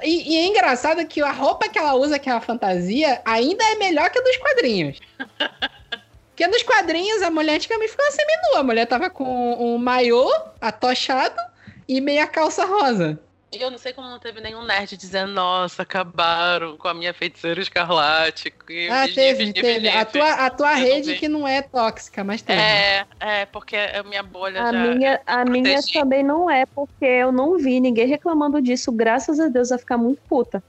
[0.03, 3.63] E, e é engraçado que a roupa que ela usa, que é a fantasia, ainda
[3.63, 4.99] é melhor que a dos quadrinhos.
[6.29, 8.59] Porque nos quadrinhos a mulher antigamente ficava seminua.
[8.59, 9.23] A mulher tava com
[9.53, 10.29] um maiô
[10.59, 11.41] atochado
[11.87, 13.17] e meia calça rosa.
[13.55, 17.13] E eu não sei como não teve nenhum nerd dizendo, nossa, acabaram com a minha
[17.13, 18.53] feiticeira escarlate.
[18.91, 19.79] Ah, teve, teve.
[19.79, 19.87] vigi".
[19.87, 21.19] A tua, a tua rede vi.
[21.19, 22.59] que não é tóxica, mas teve.
[22.59, 24.79] É, é, porque a minha bolha A já.
[24.79, 28.91] minha, a minha também não é, porque eu não vi ninguém reclamando disso.
[28.91, 30.61] Graças a Deus, vai ficar muito puta.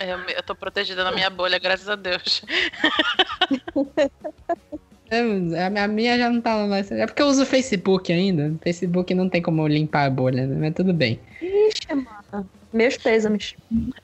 [0.00, 2.42] Eu, eu tô protegida na minha bolha, graças a Deus.
[5.16, 6.90] É, A minha já não tá lá mais.
[6.90, 8.52] É porque eu uso o Facebook ainda.
[8.54, 10.56] O Facebook não tem como limpar a bolha, né?
[10.58, 11.18] Mas tudo bem.
[11.40, 12.48] Ixi, mano.
[12.72, 13.54] Meus pêsames.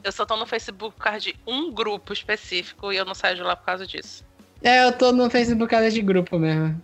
[0.05, 3.37] Eu só tô no Facebook por causa de um grupo específico e eu não saio
[3.37, 4.25] de lá por causa disso.
[4.63, 6.81] É, eu tô no Facebook por causa de grupo mesmo.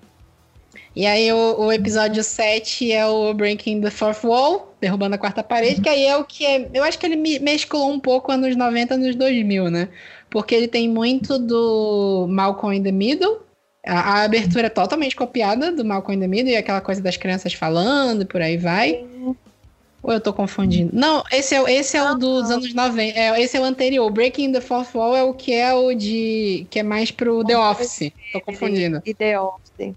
[0.97, 5.43] E aí o, o episódio 7 é o Breaking the Fourth Wall, derrubando a quarta
[5.43, 6.69] parede, que aí é o que é.
[6.73, 9.89] Eu acho que ele me- mesclou um pouco anos 90 anos 2000, né?
[10.31, 13.46] Porque ele tem muito do Malcolm in the Middle.
[13.87, 17.17] A, a abertura é totalmente copiada do Malcolm in the Middle e aquela coisa das
[17.17, 19.05] crianças falando e por aí vai.
[20.03, 20.91] Ou eu tô confundindo?
[20.93, 23.19] Não, esse é, o- esse é o dos anos 90.
[23.19, 24.09] É, esse é o anterior.
[24.11, 26.67] Breaking the Fourth Wall é o que é o de.
[26.71, 28.13] que é mais pro The Office.
[28.33, 29.03] Tô confundindo.
[29.05, 29.95] E The Office.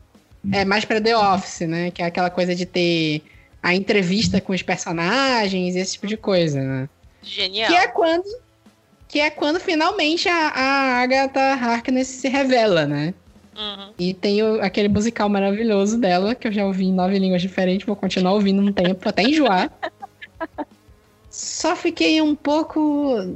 [0.52, 1.91] É mais pra The Office, né?
[1.91, 3.22] Que é aquela coisa de ter
[3.61, 6.90] a entrevista com os personagens, esse tipo de coisa, né?
[7.22, 7.68] Genial.
[7.70, 8.26] Que é quando.
[9.07, 13.14] Que é quando finalmente a, a Agatha Harkness se revela, né?
[13.60, 13.90] Uhum.
[13.99, 17.86] E tem o- aquele musical maravilhoso dela, que eu já ouvi em nove línguas diferentes,
[17.86, 19.69] vou continuar ouvindo um tempo, até enjoar.
[21.30, 23.36] Só fiquei um pouco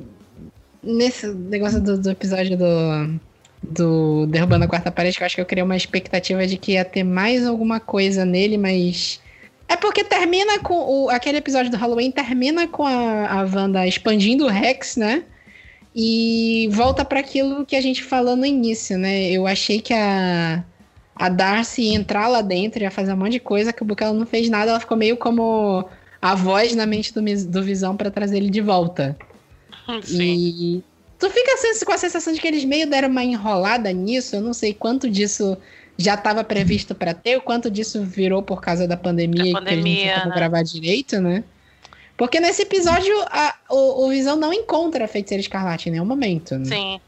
[0.82, 3.20] nesse negócio do, do episódio do,
[3.62, 6.74] do Derrubando a Quarta Parede, que eu acho que eu criei uma expectativa de que
[6.74, 9.20] ia ter mais alguma coisa nele, mas.
[9.68, 10.74] É porque termina com.
[10.76, 15.24] O, aquele episódio do Halloween termina com a, a Wanda expandindo o Rex, né?
[15.96, 19.30] E volta para aquilo que a gente falou no início, né?
[19.30, 20.64] Eu achei que a,
[21.16, 24.14] a Darcy ia entrar lá dentro, ia fazer um monte de coisa, que o ela
[24.14, 25.88] não fez nada, ela ficou meio como
[26.22, 29.16] a voz na mente do, do Visão para trazer ele de volta.
[30.02, 30.22] Sim.
[30.22, 30.84] E
[31.20, 31.52] tu fica
[31.86, 34.36] com a sensação de que eles meio deram uma enrolada nisso.
[34.36, 35.58] Eu não sei quanto disso
[35.98, 39.74] já estava previsto para ter, o quanto disso virou por causa da pandemia, Da que
[39.74, 40.36] eles não tinham pandemia, como né?
[40.36, 41.44] gravar direito, né?
[42.18, 46.58] Porque nesse episódio a- o, o Visão não encontra a Feiticeira Escarlate em nenhum momento.
[46.58, 46.66] Né?
[46.66, 47.02] Sim.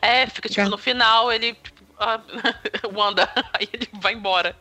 [0.00, 1.54] É, fica tipo, no final ele.
[1.54, 2.20] Tipo, ah,
[2.94, 4.56] Wanda, aí ele vai embora.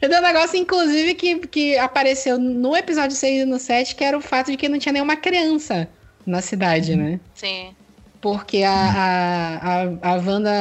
[0.00, 4.16] Deu um negócio, inclusive, que, que apareceu no episódio 6 e no 7, que era
[4.16, 5.88] o fato de que não tinha nenhuma criança
[6.24, 7.18] na cidade, né?
[7.34, 7.74] Sim.
[8.20, 10.52] Porque a, a, a, a Wanda,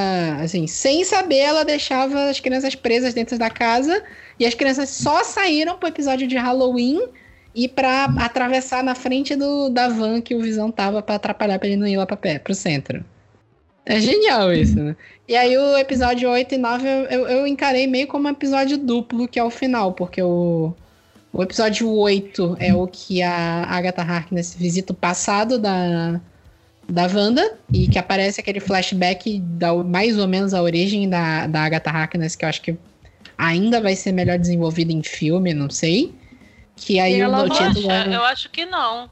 [0.43, 4.03] assim, sem saber, ela deixava as crianças presas dentro da casa
[4.39, 7.07] e as crianças só saíram pro episódio de Halloween
[7.57, 11.67] e pra atravessar na frente do, da van que o Visão tava pra atrapalhar pra
[11.67, 13.03] ele não ir lá pra pé, pro centro.
[13.83, 14.95] É genial isso, né?
[15.27, 19.27] E aí o episódio 8 e 9 eu, eu, encarei meio como um episódio duplo,
[19.27, 20.71] que é o final, porque o,
[21.33, 26.21] o episódio 8 é o que a Agatha Harkness visita o passado da,
[26.87, 31.63] da Wanda e que aparece aquele flashback da mais ou menos a origem da, da
[31.63, 32.77] Agatha Harkness, que eu acho que
[33.35, 36.13] ainda vai ser melhor desenvolvida em filme, não sei.
[36.77, 39.09] Que aí o Poxa, é- eu acho que não.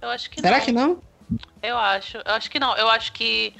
[0.00, 0.64] Eu acho que Será não.
[0.64, 1.02] que não?
[1.62, 2.76] Eu acho, eu acho que não.
[2.76, 3.52] Eu acho que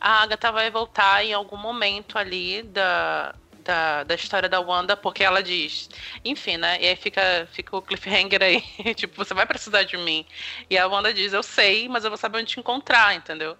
[0.00, 3.34] a Agatha vai voltar em algum momento ali da,
[3.64, 5.88] da, da história da Wanda, porque ela diz,
[6.24, 6.78] enfim, né?
[6.80, 8.62] E aí fica, fica o cliffhanger aí,
[8.94, 10.26] tipo, você vai precisar de mim.
[10.70, 13.56] E a Wanda diz, eu sei, mas eu vou saber onde te encontrar, entendeu?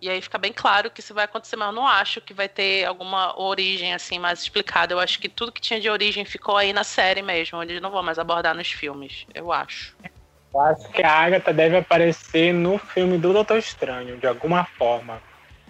[0.00, 2.48] E aí fica bem claro que isso vai acontecer, mas eu não acho que vai
[2.48, 4.94] ter alguma origem assim mais explicada.
[4.94, 7.82] Eu acho que tudo que tinha de origem ficou aí na série mesmo, onde eles
[7.82, 9.94] não vão mais abordar nos filmes, eu acho.
[10.52, 15.20] Eu acho que a Agatha deve aparecer no filme do Doutor Estranho, de alguma forma.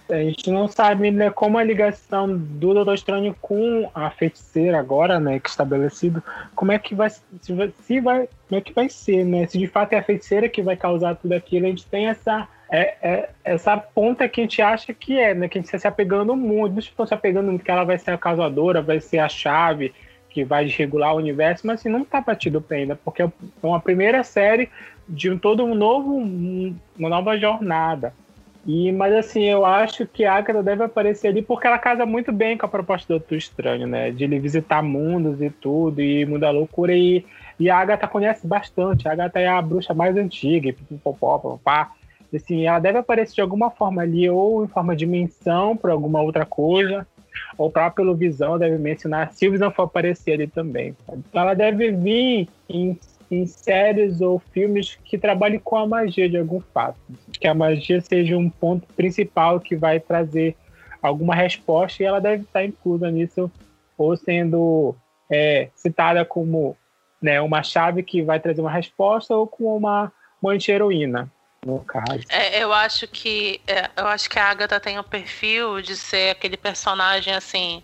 [0.09, 5.21] A gente não sabe né, como a ligação do Doutor Estranho com a feiticeira agora,
[5.21, 6.23] né, que é estabelecido,
[6.55, 9.47] como é que vai se, vai, se vai, como é que vai ser, né?
[9.47, 12.49] Se de fato é a feiticeira que vai causar tudo aquilo, a gente tem essa
[12.71, 15.49] é, é- essa ponta que a gente acha que é, né?
[15.49, 17.99] Que a gente está se apegando muito, não estão se apegando muito que ela vai
[17.99, 19.93] ser a causadora, vai ser a chave
[20.31, 23.29] que vai desregular o universo, mas assim, não tá batido bem ainda, porque é
[23.63, 24.69] uma primeira série
[25.09, 28.15] de um todo um novo, um- uma nova jornada.
[28.65, 32.31] E, mas assim, eu acho que a Agatha deve aparecer ali porque ela casa muito
[32.31, 34.11] bem com a proposta do Doutor Estranho, né?
[34.11, 36.95] De ele visitar mundos e tudo, e da loucura.
[36.95, 37.25] E,
[37.59, 39.09] e a Agatha conhece bastante.
[39.09, 41.93] A Agatha é a bruxa mais antiga, e pipopó, papá.
[42.35, 46.21] Assim, ela deve aparecer de alguma forma ali, ou em forma de menção para alguma
[46.21, 47.07] outra coisa,
[47.59, 50.97] ou para pelo Visão deve mencionar, se o Visão for aparecer ali também.
[51.09, 52.99] Então ela deve vir em,
[53.31, 56.99] em séries ou filmes que trabalhem com a magia de algum fato.
[57.33, 60.57] Que a magia seja um ponto principal que vai trazer
[61.03, 63.51] alguma resposta e ela deve estar inclusa nisso,
[63.97, 64.95] ou sendo
[65.31, 66.77] é, citada como
[67.21, 70.13] né, uma chave que vai trazer uma resposta, ou como uma,
[70.43, 71.31] uma anti-heroína,
[72.31, 76.31] É, eu acho que é, eu acho que a Agatha tem o perfil de ser
[76.31, 77.83] aquele personagem assim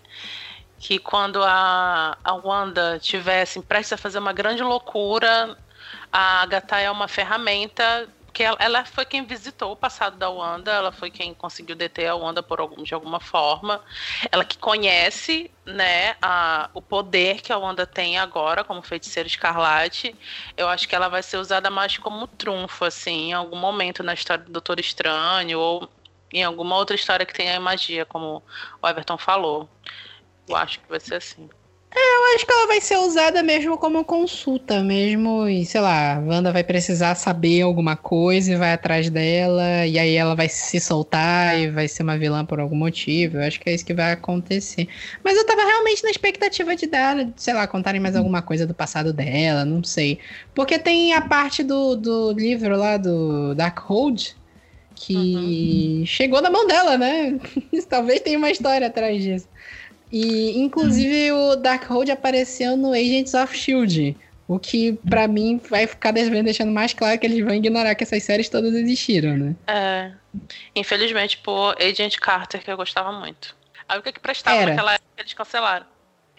[0.79, 5.57] que quando a, a Wanda tivesse prestes a fazer uma grande loucura,
[6.11, 10.71] a Agatha é uma ferramenta que ela, ela foi quem visitou o passado da Wanda,
[10.71, 13.81] ela foi quem conseguiu deter a Wanda por algum, de alguma forma,
[14.31, 20.15] ela que conhece, né, a, o poder que a Wanda tem agora como feiticeira escarlate.
[20.55, 24.13] Eu acho que ela vai ser usada mais como trunfo, assim, em algum momento na
[24.13, 25.89] história do Doutor Estranho ou
[26.31, 28.43] em alguma outra história que tenha magia, como
[28.79, 29.67] o Everton falou.
[30.47, 31.49] Eu acho que vai ser assim.
[31.95, 36.19] Eu acho que ela vai ser usada mesmo como consulta, mesmo, e sei lá, a
[36.19, 40.79] Wanda vai precisar saber alguma coisa e vai atrás dela, e aí ela vai se
[40.79, 43.37] soltar e vai ser uma vilã por algum motivo.
[43.37, 44.87] Eu acho que é isso que vai acontecer.
[45.23, 48.73] Mas eu tava realmente na expectativa de dar, sei lá, contarem mais alguma coisa do
[48.73, 50.19] passado dela, não sei.
[50.53, 54.35] Porque tem a parte do, do livro lá do Darkhold
[54.95, 57.39] que chegou na mão dela, né?
[57.89, 59.47] Talvez tenha uma história atrás disso.
[60.11, 64.15] E, inclusive, o Darkhold apareceu no Agents of S.H.I.E.L.D.,
[64.47, 68.23] o que, pra mim, vai ficar deixando mais claro que eles vão ignorar que essas
[68.23, 69.55] séries todas existiram, né?
[69.67, 70.11] É,
[70.73, 73.53] infelizmente, por Agent Carter, que eu gostava muito.
[73.89, 74.71] Aí o que que prestava Era.
[74.71, 75.85] naquela época eles cancelaram?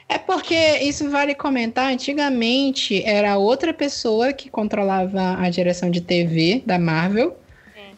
[0.08, 1.92] É porque isso vale comentar.
[1.92, 7.36] Antigamente era outra pessoa que controlava a direção de TV da Marvel.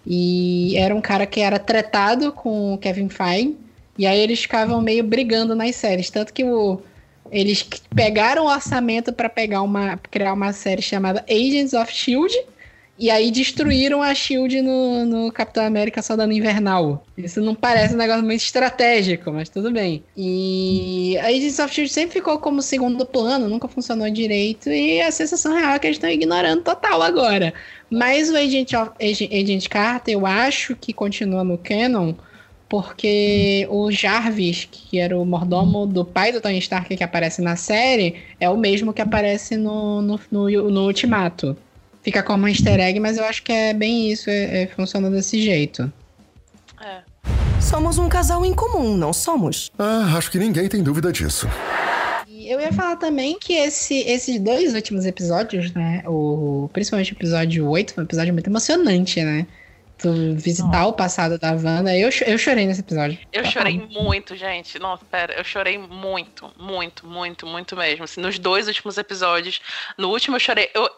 [0.05, 3.57] E era um cara que era tretado com o Kevin Feige.
[4.01, 6.09] E aí eles ficavam meio brigando nas séries.
[6.09, 6.81] Tanto que o-
[7.31, 7.63] eles
[7.95, 12.35] pegaram o orçamento para pegar uma, criar uma série chamada Agents of Shield.
[12.99, 17.03] E aí destruíram a Shield no, no Capitão América Soldado Invernal.
[17.17, 20.03] Isso não parece um negócio muito estratégico, mas tudo bem.
[20.17, 24.71] E a Agents of Shield sempre ficou como segundo plano, nunca funcionou direito.
[24.71, 27.53] E a sensação real é que eles estão ignorando total agora.
[27.91, 32.15] Mas o Agent, of, Agent, Agent Carter, eu acho que continua no canon,
[32.71, 37.57] porque o Jarvis, que era o mordomo do pai do Tony Stark que aparece na
[37.57, 41.57] série, é o mesmo que aparece no, no, no, no Ultimato.
[42.01, 45.11] Fica como um easter egg, mas eu acho que é bem isso, é, é- funciona
[45.11, 45.93] desse jeito.
[46.81, 47.01] É.
[47.61, 49.71] Somos um casal em comum, não somos?
[49.77, 51.49] Ah, acho que ninguém tem dúvida disso.
[52.29, 56.05] E eu ia falar também que esse, esses dois últimos episódios, né?
[56.07, 59.45] O, principalmente o episódio 8, foi um episódio muito emocionante, né?
[60.01, 61.95] Tu visitar o passado da Wanda.
[61.95, 63.19] Eu, eu chorei nesse episódio.
[63.33, 63.53] Eu Total.
[63.53, 64.79] chorei muito, gente.
[64.79, 68.05] Nossa, pera, eu chorei muito, muito, muito, muito mesmo.
[68.05, 69.61] Assim, nos dois últimos episódios.
[69.99, 70.71] No último eu chorei.
[70.73, 70.89] Eu,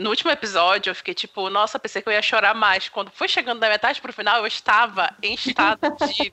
[0.00, 2.88] no último episódio eu fiquei tipo, nossa, pensei que eu ia chorar mais.
[2.88, 6.32] Quando foi chegando da metade pro final, eu estava em estado de,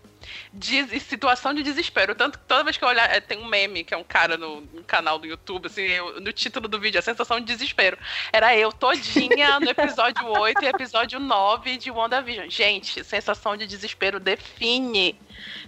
[0.53, 2.15] de situação de desespero.
[2.15, 4.37] Tanto que toda vez que eu olhar, eh, tem um meme, que é um cara
[4.37, 7.97] no, no canal do YouTube, assim, eu- no título do vídeo, a sensação de desespero.
[8.31, 12.49] Era eu todinha no episódio 8 e episódio 9 de WandaVision.
[12.49, 15.19] Gente, sensação de desespero define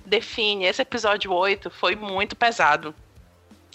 [0.05, 0.65] define.
[0.65, 2.93] Esse episódio 8 foi muito pesado.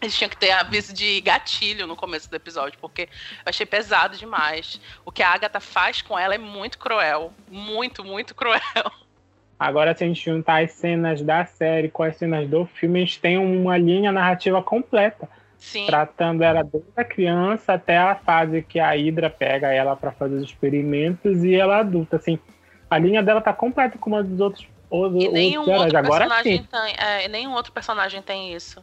[0.01, 3.09] Eles tinham que ter aviso de gatilho no começo do episódio, porque eu
[3.45, 4.81] achei pesado demais.
[5.05, 7.35] O que a Agatha faz com ela é muito cruel.
[7.49, 8.61] Muito, muito cruel.
[9.61, 13.05] Agora, se a gente juntar as cenas da série com as cenas do filme, a
[13.05, 15.29] gente tem uma linha narrativa completa.
[15.59, 15.85] Sim.
[15.85, 20.37] Tratando ela desde a criança até a fase que a Hydra pega ela para fazer
[20.37, 22.17] os experimentos e ela adulta.
[22.17, 22.39] Assim,
[22.89, 24.67] a linha dela tá completa com uma dos outros.
[24.91, 26.65] Os, E nenhum outros outro, Agora personagem sim.
[26.65, 28.83] tem, é, nenhum outro personagem tem isso.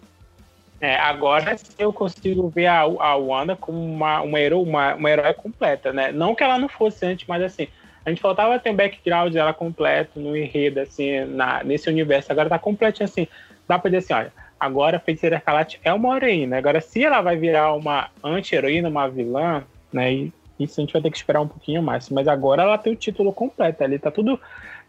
[0.79, 5.33] É, agora eu consigo ver a, a Wanda como uma, uma, hero, uma, uma herói
[5.33, 6.11] completa, né?
[6.11, 7.67] Não que ela não fosse antes, mas assim,
[8.07, 12.31] a gente faltava ter um background dela completo no enredo, assim, na, nesse universo.
[12.31, 13.27] Agora tá completinho assim.
[13.67, 16.57] Dá pra dizer assim, olha, agora a Feiticeira Escarlate é uma heroína.
[16.57, 19.61] Agora, se ela vai virar uma anti-heroína, uma vilã,
[19.91, 20.13] né?
[20.13, 22.09] E isso a gente vai ter que esperar um pouquinho mais.
[22.09, 24.39] Mas agora ela tem o título completo ali, tá tudo.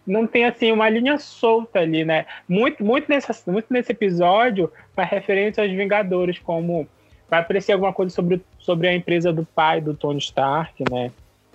[0.06, 2.24] Não tem assim uma linha solta ali, né?
[2.48, 6.86] Muito, muito, nessa, muito nesse episódio faz referência aos Vingadores, como
[7.28, 11.10] vai aparecer alguma coisa sobre, sobre a empresa do pai do Tony Stark, né?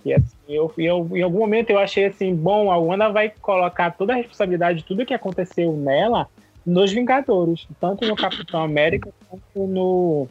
[0.05, 3.91] E assim, eu, eu, em algum momento eu achei assim, bom, a Wanda vai colocar
[3.91, 6.27] toda a responsabilidade de tudo que aconteceu nela
[6.65, 10.27] nos Vingadores, tanto no Capitão América quanto no,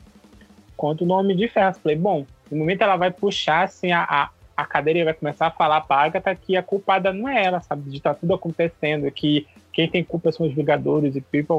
[0.76, 1.74] quanto no Homem de Ferro.
[1.74, 5.46] Falei, bom, no momento ela vai puxar assim, a, a, a cadeira e vai começar
[5.46, 7.90] a falar pra Agatha que a culpada não é ela, sabe?
[7.90, 11.56] De estar tudo acontecendo, que quem tem culpa são os Vingadores e people.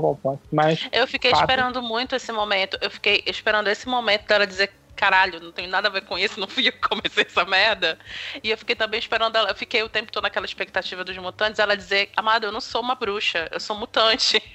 [0.51, 1.41] Mas Eu fiquei Fato.
[1.41, 2.77] esperando muito esse momento.
[2.79, 4.71] Eu fiquei esperando esse momento dela dizer.
[4.95, 7.97] Caralho, não tem nada a ver com isso, não fui eu que comecei essa merda.
[8.43, 9.49] E eu fiquei também esperando ela.
[9.49, 12.81] Eu fiquei o tempo todo naquela expectativa dos mutantes, ela dizer, amada, eu não sou
[12.81, 14.41] uma bruxa, eu sou mutante.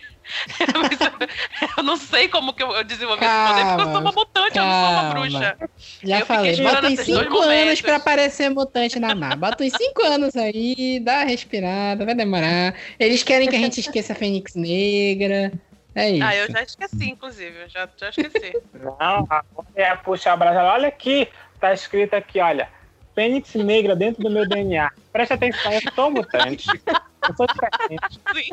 [1.78, 4.58] Eu- não sei como que eu, eu desenvolvi esse poder, porque eu sou uma mutante,
[4.58, 5.10] eu não sou uma calma.
[5.14, 5.58] bruxa.
[6.04, 9.36] Já Eu falei, bota dois 5 anos pra aparecer mutante na nave.
[9.36, 12.74] Bota uns 5 anos aí, dá uma respirada, vai demorar.
[13.00, 15.50] Eles querem que a gente esqueça a Fênix Negra.
[15.94, 16.24] É isso.
[16.24, 18.52] Ah, eu já esqueci, inclusive, eu já, já esqueci.
[18.74, 20.62] não, agora é puxar a brasa.
[20.62, 21.28] Olha aqui,
[21.60, 22.68] tá escrito aqui, olha.
[23.14, 24.92] Fênix Negra dentro do meu DNA.
[25.12, 26.68] Preste atenção, eu sou mutante.
[26.68, 28.20] Eu sou diferente.
[28.32, 28.50] Sim.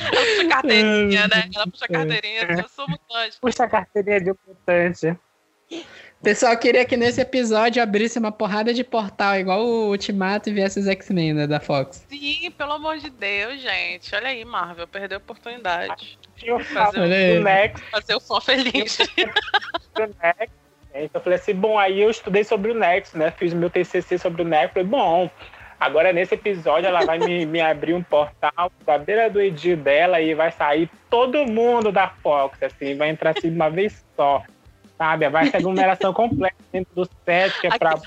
[0.00, 1.50] Ela puxa carteirinha, né?
[1.54, 3.38] Ela puxa carteirinha, eu sou mutante.
[3.40, 5.18] Puxa a carteirinha de mutante.
[6.20, 10.52] O pessoal queria que nesse episódio abrisse uma porrada de portal, igual o Ultimato e
[10.52, 12.04] viesse os X-Men né, da Fox.
[12.10, 14.14] Sim, pelo amor de Deus, gente.
[14.14, 16.18] Olha aí, Marvel, perdeu a oportunidade.
[16.36, 18.98] Tinha o Fazer do Next, Fazer o fã feliz.
[19.96, 20.54] do Next.
[20.94, 23.30] Então eu falei assim, bom, aí eu estudei sobre o Next, né?
[23.30, 24.74] Fiz meu TCC sobre o Next.
[24.74, 25.30] Falei, bom,
[25.80, 30.20] agora nesse episódio ela vai me, me abrir um portal da beira do Edir dela
[30.20, 34.44] e vai sair todo mundo da Fox, assim, vai entrar assim de uma vez só.
[35.00, 35.30] Sabe?
[35.30, 37.98] Vai ser aglomeração completa dentro do set, que é pra.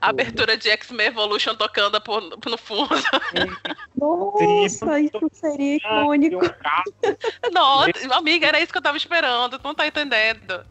[0.00, 2.96] A abertura de X-Men Evolution tocando por, no fundo.
[3.96, 6.44] Nossa, isso seria icônico.
[6.44, 7.52] um.
[7.52, 9.56] Nossa, amiga, era isso que eu tava esperando.
[9.56, 10.66] Tu não tá entendendo.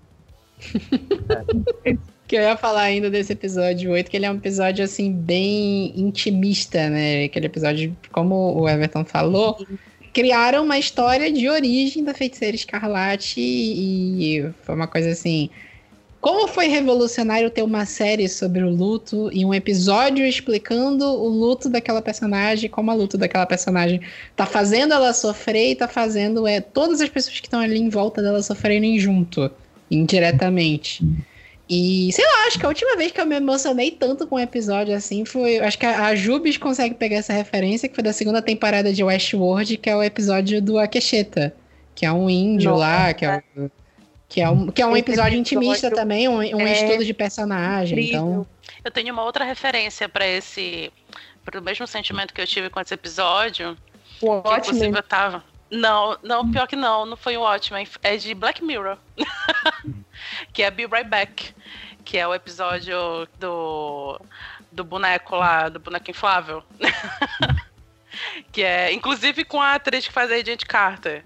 [2.27, 5.93] Que eu ia falar ainda desse episódio 8, que ele é um episódio, assim, bem
[5.97, 7.25] intimista, né?
[7.25, 9.65] Aquele episódio, como o Everton falou,
[10.15, 15.49] criaram uma história de origem da Feiticeira Escarlate e foi uma coisa assim...
[16.21, 21.69] Como foi revolucionário ter uma série sobre o luto e um episódio explicando o luto
[21.69, 24.01] daquela personagem, como a luto daquela personagem
[24.35, 27.89] tá fazendo ela sofrer e tá fazendo é, todas as pessoas que estão ali em
[27.89, 29.51] volta dela sofrerem junto,
[29.91, 31.05] indiretamente.
[31.67, 34.39] E sei lá, acho que a última vez que eu me emocionei tanto com um
[34.39, 35.57] episódio assim foi.
[35.59, 39.03] Acho que a, a Jubes consegue pegar essa referência, que foi da segunda temporada de
[39.03, 41.55] Westworld, que é o episódio do Akesheta,
[41.95, 42.79] que é um índio Nossa.
[42.81, 43.69] lá, que é, um-
[44.29, 47.13] que é um, que é um episódio intimista episódio também, um, um é estudo de
[47.13, 48.09] personagem.
[48.09, 48.45] Então.
[48.83, 50.91] Eu tenho uma outra referência pra esse.
[51.43, 53.75] Pro mesmo sentimento que eu tive com esse episódio.
[54.21, 54.95] O Que inclusive Watchmen.
[54.95, 55.43] eu tava.
[55.71, 58.97] Não, não, pior que não, não foi o Watchmen, é de Black Mirror.
[60.55, 61.53] que é Be Right Back.
[62.03, 64.19] Que é o episódio do.
[64.71, 66.63] do boneco lá, do boneco inflável.
[68.51, 71.23] que é, inclusive com a atriz que faz a Agent Carter.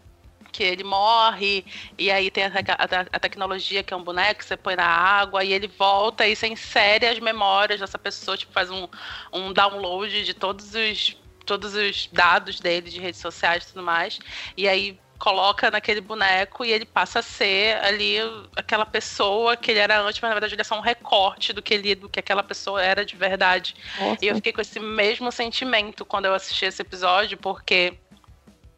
[0.51, 1.64] Que ele morre,
[1.97, 5.43] e aí tem a, a- a tecnologia que é um boneco você põe na água,
[5.43, 8.88] e ele volta e você insere as memórias dessa pessoa, tipo, faz um,
[9.31, 11.15] um download de todos os
[11.45, 14.19] todos os dados dele de redes sociais e tudo mais.
[14.56, 18.16] E aí coloca naquele boneco e ele passa a ser ali
[18.56, 21.62] aquela pessoa que ele era antes, mas na verdade ele é só um recorte do
[21.62, 23.76] que ele, do que aquela pessoa era de verdade.
[24.00, 24.24] Nossa.
[24.24, 27.94] E eu fiquei com esse mesmo sentimento quando eu assisti esse episódio, porque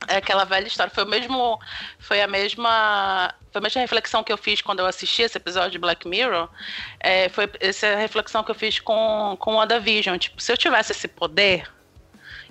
[0.07, 0.91] é aquela velha história.
[0.91, 1.59] Foi o mesmo.
[1.99, 3.34] Foi a mesma.
[3.51, 6.49] Foi a mesma reflexão que eu fiz quando eu assisti esse episódio de Black Mirror.
[6.99, 10.18] É, foi essa reflexão que eu fiz com, com WandaVision.
[10.18, 11.69] Tipo, se eu tivesse esse poder,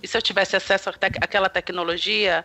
[0.02, 2.44] e se eu tivesse acesso àquela tecnologia,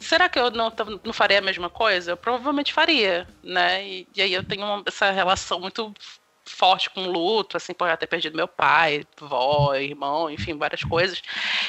[0.00, 0.72] será que eu não,
[1.04, 2.12] não faria a mesma coisa?
[2.12, 3.86] Eu provavelmente faria, né?
[3.86, 5.92] E, e aí eu tenho uma- essa relação muito
[6.46, 10.84] forte com o luto, assim, por eu ter perdido meu pai, vó, irmão, enfim, várias
[10.84, 11.22] coisas.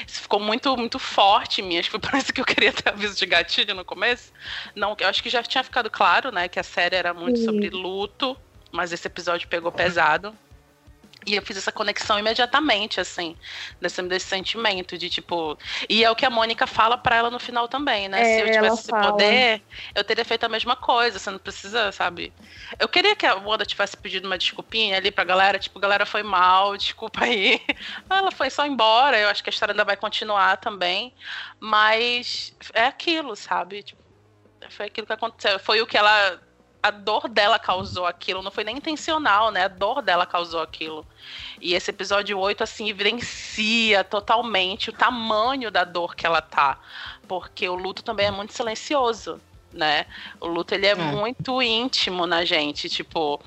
[0.06, 1.78] Isso ficou muito, muito forte em mim.
[1.78, 4.32] Acho que foi por isso que eu queria ter aviso de gatilho no começo.
[4.76, 7.46] Não, eu acho que já tinha ficado claro, né, que a série era muito Sim.
[7.46, 8.36] sobre luto,
[8.72, 10.38] mas esse episódio pegou pesado.
[11.26, 13.36] E eu fiz essa conexão imediatamente, assim,
[13.82, 15.58] desse, desse sentimento de tipo.
[15.90, 18.22] E é o que a Mônica fala pra ela no final também, né?
[18.22, 19.12] É, Se eu ela tivesse esse fala.
[19.12, 19.62] poder,
[19.96, 21.18] eu teria feito a mesma coisa.
[21.18, 22.32] Você não precisa, sabe?
[22.78, 26.22] Eu queria que a Wanda tivesse pedido uma desculpinha ali pra galera, tipo, galera foi
[26.24, 27.60] mal, desculpa aí.
[28.10, 29.18] Ela foi só embora.
[29.18, 31.14] Eu acho que a história ainda vai continuar também.
[31.60, 33.82] Mas é aquilo, sabe?
[33.84, 34.02] Tipo,
[34.70, 35.60] foi aquilo que aconteceu.
[35.60, 36.40] Foi o que ela.
[36.86, 39.64] A dor dela causou aquilo, não foi nem intencional, né?
[39.64, 41.04] A dor dela causou aquilo.
[41.60, 46.78] E esse episódio 8, assim, evidencia totalmente o tamanho da dor que ela tá.
[47.28, 49.42] Porque o luto também é muito silencioso,
[49.74, 50.06] né?
[50.40, 50.96] O luto, ele é, É.
[50.96, 52.88] muito íntimo na gente.
[52.88, 53.42] Tipo,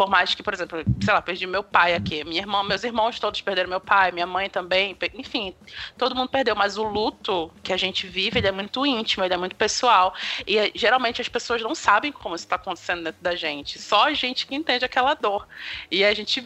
[0.00, 2.24] por mais que, por exemplo, sei lá, perdi meu pai aqui.
[2.24, 4.96] Minha irmã, meus irmãos todos perderam meu pai, minha mãe também.
[5.12, 5.54] Enfim,
[5.98, 6.56] todo mundo perdeu.
[6.56, 10.14] Mas o luto que a gente vive, ele é muito íntimo, ele é muito pessoal.
[10.46, 13.78] E eh, geralmente as pessoas não sabem como isso tá acontecendo dentro da gente.
[13.78, 15.46] Só a gente que entende aquela dor.
[15.90, 16.42] E a gente.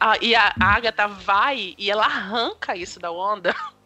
[0.00, 3.54] a- e a Agatha vai e ela arranca isso da Wanda.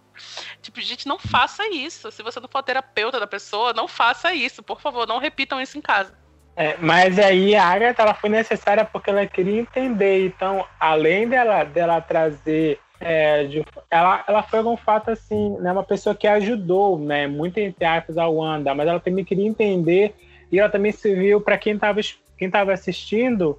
[0.63, 2.13] Tipo, gente, não faça isso.
[2.13, 4.63] Se você não for terapeuta da pessoa, não faça isso.
[4.63, 6.20] Por favor, não repitam isso em casa.
[6.61, 10.27] É, mas aí a Agatha ela foi necessária porque ela queria entender.
[10.27, 12.79] Então, além dela, dela trazer.
[13.01, 17.57] é, de- ela, ela foi um fato assim, né, uma pessoa que ajudou, né, muito
[17.57, 20.15] entre aspas, a Wanda, mas ela também queria entender
[20.53, 21.99] e ela também serviu para quem estava
[22.37, 23.59] quem tava assistindo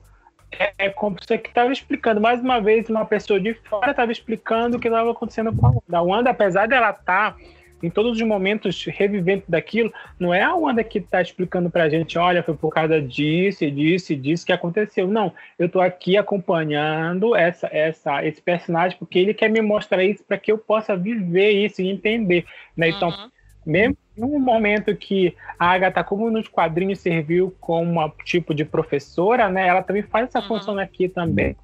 [0.51, 2.21] é, é como pessoa que estava explicando.
[2.21, 5.69] Mais uma vez, uma pessoa de fora estava explicando o que estava acontecendo com a
[5.69, 5.97] Wanda.
[5.97, 7.35] A Wanda, apesar dela estar
[7.81, 12.17] em todos os momentos revivendo daquilo, não é a Wanda que está explicando pra gente,
[12.17, 15.07] olha, foi por causa disso, e disso e disso que aconteceu.
[15.07, 20.23] Não, eu tô aqui acompanhando essa, essa, esse personagem porque ele quer me mostrar isso
[20.23, 22.45] para que eu possa viver isso e entender.
[22.75, 22.89] Né?
[22.89, 23.29] Então, Uhum.
[23.65, 29.49] mesmo no momento que a Agatha, como nos quadrinhos, serviu como uma tipo de professora,
[29.49, 29.67] né?
[29.67, 30.47] Ela também faz essa Uhum.
[30.47, 31.55] função aqui também.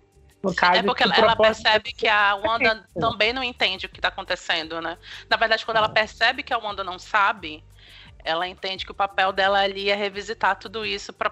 [0.48, 3.00] No caso, É porque que ela, ela percebe que a Wanda Perfeito.
[3.00, 4.98] também não entende o que tá acontecendo, né?
[5.30, 7.64] Na verdade, quando ela percebe que a Wanda não sabe,
[8.24, 11.32] ela entende que o papel dela ali é revisitar tudo isso pra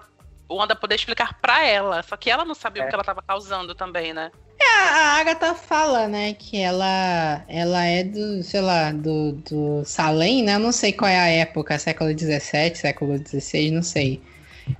[0.50, 2.02] Wanda poder explicar pra ela.
[2.02, 4.30] Só que ela não sabia o que ela tava causando também, né?
[4.60, 10.42] A, a Agatha fala, né, que ela, ela é do, sei lá, do, do Salem,
[10.42, 10.54] né?
[10.54, 14.22] Eu não sei qual é a época, século XVII, século XVI, não sei.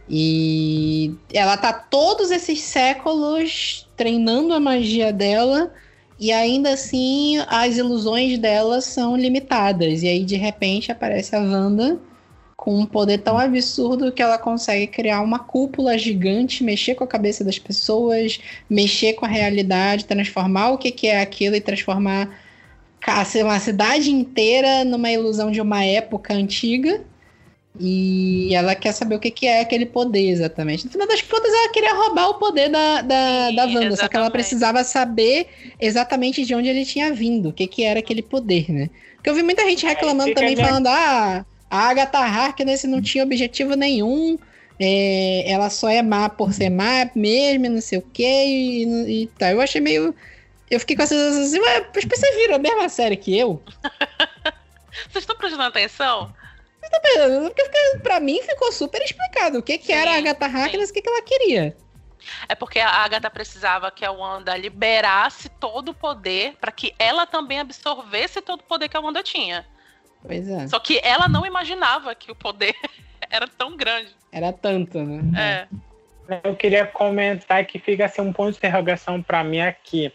[0.09, 5.73] E ela tá todos esses séculos treinando a magia dela
[6.19, 10.03] e ainda assim as ilusões dela são limitadas.
[10.03, 11.99] E aí de repente aparece a Wanda
[12.57, 17.07] com um poder tão absurdo que ela consegue criar uma cúpula gigante, mexer com a
[17.07, 22.29] cabeça das pessoas, mexer com a realidade, transformar o que, que é aquilo e transformar
[23.41, 27.05] uma cidade inteira numa ilusão de uma época antiga.
[27.79, 30.87] E ela quer saber o que, que é aquele poder exatamente.
[30.87, 34.09] No final das contas, ela queria roubar o poder da, da, Sim, da Wanda, só
[34.09, 34.31] que ela exatamente.
[34.31, 35.47] precisava saber
[35.81, 38.91] exatamente de onde ele tinha vindo, o que, que era aquele poder, né?
[39.17, 43.25] Porque eu vi muita gente reclamando fica também, falando: ah, a Agatha Harkness não tinha
[43.25, 44.39] objetivo nenhum,
[44.79, 49.23] é, ela só é má por ser má mesmo, e não sei o quê, e,
[49.23, 49.53] e tá.
[49.53, 50.15] Eu achei meio.
[50.71, 53.63] Eu fiquei com essa sensação assim, ué, as pessoas viram a mesma série que eu?
[55.11, 56.33] Vocês estão prestando atenção?
[56.91, 60.91] Porque fica- pra mim ficou super explicado o que, que era a Sim, Agatha Harkness,
[60.91, 61.77] o que, que ela queria.
[62.49, 67.27] É porque a Agatha precisava que a Wanda liberasse todo o poder pra que ela
[67.27, 69.65] também absorvesse todo o poder que a Wanda tinha.
[70.23, 72.75] Pois é, Só que ela não imaginava que o poder
[73.31, 74.15] era tão grande.
[74.33, 75.69] era tanto, né?
[76.29, 76.39] É.
[76.43, 80.13] Eu queria comentar que fica assim um ponto de interrogação para mim aqui.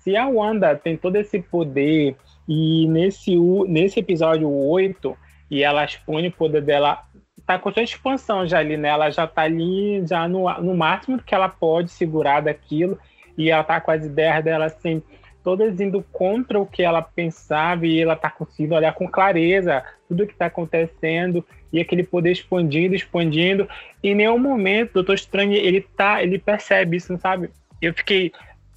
[0.00, 2.14] Se a Wanda tem todo esse poder
[2.46, 3.34] e nesse,
[3.66, 5.16] nesse episódio 8
[5.50, 7.02] e ela expõe o poder dela,
[7.46, 8.88] tá com constante expansão já ali, né?
[8.88, 12.98] Ela já tá ali já no, no máximo que ela pode segurar daquilo
[13.36, 15.02] e ela tá com as ideias dela assim,
[15.42, 20.26] todas indo contra o que ela pensava e ela tá conseguindo olhar com clareza tudo
[20.26, 23.68] que tá acontecendo e aquele poder expandindo, expandindo
[24.02, 27.50] em nenhum momento o Doutor Estranho ele tá, ele percebe isso, sabe?
[27.80, 28.32] Eu fiquei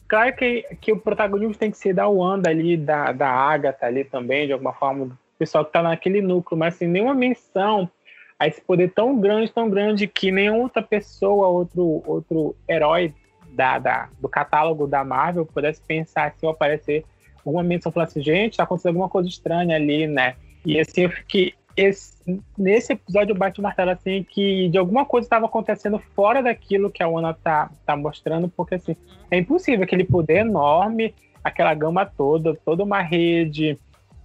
[0.07, 4.03] claro que, que o protagonismo tem que ser da Wanda ali, da, da Agatha ali
[4.03, 7.89] também, de alguma forma, pessoal que tá naquele núcleo, mas sem nenhuma menção
[8.37, 13.11] a esse poder tão grande, tão grande que nenhuma outra pessoa, outro, outro herói
[13.51, 17.03] da, da, do catálogo da Marvel pudesse pensar assim, ou aparecer
[17.43, 20.35] alguma menção falando assim, gente, tá acontecendo alguma coisa estranha ali, né?
[20.63, 25.25] E assim, eu fiquei, esse- nesse episódio bate o martelo assim que de alguma coisa
[25.25, 28.95] estava acontecendo fora daquilo que a Ona tá, tá mostrando, porque assim,
[29.31, 33.79] é impossível aquele poder enorme, aquela gama toda, toda uma rede,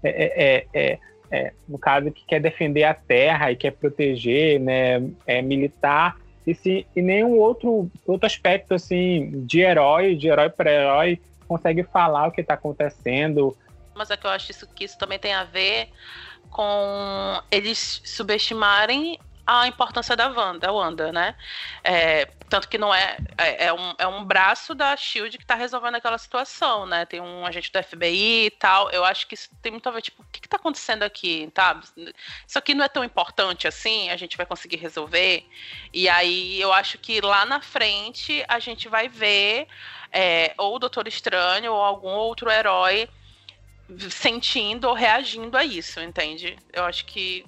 [0.06, 0.98] é, é, é, é,
[1.30, 6.16] é, no caso que quer defender a terra e quer proteger, né, é militar,
[6.46, 11.82] e, se, e nenhum outro, outro aspecto assim de herói, de herói para herói, consegue
[11.82, 13.56] falar o que está acontecendo.
[13.94, 15.88] Mas é que eu acho isso, que isso também tem a ver
[16.50, 21.36] com eles subestimarem a importância da Wanda, da Wanda né?
[21.84, 25.54] É, tanto que não é, é, é um, é um braço da Shield que tá
[25.54, 27.04] resolvendo aquela situação, né?
[27.06, 28.90] Tem um agente do FBI e tal.
[28.90, 31.50] Eu acho que isso tem muito a ver, tipo, o que, que tá acontecendo aqui,
[31.54, 31.80] tá?
[32.46, 35.46] Isso aqui não é tão importante assim, a gente vai conseguir resolver.
[35.92, 39.68] E aí eu acho que lá na frente a gente vai ver
[40.12, 43.08] é, ou o Doutor Estranho ou algum outro herói
[44.10, 46.56] sentindo ou reagindo a isso, entende?
[46.72, 47.44] Eu acho que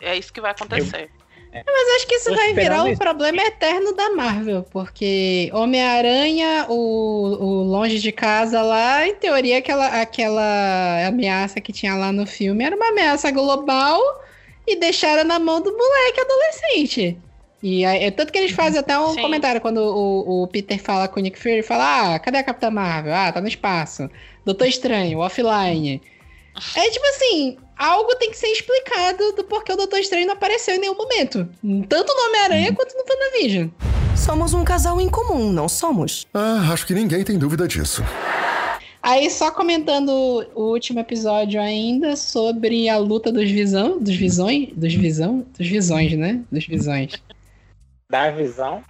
[0.00, 1.10] é isso que vai acontecer.
[1.52, 6.74] Mas acho que isso Tô vai virar um problema eterno da Marvel, porque Homem-Aranha, o,
[6.74, 12.64] o Longe de Casa lá, em teoria, aquela, aquela ameaça que tinha lá no filme
[12.64, 14.00] era uma ameaça global
[14.66, 17.18] e deixaram na mão do moleque adolescente.
[17.62, 19.20] E aí, é tanto que eles fazem até um Sim.
[19.20, 22.70] comentário quando o, o Peter fala com o Nick Fury, fala, ah, cadê a Capitã
[22.70, 23.14] Marvel?
[23.14, 24.10] Ah, tá no espaço.
[24.44, 26.02] Doutor Estranho, offline.
[26.76, 30.76] É tipo assim, algo tem que ser explicado do porquê o Doutor Estranho não apareceu
[30.76, 31.48] em nenhum momento.
[31.88, 33.68] Tanto no Homem-Aranha quanto no WandaVision.
[34.16, 36.26] Somos um casal em comum, não somos?
[36.32, 38.04] Ah, acho que ninguém tem dúvida disso.
[39.02, 40.10] Aí, só comentando
[40.54, 46.12] o último episódio ainda sobre a luta dos visão, dos visões, dos visão, dos visões,
[46.12, 46.40] né?
[46.52, 47.20] Dos visões.
[48.08, 48.80] Da visão.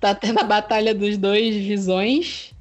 [0.00, 2.52] Tá tendo a batalha dos dois visões.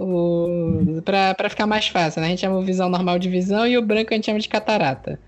[0.00, 1.02] O...
[1.04, 2.28] Pra ficar mais fácil, né?
[2.28, 5.20] A gente chama visão normal de visão e o branco a gente chama de catarata.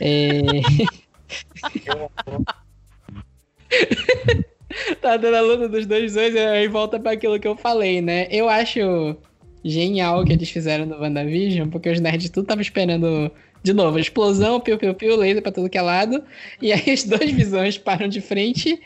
[0.00, 0.40] É...
[5.00, 8.00] tá dando a luta dos dois visões e aí volta pra aquilo que eu falei,
[8.00, 8.28] né?
[8.30, 9.16] Eu acho
[9.64, 13.32] genial o que eles fizeram no WandaVision, porque os nerds tudo tava esperando,
[13.62, 16.22] de novo, explosão, piu-piu-piu, laser pra tudo que é lado.
[16.62, 18.80] E aí as duas visões param de frente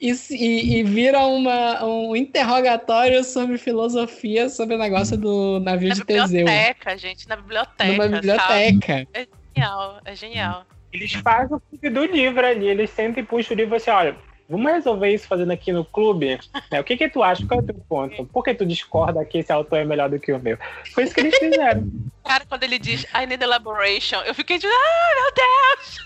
[0.00, 5.94] e, e, e vira uma, um interrogatório sobre filosofia, sobre o negócio do navio Na
[5.94, 6.44] de Teseu.
[6.44, 7.90] biblioteca, gente, na biblioteca.
[7.90, 8.14] Numa Sabe?
[8.14, 9.08] biblioteca.
[9.12, 10.66] É genial, é genial.
[10.92, 14.16] Eles fazem o filme do livro ali, eles sentam e puxam o livro assim, olha,
[14.48, 16.38] vamos resolver isso fazendo aqui no clube?
[16.70, 17.44] Né, O que que tu acha?
[17.46, 18.24] Qual é o teu ponto?
[18.26, 20.56] Por que tu discorda que esse autor é melhor do que o meu?
[20.92, 21.90] Foi isso que eles fizeram.
[22.24, 26.04] Cara, quando ele diz I need elaboration, eu fiquei de, ah, meu Deus!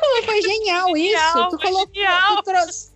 [0.00, 1.18] Como foi genial isso?
[1.18, 1.94] Genial, tu foi colocou.
[1.94, 2.36] genial.
[2.36, 2.90] Tu, trouxe-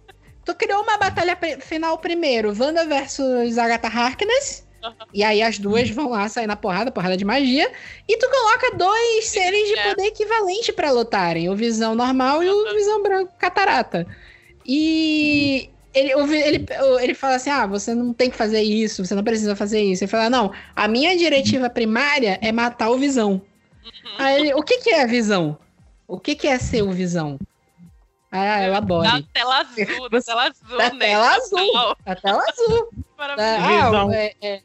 [0.45, 4.66] tu criou uma batalha final primeiro, Wanda versus Agatha Harkness.
[4.82, 4.95] Aham.
[5.12, 7.70] E aí as duas vão lá sair na porrada, porrada de magia.
[8.09, 9.89] E tu coloca dois seres de é.
[9.91, 14.07] poder equivalente pra lutarem: o Visão normal e o Visão branco catarata.
[14.65, 16.66] E ele, ele,
[17.03, 20.05] ele fala assim: ah, você não tem que fazer isso, você não precisa fazer isso.
[20.05, 23.43] Ele fala: não, a minha diretiva primária é matar o Visão.
[24.19, 25.59] Aí ele, o que, que é a visão?
[26.11, 27.39] O que, que é ser o visão?
[28.32, 29.23] Ah, eu Da adoro.
[29.32, 30.99] tela azul, da tela azul, Da né?
[30.99, 31.66] tela azul.
[31.73, 31.97] Total.
[32.05, 32.91] A tela azul.
[33.16, 34.61] Ah, é, é,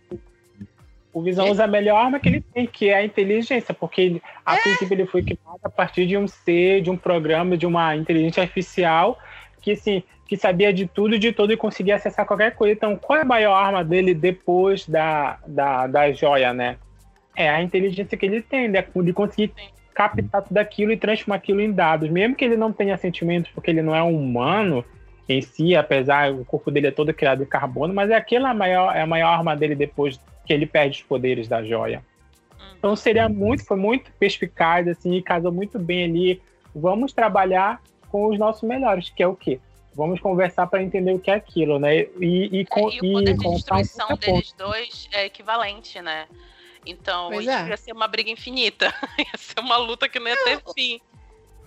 [1.14, 4.24] O Visão usa a melhor arma que ele tem, que é a inteligência, porque ele,
[4.44, 7.96] a princípio ele foi criado a partir de um ser, de um programa, de uma
[7.96, 9.20] inteligência artificial,
[9.62, 12.74] que assim, que sabia de tudo e de todo e conseguia acessar qualquer coisa.
[12.74, 16.78] Então, qual é a maior arma dele depois da, da, da joia, né?
[17.36, 18.84] É a inteligência que ele tem, né?
[19.04, 19.54] de conseguir
[19.96, 22.10] captar tudo aquilo e transformar aquilo em dados.
[22.10, 24.86] Mesmo que ele não tenha sentimentos, porque ele não é um humano
[25.28, 28.96] em si, apesar o corpo dele é todo criado de carbono, mas é aquela maior,
[28.96, 32.04] é a maior arma dele depois que ele perde os poderes da joia.
[32.78, 36.42] Então seria muito, foi muito perspicaz, assim, e casou muito bem ali.
[36.76, 39.60] Vamos trabalhar com os nossos melhores, que é o quê?
[39.96, 42.02] Vamos conversar para entender o que é aquilo, né?
[42.02, 46.28] E, e, É, e o poder de contar um destruição deles dois é equivalente, né?
[46.86, 47.70] Então, Pois isso é.
[47.70, 48.94] ia ser uma briga infinita.
[49.20, 50.99] ia ser uma luta que não ia ter fim.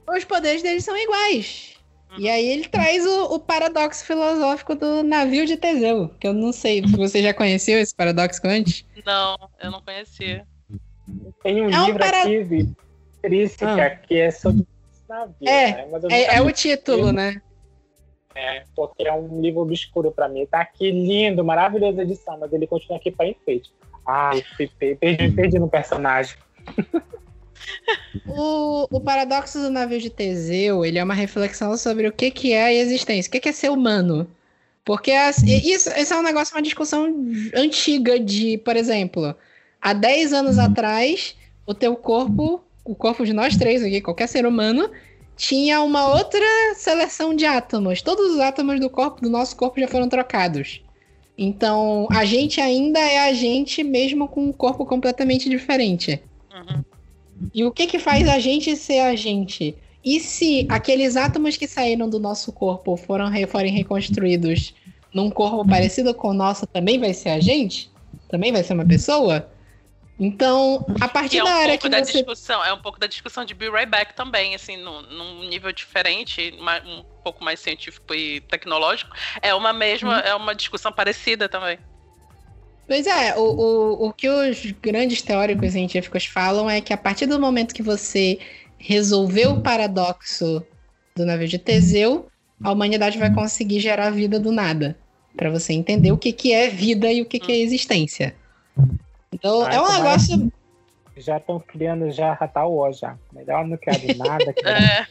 [0.09, 1.75] os poderes deles são iguais.
[2.17, 6.53] E aí ele traz o, o paradoxo filosófico do navio de Teseu, que eu não
[6.53, 8.87] sei, você já conheceu esse paradoxo antes?
[9.05, 10.47] Não, eu não conhecia.
[11.43, 12.75] Tem um É um livro para- aqui, Vi,
[13.21, 13.91] Trística, Ah.
[13.97, 14.67] que é sobre
[15.07, 15.89] navio, É, né?
[16.11, 17.43] É, é o título, né?
[18.35, 18.65] né?
[18.75, 20.47] Porque é um livro obscuro para mim.
[20.47, 23.71] Tá aqui lindo, maravilhosa edição, mas ele continua aqui para enfeite.
[24.11, 26.35] Ai, fui pe- perdi, perdi no personagem.
[28.27, 32.53] O, o paradoxo do navio de Teseu, ele é uma reflexão sobre o que, que
[32.53, 34.27] é a existência, o que, que é ser humano.
[34.85, 37.15] Porque as- e isso, isso é um negócio, uma discussão
[37.55, 39.35] antiga de, por exemplo,
[39.81, 41.37] há 10 anos atrás,
[41.67, 44.91] o teu corpo, o corpo de nós três aqui, qualquer ser humano,
[45.37, 46.41] tinha uma outra
[46.77, 48.01] seleção de átomos.
[48.01, 50.83] Todos os átomos do corpo do nosso corpo já foram trocados.
[51.41, 56.21] Então, a gente ainda é a gente mesmo com um corpo completamente diferente.
[56.53, 56.83] Uhum.
[57.55, 59.77] E o que que faz a gente ser a gente?
[60.05, 64.75] E se aqueles átomos que saíram do nosso corpo foram re- forem reconstruídos
[65.15, 67.89] num corpo parecido com o nosso, também vai ser a gente?
[68.29, 69.49] Também vai ser uma pessoa?
[70.19, 72.99] Então, a Que partir é um da pouco que da você discussão, é um pouco
[72.99, 76.53] da discussão de Be Right Back também, assim, num, num nível diferente,
[76.87, 80.27] um pouco mais científico e tecnológico, é uma mesma, Uhum.
[80.27, 81.79] é uma discussão parecida também.
[82.87, 87.27] Pois é, o, o, o que os grandes teóricos científicos falam é que a partir
[87.27, 88.41] do momento que você
[88.79, 90.67] resolveu o paradoxo
[91.15, 92.31] do navio de Teseu,
[92.63, 94.99] a humanidade vai conseguir gerar vida do nada.
[95.37, 98.35] Pra você entender o que, que é vida e o que, que é existência.
[99.33, 100.53] Então, Ai, é um negócio.
[101.17, 103.17] Já estão criando já Star Wars já.
[103.33, 104.53] Melhor não criar do nada.
[104.55, 105.07] Que É,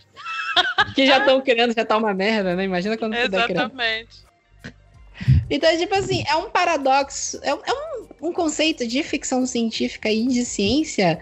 [0.95, 2.63] que já estão criando, já tá uma merda, né?
[2.63, 4.25] Imagina quando exatamente.
[5.49, 7.73] Então, tipo assim, é um paradoxo, é, um- é
[8.21, 11.19] um, um conceito de ficção científica e de ciência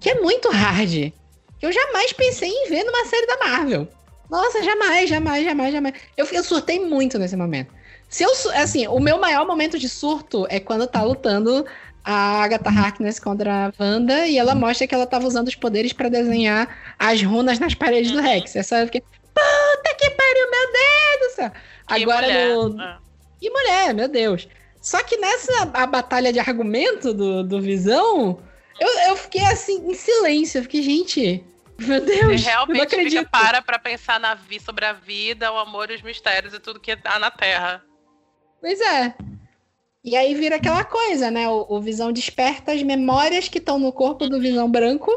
[0.00, 1.12] que é muito hard.
[1.58, 3.88] Que eu jamais pensei em ver numa série da Marvel.
[4.28, 5.94] Nossa, jamais, jamais, jamais, jamais.
[6.16, 7.72] Eu, eu surtei muito nesse momento.
[8.08, 11.64] Se eu, assim, o meu maior momento de surto é quando tá lutando
[12.08, 15.92] a Agatha Harkness contra a Wanda e ela mostra que ela tava usando os poderes
[15.92, 18.24] pra desenhar as runas nas paredes do Uhum.
[18.24, 18.54] Rex.
[18.54, 21.50] É só eu fiquei, puta que pariu, meu Deus do céu.
[21.88, 22.54] Que Agora mulher.
[22.54, 22.98] no,
[23.42, 24.48] e mulher, meu Deus.
[24.80, 28.40] Só que nessa a batalha de argumento do, do Visão,
[28.78, 30.58] eu, eu fiquei assim, em silêncio.
[30.58, 31.44] Eu fiquei, gente,
[31.80, 33.18] meu Deus, Você eu não realmente acredito.
[33.18, 36.78] fica para pra pensar na sobre a vida, o amor e os mistérios e tudo
[36.78, 37.82] que há na Terra.
[38.60, 39.12] Pois é.
[40.06, 41.48] E aí vira aquela coisa, né?
[41.48, 45.10] O, o Visão desperta as memórias que estão no corpo do Visão branco.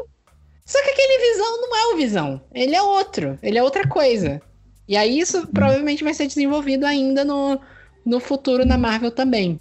[0.66, 2.44] Só que aquele Visão não é o Visão.
[2.52, 3.38] Ele é outro.
[3.40, 4.42] Ele é outra coisa.
[4.88, 7.60] E aí isso provavelmente vai ser desenvolvido ainda no,
[8.04, 9.60] no futuro na Marvel também.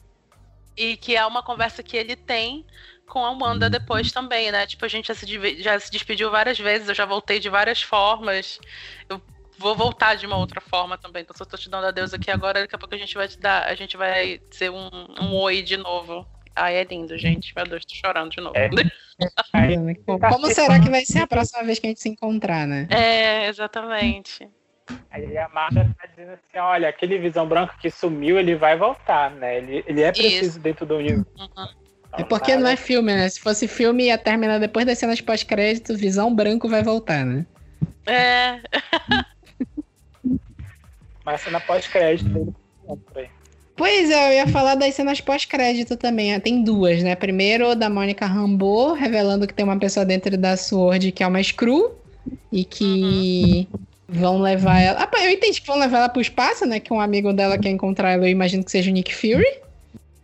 [0.76, 2.66] E que é uma conversa que ele tem
[3.06, 4.66] com a Wanda depois também, né?
[4.66, 7.84] Tipo, a gente já se, já se despediu várias vezes, eu já voltei de várias
[7.84, 8.60] formas.
[9.08, 9.22] Eu
[9.60, 11.22] vou voltar de uma outra forma também.
[11.22, 13.28] Então, se eu tô te dando adeus aqui agora, daqui a pouco a gente vai
[13.28, 14.90] te dar, a gente vai dizer um,
[15.22, 16.26] um oi de novo.
[16.56, 17.54] Ai, é lindo, gente.
[17.56, 18.56] Meu Deus, tô chorando de novo.
[18.58, 18.70] É.
[20.30, 22.88] Como será que vai ser a próxima vez que a gente se encontrar, né?
[22.90, 24.48] É, exatamente.
[25.12, 29.32] aí a Marta tá dizendo assim: olha, aquele visão branco que sumiu, ele vai voltar,
[29.32, 29.58] né?
[29.58, 30.60] Ele, ele é preciso Isso.
[30.60, 31.28] dentro do universo.
[31.38, 31.68] Uhum.
[32.18, 33.30] É porque não é filme, né?
[33.30, 37.46] Se fosse filme, ia terminar depois das cenas pós-crédito, Visão Branco vai voltar, né?
[38.06, 38.60] É,
[41.30, 42.52] Mas cena pós-crédito dele.
[42.86, 43.28] por aí.
[43.76, 46.38] Pois é, eu ia falar das cenas pós-crédito também.
[46.40, 47.16] Tem duas, né?
[47.16, 51.42] Primeiro, da Mônica Rambeau, revelando que tem uma pessoa dentro da Sword que é uma
[51.42, 51.92] Screw
[52.52, 53.68] e que
[54.08, 55.00] vão levar ela.
[55.00, 56.80] Ah, eu entendi que vão levar ela pro espaço, né?
[56.80, 59.46] Que um amigo dela quer encontrar ela, eu imagino que seja o Nick Fury.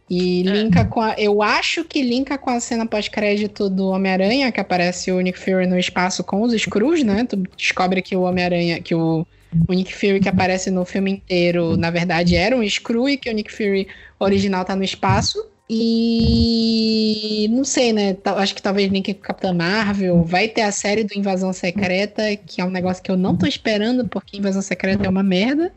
[0.10, 0.44] E É.
[0.44, 1.14] linka com a.
[1.18, 5.66] Eu acho que linka com a cena pós-crédito do Homem-Aranha, que aparece o Nick Fury
[5.68, 7.26] no espaço com os Screws, né?
[7.28, 8.82] Tu descobre que o Homem-Aranha.
[8.82, 9.26] que o.
[9.68, 13.34] O Nick Fury que aparece no filme inteiro, na verdade, era um Screw que o
[13.34, 13.88] Nick Fury
[14.20, 15.44] original tá no espaço.
[15.68, 18.14] E não sei, né?
[18.14, 20.24] ta- Acho que talvez link com Capitã Marvel.
[20.24, 23.46] Vai ter a série do Invasão Secreta, que é um negócio que eu não tô
[23.48, 25.74] esperando, porque Invasão Secreta é uma merda.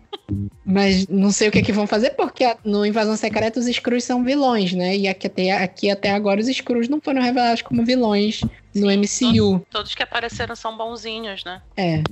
[0.64, 4.22] Mas não sei o que, que vão fazer, porque no Invasão Secreta os Skrulls são
[4.22, 4.96] vilões, né?
[4.96, 8.42] E aqui até, aqui até agora os Skrulls não foram revelados como vilões
[8.74, 9.64] no MCU.
[9.70, 11.62] todos que apareceram são bonzinhos, né?
[11.76, 12.02] É.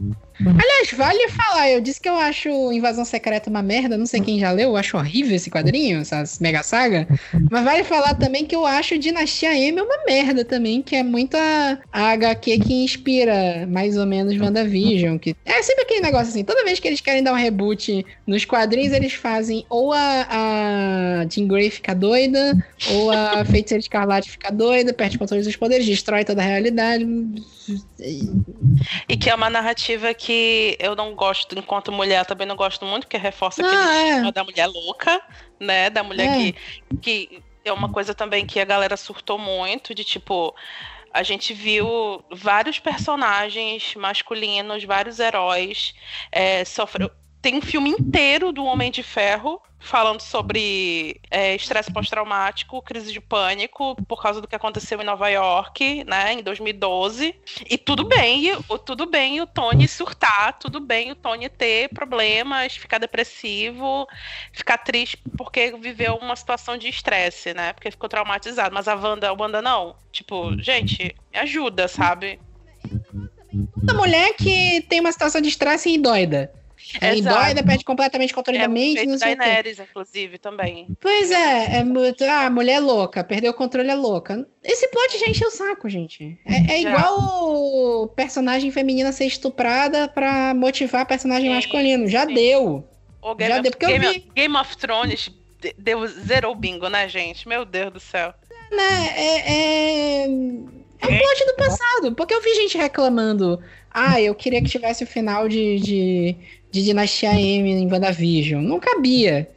[0.41, 4.39] Aliás, vale falar, eu disse que eu acho Invasão Secreta uma merda, não sei quem
[4.39, 7.07] já leu, eu acho horrível esse quadrinho, essa mega saga.
[7.51, 11.37] Mas vale falar também que eu acho Dinastia M uma merda também, que é muito
[11.37, 15.19] a, a HQ que inspira mais ou menos WandaVision.
[15.19, 17.86] Que é sempre aquele negócio assim, toda vez que eles querem dar um reboot
[18.27, 20.27] nos quadrinhos, eles fazem ou a,
[21.21, 22.57] a Jean Grey fica doida,
[22.91, 27.05] ou a Feiticeira Escarlate fica doida, perde controle dos poderes, destrói toda a realidade.
[29.09, 33.05] E que é uma narrativa que eu não gosto, enquanto mulher, também não gosto muito,
[33.05, 34.09] porque reforça Ah, aquele é.
[34.11, 35.21] estigma da mulher louca,
[35.61, 35.91] né?
[35.91, 36.37] Da mulher É.
[36.43, 36.55] que,
[37.01, 40.55] que é uma coisa também que a galera surtou muito, de tipo.
[41.13, 45.95] A gente viu vários personagens masculinos, vários heróis
[46.31, 47.11] é, sofreu.
[47.47, 53.21] Tem um filme inteiro do Homem de Ferro falando sobre é, estresse pós-traumático, crise de
[53.21, 57.37] pânico, por causa do que aconteceu em Nova York, né, em 2012.
[57.71, 62.77] E tudo bem, o, tudo bem o Tony surtar, tudo bem o Tony ter problemas,
[62.77, 64.09] ficar depressivo,
[64.53, 67.73] ficar triste porque viveu uma situação de estresse, né?
[67.75, 68.75] Porque ficou traumatizado.
[68.75, 69.95] Mas a Wanda, a Wanda não.
[70.11, 72.41] Tipo, gente, ajuda, sabe?
[73.79, 76.53] Toda mulher que tem uma situação de estresse e doida.
[77.01, 79.37] É doida, perde completamente o controle É da o mente, não sei o.
[79.37, 80.87] Daenerys, inclusive, também.
[81.01, 82.25] Pois é, é muito.
[82.25, 84.47] Ah, mulher louca, perdeu o controle é louca.
[84.63, 86.39] Esse plot já encheu o saco, gente.
[86.45, 92.09] É, é igual o personagem feminina ser estuprada pra motivar personagem Sim, masculino.
[92.09, 92.35] Já sim.
[92.35, 92.85] deu.
[93.23, 94.19] O Game, Já of, deu, porque eu Game, vi.
[94.19, 95.31] of- Game of Thrones
[95.61, 97.49] de- deu zero bingo, né, gente?
[97.49, 98.33] Meu Deus do céu.
[98.71, 99.09] Né?
[99.17, 100.25] É, é...
[100.25, 102.15] é um plot do passado.
[102.15, 103.63] Porque eu vi gente reclamando.
[103.91, 106.37] Ah, eu queria que tivesse o final de, de,
[106.77, 108.63] de Dinastia M em WandaVision.
[108.63, 109.49] Não cabia.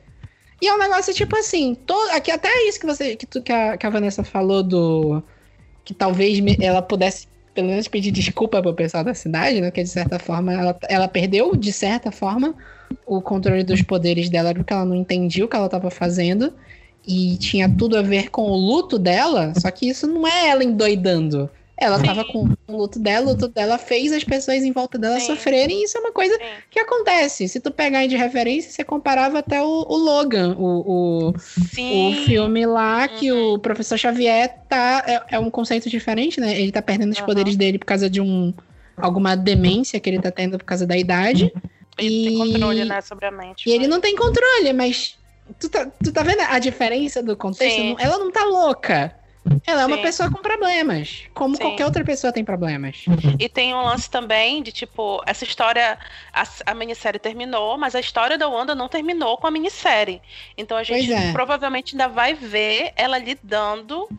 [0.61, 3.51] E é um negócio tipo assim, to- aqui até isso que você que, tu, que,
[3.51, 5.21] a, que a Vanessa falou do
[5.85, 9.71] que talvez me- ela pudesse pelo menos pedir desculpa pro pessoal da cidade, né?
[9.71, 12.55] Que de certa forma ela, ela perdeu de certa forma
[13.05, 16.53] o controle dos poderes dela porque ela não entendia o que ela estava fazendo
[17.07, 20.63] e tinha tudo a ver com o luto dela, só que isso não é ela
[20.63, 21.49] endoidando.
[21.81, 22.05] Ela Sim.
[22.05, 25.27] tava com o luto dela, o luto dela fez as pessoas em volta dela Sim.
[25.27, 26.41] sofrerem, e isso é uma coisa Sim.
[26.69, 27.47] que acontece.
[27.47, 32.13] Se tu pegar aí de referência, você comparava até o, o Logan, o, o, o
[32.25, 33.53] filme lá que Uhum.
[33.53, 35.03] o professor Xavier tá.
[35.07, 36.59] É, é um conceito diferente, né?
[36.59, 37.25] Ele tá perdendo os Aham.
[37.27, 38.53] poderes dele por causa de um.
[38.97, 41.53] alguma demência que ele tá tendo por causa da idade.
[41.97, 43.67] Ele tem E- controle, né, sobre a mente.
[43.69, 45.17] E ele mas- não tem controle, mas.
[45.59, 47.75] Tu tá, tu tá vendo a diferença do contexto?
[47.75, 47.95] Sim.
[47.99, 49.15] Ela não tá louca.
[49.65, 50.01] Ela é uma Sim.
[50.01, 51.23] pessoa com problemas.
[51.33, 51.61] Como Sim.
[51.61, 53.05] qualquer outra pessoa tem problemas.
[53.39, 55.97] E tem um lance também de, tipo, essa história,
[56.33, 60.21] a, a minissérie terminou, mas a história da Wanda não terminou com a minissérie.
[60.57, 61.31] Então a gente é.
[61.31, 64.09] provavelmente ainda vai ver ela lidando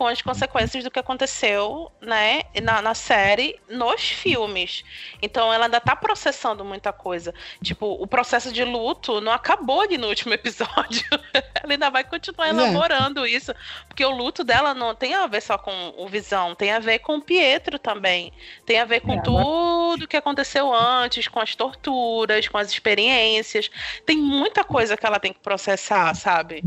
[0.00, 4.82] com as consequências do que aconteceu, né, na, na série, nos filmes.
[5.20, 7.34] Então ela ainda tá processando muita coisa.
[7.62, 11.04] Tipo, o processo de luto não acabou ali no último episódio.
[11.34, 12.48] ela ainda vai continuar é.
[12.48, 13.54] elaborando isso.
[13.86, 17.00] Porque o luto dela não tem a ver só com o Visão, tem a ver
[17.00, 18.32] com o Pietro também.
[18.64, 23.70] Tem a ver com É, tudo que aconteceu antes, com as torturas, com as experiências.
[24.06, 26.64] Tem muita coisa que ela tem que processar, sabe?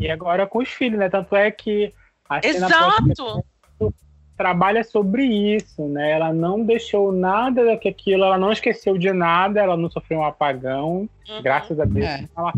[0.00, 1.10] E agora com os filhos, né?
[1.10, 1.92] Tanto é que
[2.36, 3.44] a Exato!
[4.36, 6.10] trabalha sobre isso, né?
[6.12, 11.08] Ela não deixou nada daquilo, ela não esqueceu de nada, ela não sofreu um apagão,
[11.28, 11.42] Uhum.
[11.42, 12.06] graças a Deus.
[12.06, 12.24] É.
[12.36, 12.52] Ela-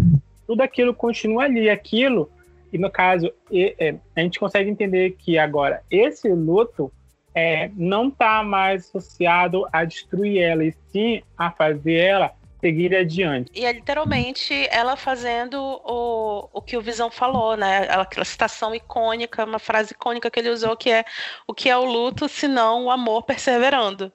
[0.47, 2.31] tudo aquilo continua ali, aquilo.
[2.73, 6.91] E no caso, e- é, a gente consegue entender que agora esse luto
[7.37, 12.31] é, não está mais associado a destruir ela, e sim a fazer ela
[12.65, 13.51] seguir adiante.
[13.55, 17.87] E é literalmente ela fazendo o, o que o Visão falou, né?
[17.91, 21.05] Aquela citação icônica, uma frase icônica que ele usou, que é
[21.47, 24.11] o que é o luto, senão o amor perseverando,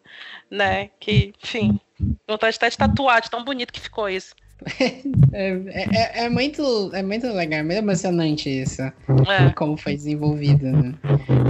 [0.49, 0.89] né?
[0.99, 1.80] Que, enfim,
[2.27, 4.34] vontade até de tatuar, de tão bonito que ficou isso.
[5.31, 8.81] É, é- é muito, é muito legal, é muito emocionante isso.
[8.81, 8.93] É.
[9.55, 10.95] Como foi desenvolvido, né?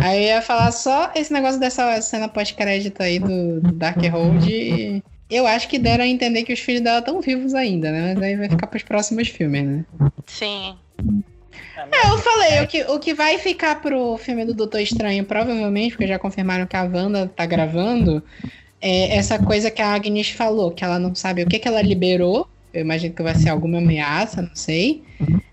[0.03, 4.45] Aí eu ia falar só esse negócio dessa cena pós-crédito aí do, do Darkhold.
[4.51, 8.14] e Eu acho que deram a entender que os filhos dela estão vivos ainda, né?
[8.15, 9.85] Mas aí vai ficar pros próximos filmes, né?
[10.26, 10.76] Sim.
[11.91, 15.91] É, eu falei, o que, o que vai ficar pro filme do Doutor Estranho, provavelmente,
[15.91, 18.23] porque já confirmaram que a Wanda tá gravando,
[18.81, 21.81] é essa coisa que a Agnes falou, que ela não sabe o que, que ela
[21.81, 22.47] liberou.
[22.73, 25.03] Eu imagino que vai ser alguma ameaça, não sei.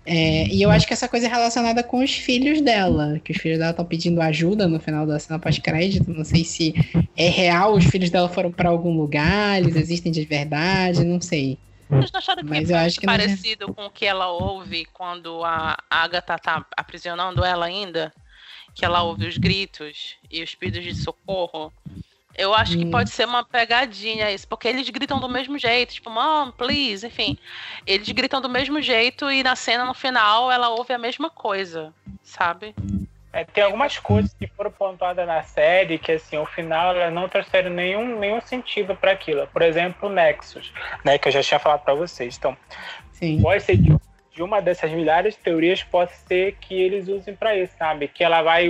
[0.05, 3.37] É, e eu acho que essa coisa é relacionada com os filhos dela, que os
[3.37, 6.09] filhos dela estão pedindo ajuda no final da cena pós-crédito.
[6.11, 6.73] Não sei se
[7.15, 11.57] é real, os filhos dela foram pra algum lugar, eles existem de verdade, não sei.
[11.89, 14.31] Vocês não acharam que Mas foi eu acho que não- parecido com o que ela
[14.31, 18.13] ouve quando a Agatha tá aprisionando ela ainda?
[18.75, 21.73] Que ela ouve os gritos e os pedidos de socorro?
[22.37, 22.91] Eu acho que Hum.
[22.91, 27.35] pode ser uma pegadinha isso, porque eles gritam do mesmo jeito, tipo, mom, please, enfim.
[27.85, 31.91] Eles gritam do mesmo jeito e na cena, no final, ela ouve a mesma coisa,
[32.21, 32.75] sabe?
[33.33, 37.27] É, tem algumas coisas que foram pontuadas na série que, assim, ao final, elas não
[37.27, 39.47] trouxeram nenhum, nenhum sentido para aquilo.
[39.47, 40.71] Por exemplo, o Nexus,
[41.03, 42.37] né, que eu já tinha falado para vocês.
[42.37, 42.55] Então,
[43.11, 43.41] Sim.
[43.41, 43.95] pode ser de,
[44.33, 48.07] de uma dessas milhares de teorias, pode ser que eles usem para isso, sabe?
[48.07, 48.69] Que ela vai,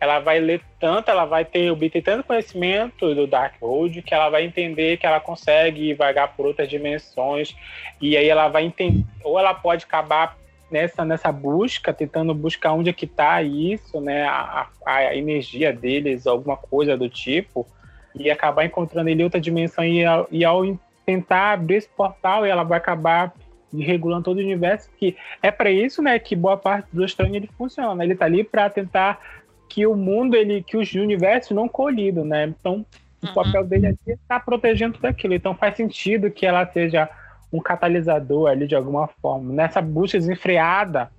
[0.00, 4.44] ela vai ler tanto, ela vai ter obter tanto conhecimento do Darkhold que ela vai
[4.44, 7.56] entender que ela consegue vagar por outras dimensões
[8.00, 10.36] e aí ela vai entender, ou ela pode acabar
[10.70, 14.24] nessa nessa busca, tentando buscar onde é que tá isso, né?
[14.24, 17.66] A, a, energia deles, alguma coisa do tipo,
[18.14, 20.62] e acabar encontrando ele outra dimensão e ao, e ao
[21.06, 23.32] tentar abrir esse portal, ela vai acabar
[23.72, 27.50] regulando todo o universo, que é para isso, né, que boa parte do estranho ele
[27.56, 28.02] funciona.
[28.02, 29.20] Ele tá ali para tentar
[29.68, 32.44] que o mundo, ele, que os universos não colidam, né?
[32.44, 32.86] Então,
[33.20, 33.34] o Uhum.
[33.34, 35.34] papel dele aqui é estar protegendo tudo aquilo.
[35.34, 37.08] Então, faz sentido que ela seja
[37.52, 39.52] um catalisador ali de alguma forma.
[39.52, 41.10] Nessa busca desenfreada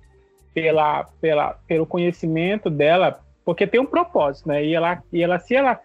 [0.54, 4.64] pela, pela, pelo conhecimento dela, porque tem um propósito, né?
[4.64, 5.80] E ela, e ela se ela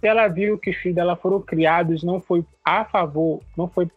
[0.00, 3.88] se ela viu que os filhos dela foram criados, não foi a favor, não foi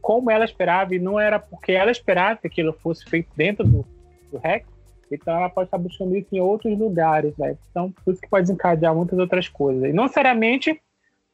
[0.00, 3.86] como ela esperava, e não era porque ela esperava que aquilo fosse feito dentro do,
[4.32, 4.66] do REC,
[5.14, 7.56] então ela pode estar buscando isso em outros lugares, né?
[7.70, 9.84] Então, por isso que pode desencadear muitas outras coisas.
[9.84, 10.80] E não seriamente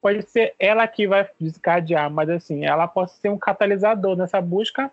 [0.01, 4.91] pode ser ela que vai desencadear, mas assim, ela pode ser um catalisador nessa busca,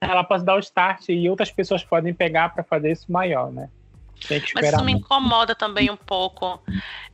[0.00, 3.68] ela pode dar o start e outras pessoas podem pegar para fazer isso maior, né?
[4.54, 6.60] Mas isso me incomoda também um pouco,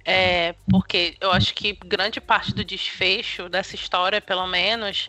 [0.05, 5.09] é, porque eu acho que grande parte do desfecho dessa história, pelo menos,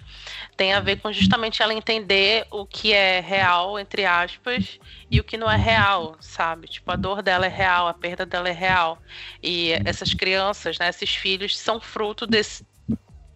[0.57, 5.23] tem a ver com justamente ela entender o que é real, entre aspas, e o
[5.23, 6.67] que não é real, sabe?
[6.67, 9.01] Tipo, a dor dela é real, a perda dela é real.
[9.41, 12.65] E essas crianças, né, esses filhos, são fruto desse.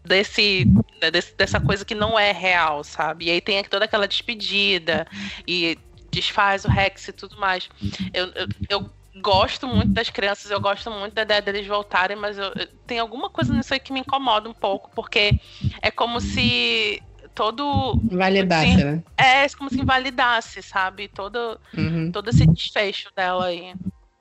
[0.06, 0.65] Desse,
[1.02, 3.26] né, desse- dessa coisa que não é real, sabe?
[3.26, 5.06] E aí tem toda aquela despedida
[5.48, 5.77] e
[6.20, 7.70] desfaz o Rex e tudo mais.
[8.14, 8.90] Eu, eu, eu
[9.22, 13.00] gosto muito das crianças, eu gosto muito da ideia deles voltarem, mas eu, eu- tem
[13.00, 15.40] alguma coisa nisso aí que me incomoda um pouco, porque
[15.82, 17.02] é como se
[17.34, 18.00] todo.
[18.12, 18.84] Validasse, Sim.
[18.84, 19.04] né?
[19.18, 21.08] É como se invalidasse, sabe?
[21.08, 22.12] Todo, Uhum.
[22.12, 23.74] todo esse desfecho dela aí.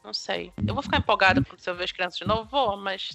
[0.04, 0.52] Não sei.
[0.66, 3.08] Eu vou ficar empolgada quando eu ver as crianças de novo, vou, mas.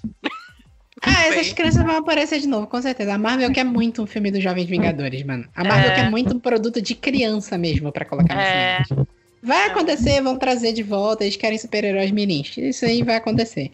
[1.06, 3.14] Ah, essas crianças vão aparecer de novo, com certeza.
[3.14, 5.44] A Marvel quer muito um filme dos Jovens Vingadores, mano.
[5.54, 5.94] A Marvel É.
[5.94, 8.82] quer muito um produto de criança mesmo pra colocar no É.
[8.84, 9.06] cinema.
[9.42, 12.56] Vai acontecer, vão trazer de volta, eles querem super-heróis mirins.
[12.56, 13.72] Isso aí vai acontecer.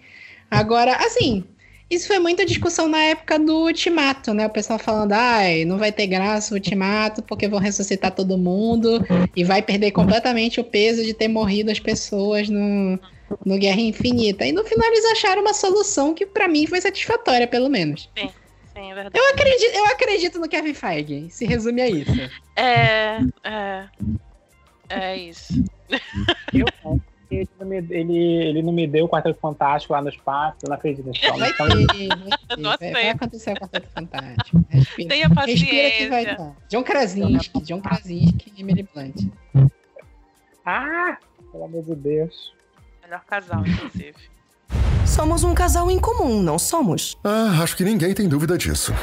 [0.51, 1.44] Agora, assim,
[1.89, 4.47] isso foi muita discussão na época do Ultimato, né?
[4.47, 9.05] O pessoal falando, ai, não vai ter graça o Ultimato porque vão ressuscitar todo mundo
[9.36, 12.98] e vai perder completamente o peso de ter morrido as pessoas no,
[13.44, 14.44] no Guerra Infinita.
[14.47, 18.09] E no final eles acharam uma solução que pra mim foi satisfatória, pelo menos.
[18.16, 18.31] Sim,
[18.90, 19.19] é verdade.
[19.19, 21.28] Eu acredito, eu acredito no Kevin Feige.
[21.31, 22.12] Se resume a isso.
[22.57, 23.19] É.
[23.44, 23.85] É.
[24.89, 25.52] É isso.
[26.52, 27.01] Eu.
[27.31, 30.69] Ele não, me, ele, ele não me deu o Quarteto Fantástico lá no espaço, eu
[30.69, 31.20] não acredito nisso.
[31.39, 32.90] Vai Então, ter, vai ter.
[32.93, 34.65] Vai, acontecer o Quarteto Fantástico.
[34.69, 35.09] Respira.
[35.09, 36.36] Tenha Respira que vai paciência.
[36.36, 36.57] dar.
[36.69, 39.15] John Krasinski, John Krasinski e Emily Blunt.
[40.66, 41.19] ah,
[41.52, 42.52] pelo amor de Deus.
[43.11, 44.15] Melhor casal, inclusive.
[45.05, 47.19] Somos um casal em comum, não somos?
[47.24, 48.95] Ah, acho que ninguém tem dúvida disso.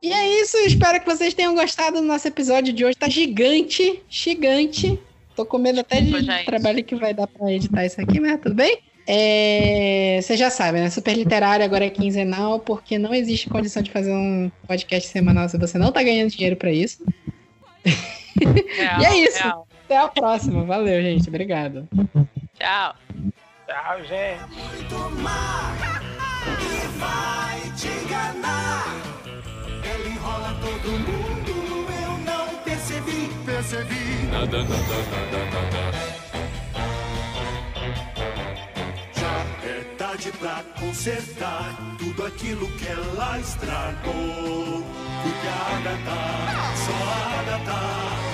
[0.00, 2.94] E é isso, espero que vocês tenham gostado do nosso episódio de hoje.
[2.96, 5.00] Tá gigante, gigante.
[5.34, 6.46] Tô com medo até de Desculpa, gente.
[6.46, 8.78] trabalho que vai dar pra editar isso aqui, mas tudo bem?
[9.04, 10.20] É...
[10.22, 10.88] Você já sabe, né?
[10.88, 15.58] Super Literário agora é quinzenal, porque não existe condição de fazer um podcast semanal se
[15.58, 17.04] você não tá ganhando dinheiro pra isso.
[18.76, 19.42] Real, E é isso.
[19.42, 19.66] real.
[19.84, 20.64] Até a próxima.
[20.64, 21.28] Valeu, gente.
[21.28, 21.86] Obrigado.
[22.58, 22.94] Tchau.
[23.66, 24.40] Tchau, gente.
[26.98, 28.84] vai te enganar.
[29.82, 31.52] Ele enrola todo mundo,
[32.02, 34.26] eu não percebi, percebi.
[34.30, 35.82] Nada, nada, nada, nada.
[39.14, 44.82] Já é tarde pra consertar tudo aquilo que ela estragou.
[45.22, 48.33] Porque a Agatha, só a Agatha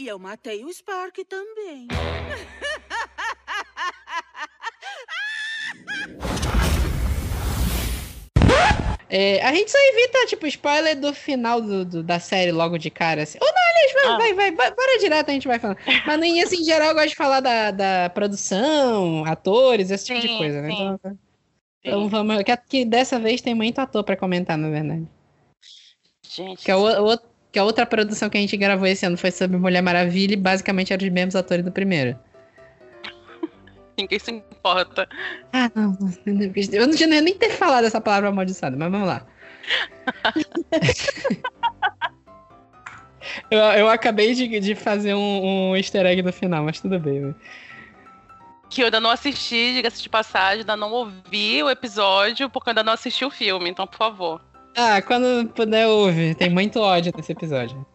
[0.00, 1.86] E eu matei o Spark também.
[9.12, 12.90] É, a gente só evita, tipo, spoiler do final do, do- da série logo de
[12.90, 13.38] cara, assim.
[13.42, 14.16] Ou não, aliás, vai, Ah.
[14.18, 15.78] vai, vai, vai, bora direto, a gente vai falando.
[16.06, 20.20] Mas nem assim, em geral, eu gosto de falar da, da produção, atores, esse tipo
[20.20, 20.68] de coisa, né?
[20.70, 20.74] sim.
[20.94, 21.18] Então,
[21.82, 22.40] então vamos.
[22.44, 25.08] Que, que dessa vez tem muito ator pra comentar, na verdade.
[26.28, 26.64] Gente.
[26.64, 27.18] Que a, o- o-
[27.52, 30.36] que a outra produção que a gente gravou esse ano foi sobre Mulher Maravilha e
[30.36, 32.18] basicamente eram os mesmos atores do primeiro.
[33.98, 35.08] Ninguém se importa.
[35.52, 35.96] Ah, não.
[36.72, 39.26] Eu não tinha nem ter falado essa palavra amaldiçoada, mas vamos lá.
[43.50, 47.20] eu, eu acabei de, de fazer um, um easter egg no final, mas tudo bem.
[47.20, 47.34] né?
[48.68, 52.70] Que eu ainda não assisti, diga-se de passagem, ainda não ouvi o episódio, porque eu
[52.70, 54.40] ainda não assisti o filme, então, por favor.
[54.82, 56.34] Ah, quando puder, ouve.
[56.34, 57.86] Tem muito ódio nesse episódio.